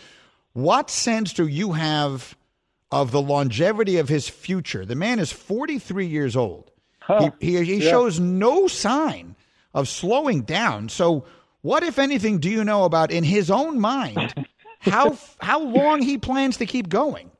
What 0.53 0.91
sense 0.91 1.33
do 1.33 1.47
you 1.47 1.71
have? 1.71 2.35
Of 2.91 3.11
the 3.11 3.21
longevity 3.21 3.97
of 3.97 4.09
his 4.09 4.29
future. 4.29 4.85
The 4.85 4.95
man 4.95 5.19
is 5.19 5.31
43 5.31 6.05
years 6.05 6.35
old. 6.35 6.71
Huh. 6.99 7.31
He, 7.39 7.57
he, 7.57 7.63
he 7.63 7.83
yeah. 7.83 7.89
shows 7.89 8.19
no 8.19 8.67
sign 8.67 9.35
of 9.73 9.87
slowing 9.87 10.41
down. 10.41 10.89
So, 10.89 11.25
what, 11.61 11.83
if 11.83 11.99
anything, 11.99 12.39
do 12.39 12.49
you 12.49 12.63
know 12.63 12.83
about 12.83 13.11
in 13.11 13.23
his 13.23 13.51
own 13.51 13.79
mind 13.79 14.33
how 14.79 15.17
how 15.39 15.61
long 15.61 16.01
he 16.01 16.17
plans 16.17 16.57
to 16.57 16.65
keep 16.65 16.89
going? 16.89 17.31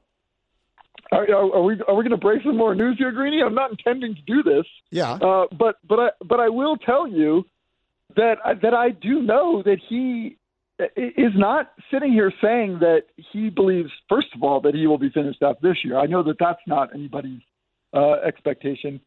Are, 1.12 1.32
are, 1.32 1.62
we 1.62 1.80
are 1.88 1.96
we 1.96 2.04
going 2.04 2.10
to 2.10 2.18
break 2.18 2.44
some 2.44 2.58
more 2.58 2.76
news 2.76 2.98
here, 2.98 3.12
Greeny? 3.12 3.42
I'm 3.42 3.54
not 3.54 3.72
intending 3.72 4.16
to 4.16 4.22
do 4.22 4.44
this. 4.44 4.66
Yeah. 4.92 5.14
Uh, 5.14 5.46
but 5.58 5.78
but 5.88 6.00
I 6.00 6.10
but 6.24 6.40
I 6.40 6.50
will 6.50 6.78
tell 6.78 7.08
you 7.08 7.46
that 8.16 8.38
that 8.62 8.74
I 8.74 8.90
do 8.90 9.22
know 9.22 9.62
that 9.64 9.78
he 9.88 10.38
is 10.96 11.32
not 11.36 11.72
sitting 11.92 12.12
here 12.12 12.32
saying 12.42 12.80
that 12.80 13.04
he 13.32 13.50
believes, 13.50 13.90
first 14.10 14.28
of 14.36 14.44
all, 14.44 14.60
that 14.62 14.76
he 14.76 14.88
will 14.88 14.98
be 14.98 15.10
finished 15.10 15.42
up 15.42 15.62
this 15.62 15.78
year. 15.84 15.98
I 15.98 16.06
know 16.06 16.24
that 16.24 16.38
that's 16.40 16.60
not 16.68 16.94
anybody's 16.94 17.42
uh, 17.94 18.16
expectation. 18.26 19.00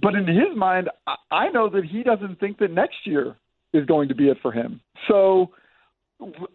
But 0.00 0.14
in 0.14 0.26
his 0.26 0.56
mind, 0.56 0.88
I 1.30 1.50
know 1.50 1.68
that 1.68 1.84
he 1.84 2.02
doesn't 2.02 2.40
think 2.40 2.58
that 2.58 2.70
next 2.70 2.96
year 3.04 3.36
is 3.74 3.84
going 3.84 4.08
to 4.08 4.14
be 4.14 4.28
it 4.28 4.38
for 4.40 4.50
him. 4.52 4.80
So 5.08 5.50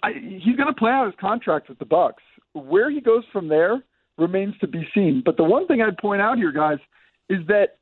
I, 0.02 0.14
he's 0.14 0.56
going 0.56 0.68
to 0.68 0.78
play 0.78 0.92
out 0.92 1.06
his 1.06 1.16
contract 1.20 1.70
with 1.70 1.78
the 1.78 1.86
Bucs. 1.86 2.14
Where 2.54 2.90
he 2.90 3.00
goes 3.00 3.24
from 3.32 3.48
there 3.48 3.84
remains 4.18 4.56
to 4.62 4.68
be 4.68 4.88
seen. 4.96 5.22
But 5.24 5.38
the 5.38 5.44
one 5.44 5.68
thing 5.68 5.82
I'd 5.82 5.98
point 5.98 6.22
out 6.22 6.38
here, 6.38 6.52
guys, 6.52 6.80
is 7.30 7.46
that 7.48 7.78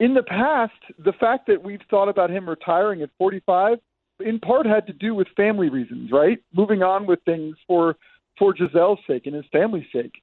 in 0.00 0.12
the 0.12 0.22
past, 0.22 0.72
the 1.02 1.12
fact 1.12 1.46
that 1.46 1.62
we've 1.62 1.80
thought 1.88 2.08
about 2.08 2.30
him 2.30 2.48
retiring 2.48 3.02
at 3.02 3.10
45 3.16 3.78
in 4.26 4.38
part 4.38 4.66
had 4.66 4.86
to 4.86 4.92
do 4.92 5.14
with 5.14 5.28
family 5.36 5.68
reasons, 5.68 6.10
right? 6.12 6.38
Moving 6.54 6.82
on 6.82 7.06
with 7.06 7.20
things 7.24 7.56
for 7.66 7.96
for 8.38 8.54
Gisele's 8.54 9.00
sake 9.06 9.26
and 9.26 9.34
his 9.34 9.44
family's 9.52 9.86
sake. 9.92 10.22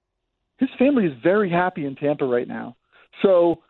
His 0.57 0.69
family 0.77 1.05
is 1.05 1.13
very 1.23 1.49
happy 1.49 1.85
in 1.85 1.95
Tampa 1.95 2.25
right 2.25 2.47
now. 2.47 2.75
So 3.21 3.61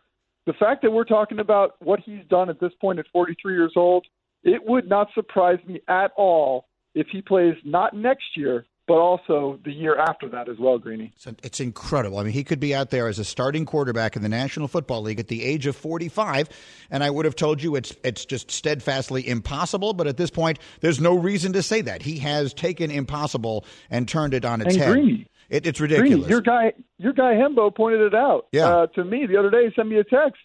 the 0.46 0.54
fact 0.54 0.82
that 0.82 0.90
we're 0.90 1.04
talking 1.04 1.38
about 1.38 1.76
what 1.80 2.00
he's 2.00 2.24
done 2.28 2.48
at 2.48 2.58
this 2.58 2.72
point 2.80 2.98
at 2.98 3.06
43 3.12 3.54
years 3.54 3.72
old, 3.76 4.06
it 4.42 4.60
would 4.64 4.88
not 4.88 5.08
surprise 5.14 5.58
me 5.66 5.80
at 5.88 6.10
all 6.16 6.66
if 6.94 7.06
he 7.12 7.22
plays 7.22 7.54
not 7.64 7.94
next 7.94 8.36
year, 8.36 8.66
but 8.90 8.98
also 8.98 9.56
the 9.64 9.70
year 9.70 9.96
after 9.96 10.28
that 10.28 10.48
as 10.48 10.58
well, 10.58 10.76
Greeny. 10.76 11.12
It's, 11.14 11.28
it's, 11.44 11.60
incredible. 11.60 12.18
I 12.18 12.24
mean, 12.24 12.32
he 12.32 12.42
could 12.42 12.58
be 12.58 12.74
out 12.74 12.90
there 12.90 13.06
as 13.06 13.20
a 13.20 13.24
starting 13.24 13.64
quarterback 13.64 14.16
in 14.16 14.22
the 14.22 14.28
National 14.28 14.66
Football 14.66 15.02
League 15.02 15.20
at 15.20 15.28
the 15.28 15.44
age 15.44 15.68
of 15.68 15.76
45, 15.76 16.48
and 16.90 17.04
I 17.04 17.08
would 17.08 17.24
have 17.24 17.36
told 17.36 17.62
you 17.62 17.76
it's 17.76 17.94
it's 18.02 18.24
just 18.24 18.50
steadfastly 18.50 19.28
impossible. 19.28 19.92
But 19.92 20.08
at 20.08 20.16
this 20.16 20.28
point, 20.28 20.58
there's 20.80 21.00
no 21.00 21.14
reason 21.14 21.52
to 21.52 21.62
say 21.62 21.82
that 21.82 22.02
he 22.02 22.18
has 22.18 22.52
taken 22.52 22.90
impossible 22.90 23.64
and 23.90 24.08
turned 24.08 24.34
it 24.34 24.44
on 24.44 24.60
its 24.60 24.74
and 24.74 24.82
head. 24.82 24.90
Greeny. 24.90 25.26
It, 25.50 25.68
it's 25.68 25.78
ridiculous. 25.78 26.26
Greeny, 26.26 26.28
your 26.28 26.40
guy, 26.40 26.72
your 26.98 27.12
guy 27.12 27.34
Hembo 27.34 27.72
pointed 27.72 28.00
it 28.00 28.14
out 28.16 28.48
yeah. 28.50 28.68
uh, 28.68 28.86
to 28.88 29.04
me 29.04 29.24
the 29.24 29.36
other 29.36 29.50
day. 29.50 29.66
He 29.68 29.74
sent 29.76 29.86
me 29.86 29.98
a 29.98 30.04
text. 30.04 30.40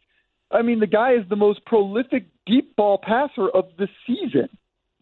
I 0.51 0.61
mean, 0.61 0.79
the 0.79 0.85
guy 0.85 1.13
is 1.13 1.27
the 1.29 1.35
most 1.35 1.65
prolific 1.65 2.27
deep 2.45 2.75
ball 2.75 2.99
passer 2.99 3.49
of 3.49 3.69
the 3.79 3.87
season. 4.05 4.49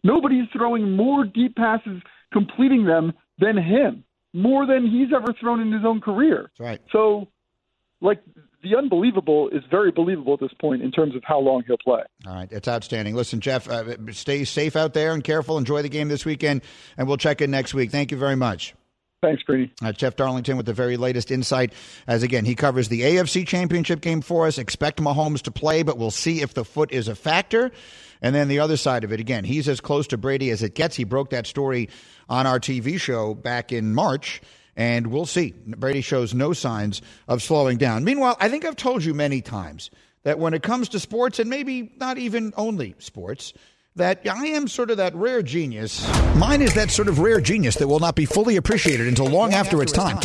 Nobody's 0.02 0.48
throwing 0.50 0.96
more 0.96 1.26
deep 1.26 1.56
passes, 1.56 2.00
completing 2.32 2.86
them 2.86 3.12
than 3.38 3.56
him, 3.56 4.04
more 4.32 4.66
than 4.66 4.86
he's 4.86 5.14
ever 5.14 5.32
thrown 5.40 5.60
in 5.60 5.72
his 5.72 5.84
own 5.84 6.00
career. 6.00 6.50
That's 6.58 6.60
right. 6.60 6.80
So, 6.92 7.28
like, 8.00 8.22
the 8.62 8.76
unbelievable 8.76 9.48
is 9.50 9.62
very 9.70 9.90
believable 9.90 10.34
at 10.34 10.40
this 10.40 10.52
point 10.60 10.82
in 10.82 10.90
terms 10.90 11.14
of 11.14 11.22
how 11.24 11.38
long 11.38 11.62
he'll 11.66 11.76
play. 11.76 12.02
All 12.26 12.34
right, 12.34 12.50
it's 12.50 12.66
outstanding. 12.66 13.14
Listen, 13.14 13.40
Jeff, 13.40 13.68
uh, 13.68 14.12
stay 14.12 14.44
safe 14.44 14.74
out 14.74 14.94
there 14.94 15.12
and 15.12 15.22
careful. 15.22 15.58
Enjoy 15.58 15.82
the 15.82 15.88
game 15.88 16.08
this 16.08 16.24
weekend, 16.24 16.62
and 16.96 17.06
we'll 17.06 17.18
check 17.18 17.40
in 17.40 17.50
next 17.50 17.74
week. 17.74 17.90
Thank 17.90 18.10
you 18.10 18.16
very 18.16 18.36
much. 18.36 18.74
Thanks, 19.24 19.42
Greeny. 19.42 19.72
Uh, 19.82 19.90
Jeff 19.90 20.16
Darlington 20.16 20.58
with 20.58 20.66
the 20.66 20.74
very 20.74 20.98
latest 20.98 21.30
insight. 21.30 21.72
As 22.06 22.22
again, 22.22 22.44
he 22.44 22.54
covers 22.54 22.88
the 22.88 23.00
AFC 23.00 23.46
Championship 23.46 24.02
game 24.02 24.20
for 24.20 24.46
us. 24.46 24.58
Expect 24.58 25.00
Mahomes 25.00 25.40
to 25.42 25.50
play, 25.50 25.82
but 25.82 25.96
we'll 25.96 26.10
see 26.10 26.42
if 26.42 26.52
the 26.52 26.62
foot 26.62 26.92
is 26.92 27.08
a 27.08 27.14
factor. 27.14 27.70
And 28.20 28.34
then 28.34 28.48
the 28.48 28.58
other 28.58 28.76
side 28.76 29.02
of 29.02 29.12
it, 29.12 29.20
again, 29.20 29.44
he's 29.44 29.66
as 29.66 29.80
close 29.80 30.06
to 30.08 30.18
Brady 30.18 30.50
as 30.50 30.62
it 30.62 30.74
gets. 30.74 30.94
He 30.94 31.04
broke 31.04 31.30
that 31.30 31.46
story 31.46 31.88
on 32.28 32.46
our 32.46 32.60
TV 32.60 33.00
show 33.00 33.32
back 33.32 33.72
in 33.72 33.94
March. 33.94 34.42
And 34.76 35.06
we'll 35.06 35.24
see. 35.24 35.54
Brady 35.66 36.02
shows 36.02 36.34
no 36.34 36.52
signs 36.52 37.00
of 37.26 37.42
slowing 37.42 37.78
down. 37.78 38.04
Meanwhile, 38.04 38.36
I 38.40 38.50
think 38.50 38.66
I've 38.66 38.76
told 38.76 39.04
you 39.04 39.14
many 39.14 39.40
times 39.40 39.90
that 40.24 40.38
when 40.38 40.52
it 40.52 40.62
comes 40.62 40.90
to 40.90 41.00
sports, 41.00 41.38
and 41.38 41.48
maybe 41.48 41.92
not 41.96 42.18
even 42.18 42.52
only 42.58 42.94
sports, 42.98 43.54
that 43.96 44.26
I 44.28 44.46
am 44.48 44.66
sort 44.66 44.90
of 44.90 44.96
that 44.96 45.14
rare 45.14 45.40
genius. 45.42 46.08
Mine 46.34 46.62
is 46.62 46.74
that 46.74 46.90
sort 46.90 47.06
of 47.06 47.20
rare 47.20 47.40
genius 47.40 47.76
that 47.76 47.86
will 47.86 48.00
not 48.00 48.16
be 48.16 48.24
fully 48.24 48.56
appreciated 48.56 49.06
until 49.06 49.26
long, 49.26 49.34
long 49.34 49.54
after, 49.54 49.76
after, 49.76 49.82
it's 49.82 49.92
time. 49.92 50.16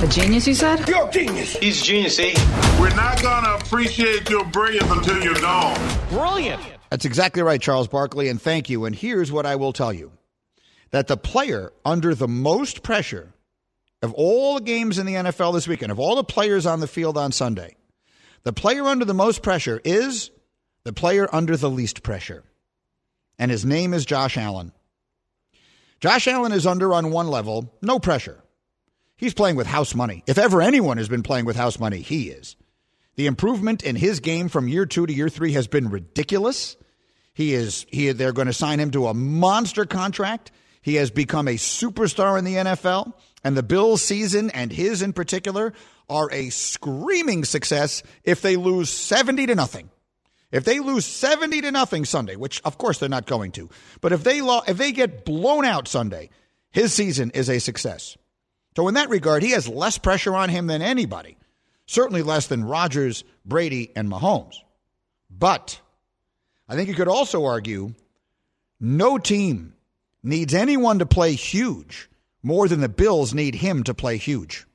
The 0.00 0.06
genius, 0.06 0.46
you 0.46 0.54
said? 0.54 0.88
You're 0.88 1.10
genius. 1.10 1.56
He's 1.56 1.82
genius, 1.82 2.18
eh? 2.20 2.32
We're 2.80 2.94
not 2.94 3.20
going 3.20 3.44
to 3.44 3.54
appreciate 3.56 4.30
your 4.30 4.44
brilliance 4.44 4.88
until 4.90 5.22
you're 5.22 5.34
gone. 5.34 5.76
Brilliant. 6.08 6.62
That's 6.90 7.04
exactly 7.04 7.42
right, 7.42 7.60
Charles 7.60 7.88
Barkley, 7.88 8.28
and 8.28 8.40
thank 8.40 8.70
you. 8.70 8.84
And 8.84 8.94
here's 8.94 9.32
what 9.32 9.44
I 9.44 9.56
will 9.56 9.72
tell 9.72 9.92
you 9.92 10.12
that 10.92 11.08
the 11.08 11.16
player 11.16 11.72
under 11.84 12.14
the 12.14 12.28
most 12.28 12.82
pressure 12.82 13.32
of 14.02 14.14
all 14.14 14.54
the 14.54 14.62
games 14.62 14.98
in 14.98 15.06
the 15.06 15.14
NFL 15.14 15.52
this 15.54 15.68
weekend, 15.68 15.92
of 15.92 15.98
all 15.98 16.16
the 16.16 16.24
players 16.24 16.64
on 16.64 16.80
the 16.80 16.86
field 16.86 17.18
on 17.18 17.32
Sunday, 17.32 17.76
the 18.44 18.52
player 18.52 18.84
under 18.84 19.04
the 19.04 19.14
most 19.14 19.42
pressure 19.42 19.80
is 19.84 20.30
the 20.84 20.92
player 20.92 21.28
under 21.32 21.56
the 21.56 21.70
least 21.70 22.02
pressure. 22.02 22.44
And 23.40 23.50
his 23.50 23.64
name 23.64 23.94
is 23.94 24.04
Josh 24.04 24.36
Allen. 24.36 24.70
Josh 25.98 26.28
Allen 26.28 26.52
is 26.52 26.66
under 26.66 26.92
on 26.92 27.10
one 27.10 27.28
level, 27.28 27.74
no 27.80 27.98
pressure. 27.98 28.44
He's 29.16 29.32
playing 29.32 29.56
with 29.56 29.66
house 29.66 29.94
money. 29.94 30.22
If 30.26 30.36
ever 30.36 30.60
anyone 30.60 30.98
has 30.98 31.08
been 31.08 31.22
playing 31.22 31.46
with 31.46 31.56
house 31.56 31.80
money, 31.80 32.02
he 32.02 32.28
is. 32.28 32.54
The 33.16 33.26
improvement 33.26 33.82
in 33.82 33.96
his 33.96 34.20
game 34.20 34.50
from 34.50 34.68
year 34.68 34.84
two 34.84 35.06
to 35.06 35.12
year 35.12 35.30
three 35.30 35.52
has 35.52 35.66
been 35.66 35.88
ridiculous. 35.88 36.76
He 37.32 37.54
is 37.54 37.86
he 37.88 38.12
they're 38.12 38.34
going 38.34 38.46
to 38.46 38.52
sign 38.52 38.78
him 38.78 38.90
to 38.90 39.06
a 39.06 39.14
monster 39.14 39.86
contract. 39.86 40.52
He 40.82 40.96
has 40.96 41.10
become 41.10 41.48
a 41.48 41.56
superstar 41.56 42.38
in 42.38 42.44
the 42.44 42.56
NFL, 42.56 43.14
and 43.42 43.56
the 43.56 43.62
Bills' 43.62 44.02
season 44.02 44.50
and 44.50 44.70
his 44.70 45.00
in 45.00 45.14
particular 45.14 45.72
are 46.10 46.30
a 46.30 46.50
screaming 46.50 47.46
success 47.46 48.02
if 48.22 48.42
they 48.42 48.56
lose 48.56 48.90
70 48.90 49.46
to 49.46 49.54
nothing. 49.54 49.88
If 50.52 50.64
they 50.64 50.80
lose 50.80 51.06
70 51.06 51.60
to 51.62 51.70
nothing 51.70 52.04
Sunday, 52.04 52.36
which 52.36 52.60
of 52.64 52.76
course 52.76 52.98
they're 52.98 53.08
not 53.08 53.26
going 53.26 53.52
to, 53.52 53.70
but 54.00 54.12
if 54.12 54.24
they 54.24 54.40
lo- 54.40 54.62
if 54.66 54.76
they 54.76 54.92
get 54.92 55.24
blown 55.24 55.64
out 55.64 55.86
Sunday, 55.86 56.30
his 56.70 56.92
season 56.92 57.30
is 57.32 57.48
a 57.48 57.60
success. 57.60 58.16
So 58.76 58.88
in 58.88 58.94
that 58.94 59.10
regard, 59.10 59.42
he 59.42 59.50
has 59.50 59.68
less 59.68 59.98
pressure 59.98 60.34
on 60.34 60.48
him 60.48 60.66
than 60.66 60.82
anybody. 60.82 61.36
Certainly 61.86 62.22
less 62.22 62.46
than 62.46 62.64
Rodgers, 62.64 63.24
Brady, 63.44 63.90
and 63.96 64.08
Mahomes. 64.08 64.56
But 65.28 65.80
I 66.68 66.74
think 66.76 66.88
you 66.88 66.94
could 66.94 67.08
also 67.08 67.44
argue 67.44 67.94
no 68.80 69.18
team 69.18 69.74
needs 70.22 70.54
anyone 70.54 70.98
to 71.00 71.06
play 71.06 71.34
huge 71.34 72.08
more 72.42 72.68
than 72.68 72.80
the 72.80 72.88
Bills 72.88 73.34
need 73.34 73.54
him 73.54 73.82
to 73.84 73.94
play 73.94 74.16
huge. 74.16 74.66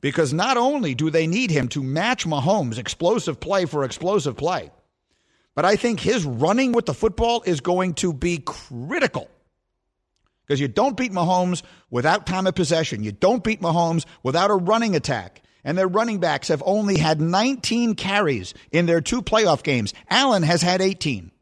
Because 0.00 0.32
not 0.32 0.56
only 0.56 0.94
do 0.94 1.10
they 1.10 1.26
need 1.26 1.50
him 1.50 1.68
to 1.68 1.82
match 1.82 2.26
Mahomes' 2.26 2.78
explosive 2.78 3.40
play 3.40 3.64
for 3.64 3.84
explosive 3.84 4.36
play, 4.36 4.70
but 5.56 5.64
I 5.64 5.74
think 5.74 5.98
his 5.98 6.24
running 6.24 6.70
with 6.70 6.86
the 6.86 6.94
football 6.94 7.42
is 7.44 7.60
going 7.60 7.94
to 7.94 8.12
be 8.12 8.38
critical. 8.38 9.28
Because 10.46 10.60
you 10.60 10.68
don't 10.68 10.96
beat 10.96 11.10
Mahomes 11.10 11.62
without 11.90 12.26
time 12.26 12.46
of 12.46 12.54
possession. 12.54 13.02
You 13.02 13.10
don't 13.10 13.42
beat 13.42 13.60
Mahomes 13.60 14.04
without 14.22 14.52
a 14.52 14.54
running 14.54 14.94
attack. 14.94 15.42
And 15.64 15.76
their 15.76 15.88
running 15.88 16.20
backs 16.20 16.48
have 16.48 16.62
only 16.64 16.98
had 16.98 17.20
19 17.20 17.96
carries 17.96 18.54
in 18.70 18.86
their 18.86 19.00
two 19.00 19.22
playoff 19.22 19.64
games. 19.64 19.92
Allen 20.08 20.44
has 20.44 20.62
had 20.62 20.80
18. 20.80 21.32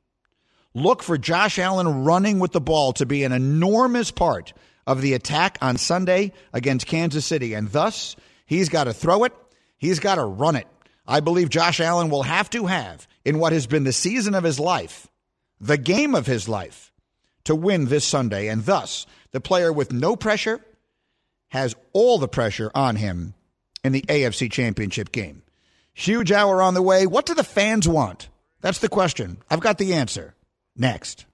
Look 0.73 1.03
for 1.03 1.19
Josh 1.19 1.59
Allen 1.59 2.05
running 2.05 2.39
with 2.39 2.53
the 2.53 2.61
ball 2.61 2.95
to 2.95 3.05
be 3.05 3.25
an 3.25 3.33
enormous 3.33 4.11
part 4.11 4.55
of 4.87 5.03
the 5.03 5.15
attack 5.15 5.59
on 5.61 5.77
Sunday 5.77 6.33
against 6.53 6.87
Kansas 6.87 7.27
City, 7.27 7.55
and 7.55 7.71
thus 7.71 8.17
he's 8.47 8.69
got 8.69 8.85
to 8.85 8.93
throw 8.93 9.25
it, 9.25 9.33
he's 9.77 10.01
got 10.01 10.17
to 10.17 10.25
run 10.25 10.57
it. 10.57 10.67
I 11.07 11.21
believe 11.21 11.49
Josh 11.49 11.81
Allen 11.81 12.11
will 12.11 12.23
have 12.23 12.51
to 12.51 12.67
have, 12.67 13.07
in 13.25 13.39
what 13.39 13.53
has 13.53 13.67
been 13.67 13.85
the 13.85 13.93
season 13.93 14.35
of 14.35 14.45
his 14.45 14.61
life, 14.61 15.09
the 15.61 15.79
game 15.79 16.15
of 16.15 16.27
his 16.27 16.49
life, 16.49 16.93
to 17.45 17.55
win 17.55 17.87
this 17.87 18.05
Sunday, 18.05 18.49
and 18.49 18.65
thus 18.65 19.07
the 19.33 19.41
player 19.41 19.73
with 19.73 19.93
no 19.93 20.17
pressure 20.17 20.61
has 21.49 21.75
all 21.93 22.19
the 22.19 22.29
pressure 22.29 22.71
on 22.75 22.97
him 22.97 23.35
in 23.83 23.93
the 23.93 24.03
AFC 24.03 24.51
Championship 24.51 25.13
game. 25.13 25.43
Huge 25.93 26.33
hour 26.33 26.61
on 26.61 26.75
the 26.75 26.83
way. 26.83 27.07
What 27.07 27.27
do 27.27 27.35
the 27.35 27.45
fans 27.45 27.87
want? 27.87 28.29
That's 28.61 28.79
the 28.79 28.89
question. 28.89 29.39
I've 29.49 29.61
got 29.61 29.79
the 29.79 29.95
answer. 29.95 30.35
Next. 30.77 31.27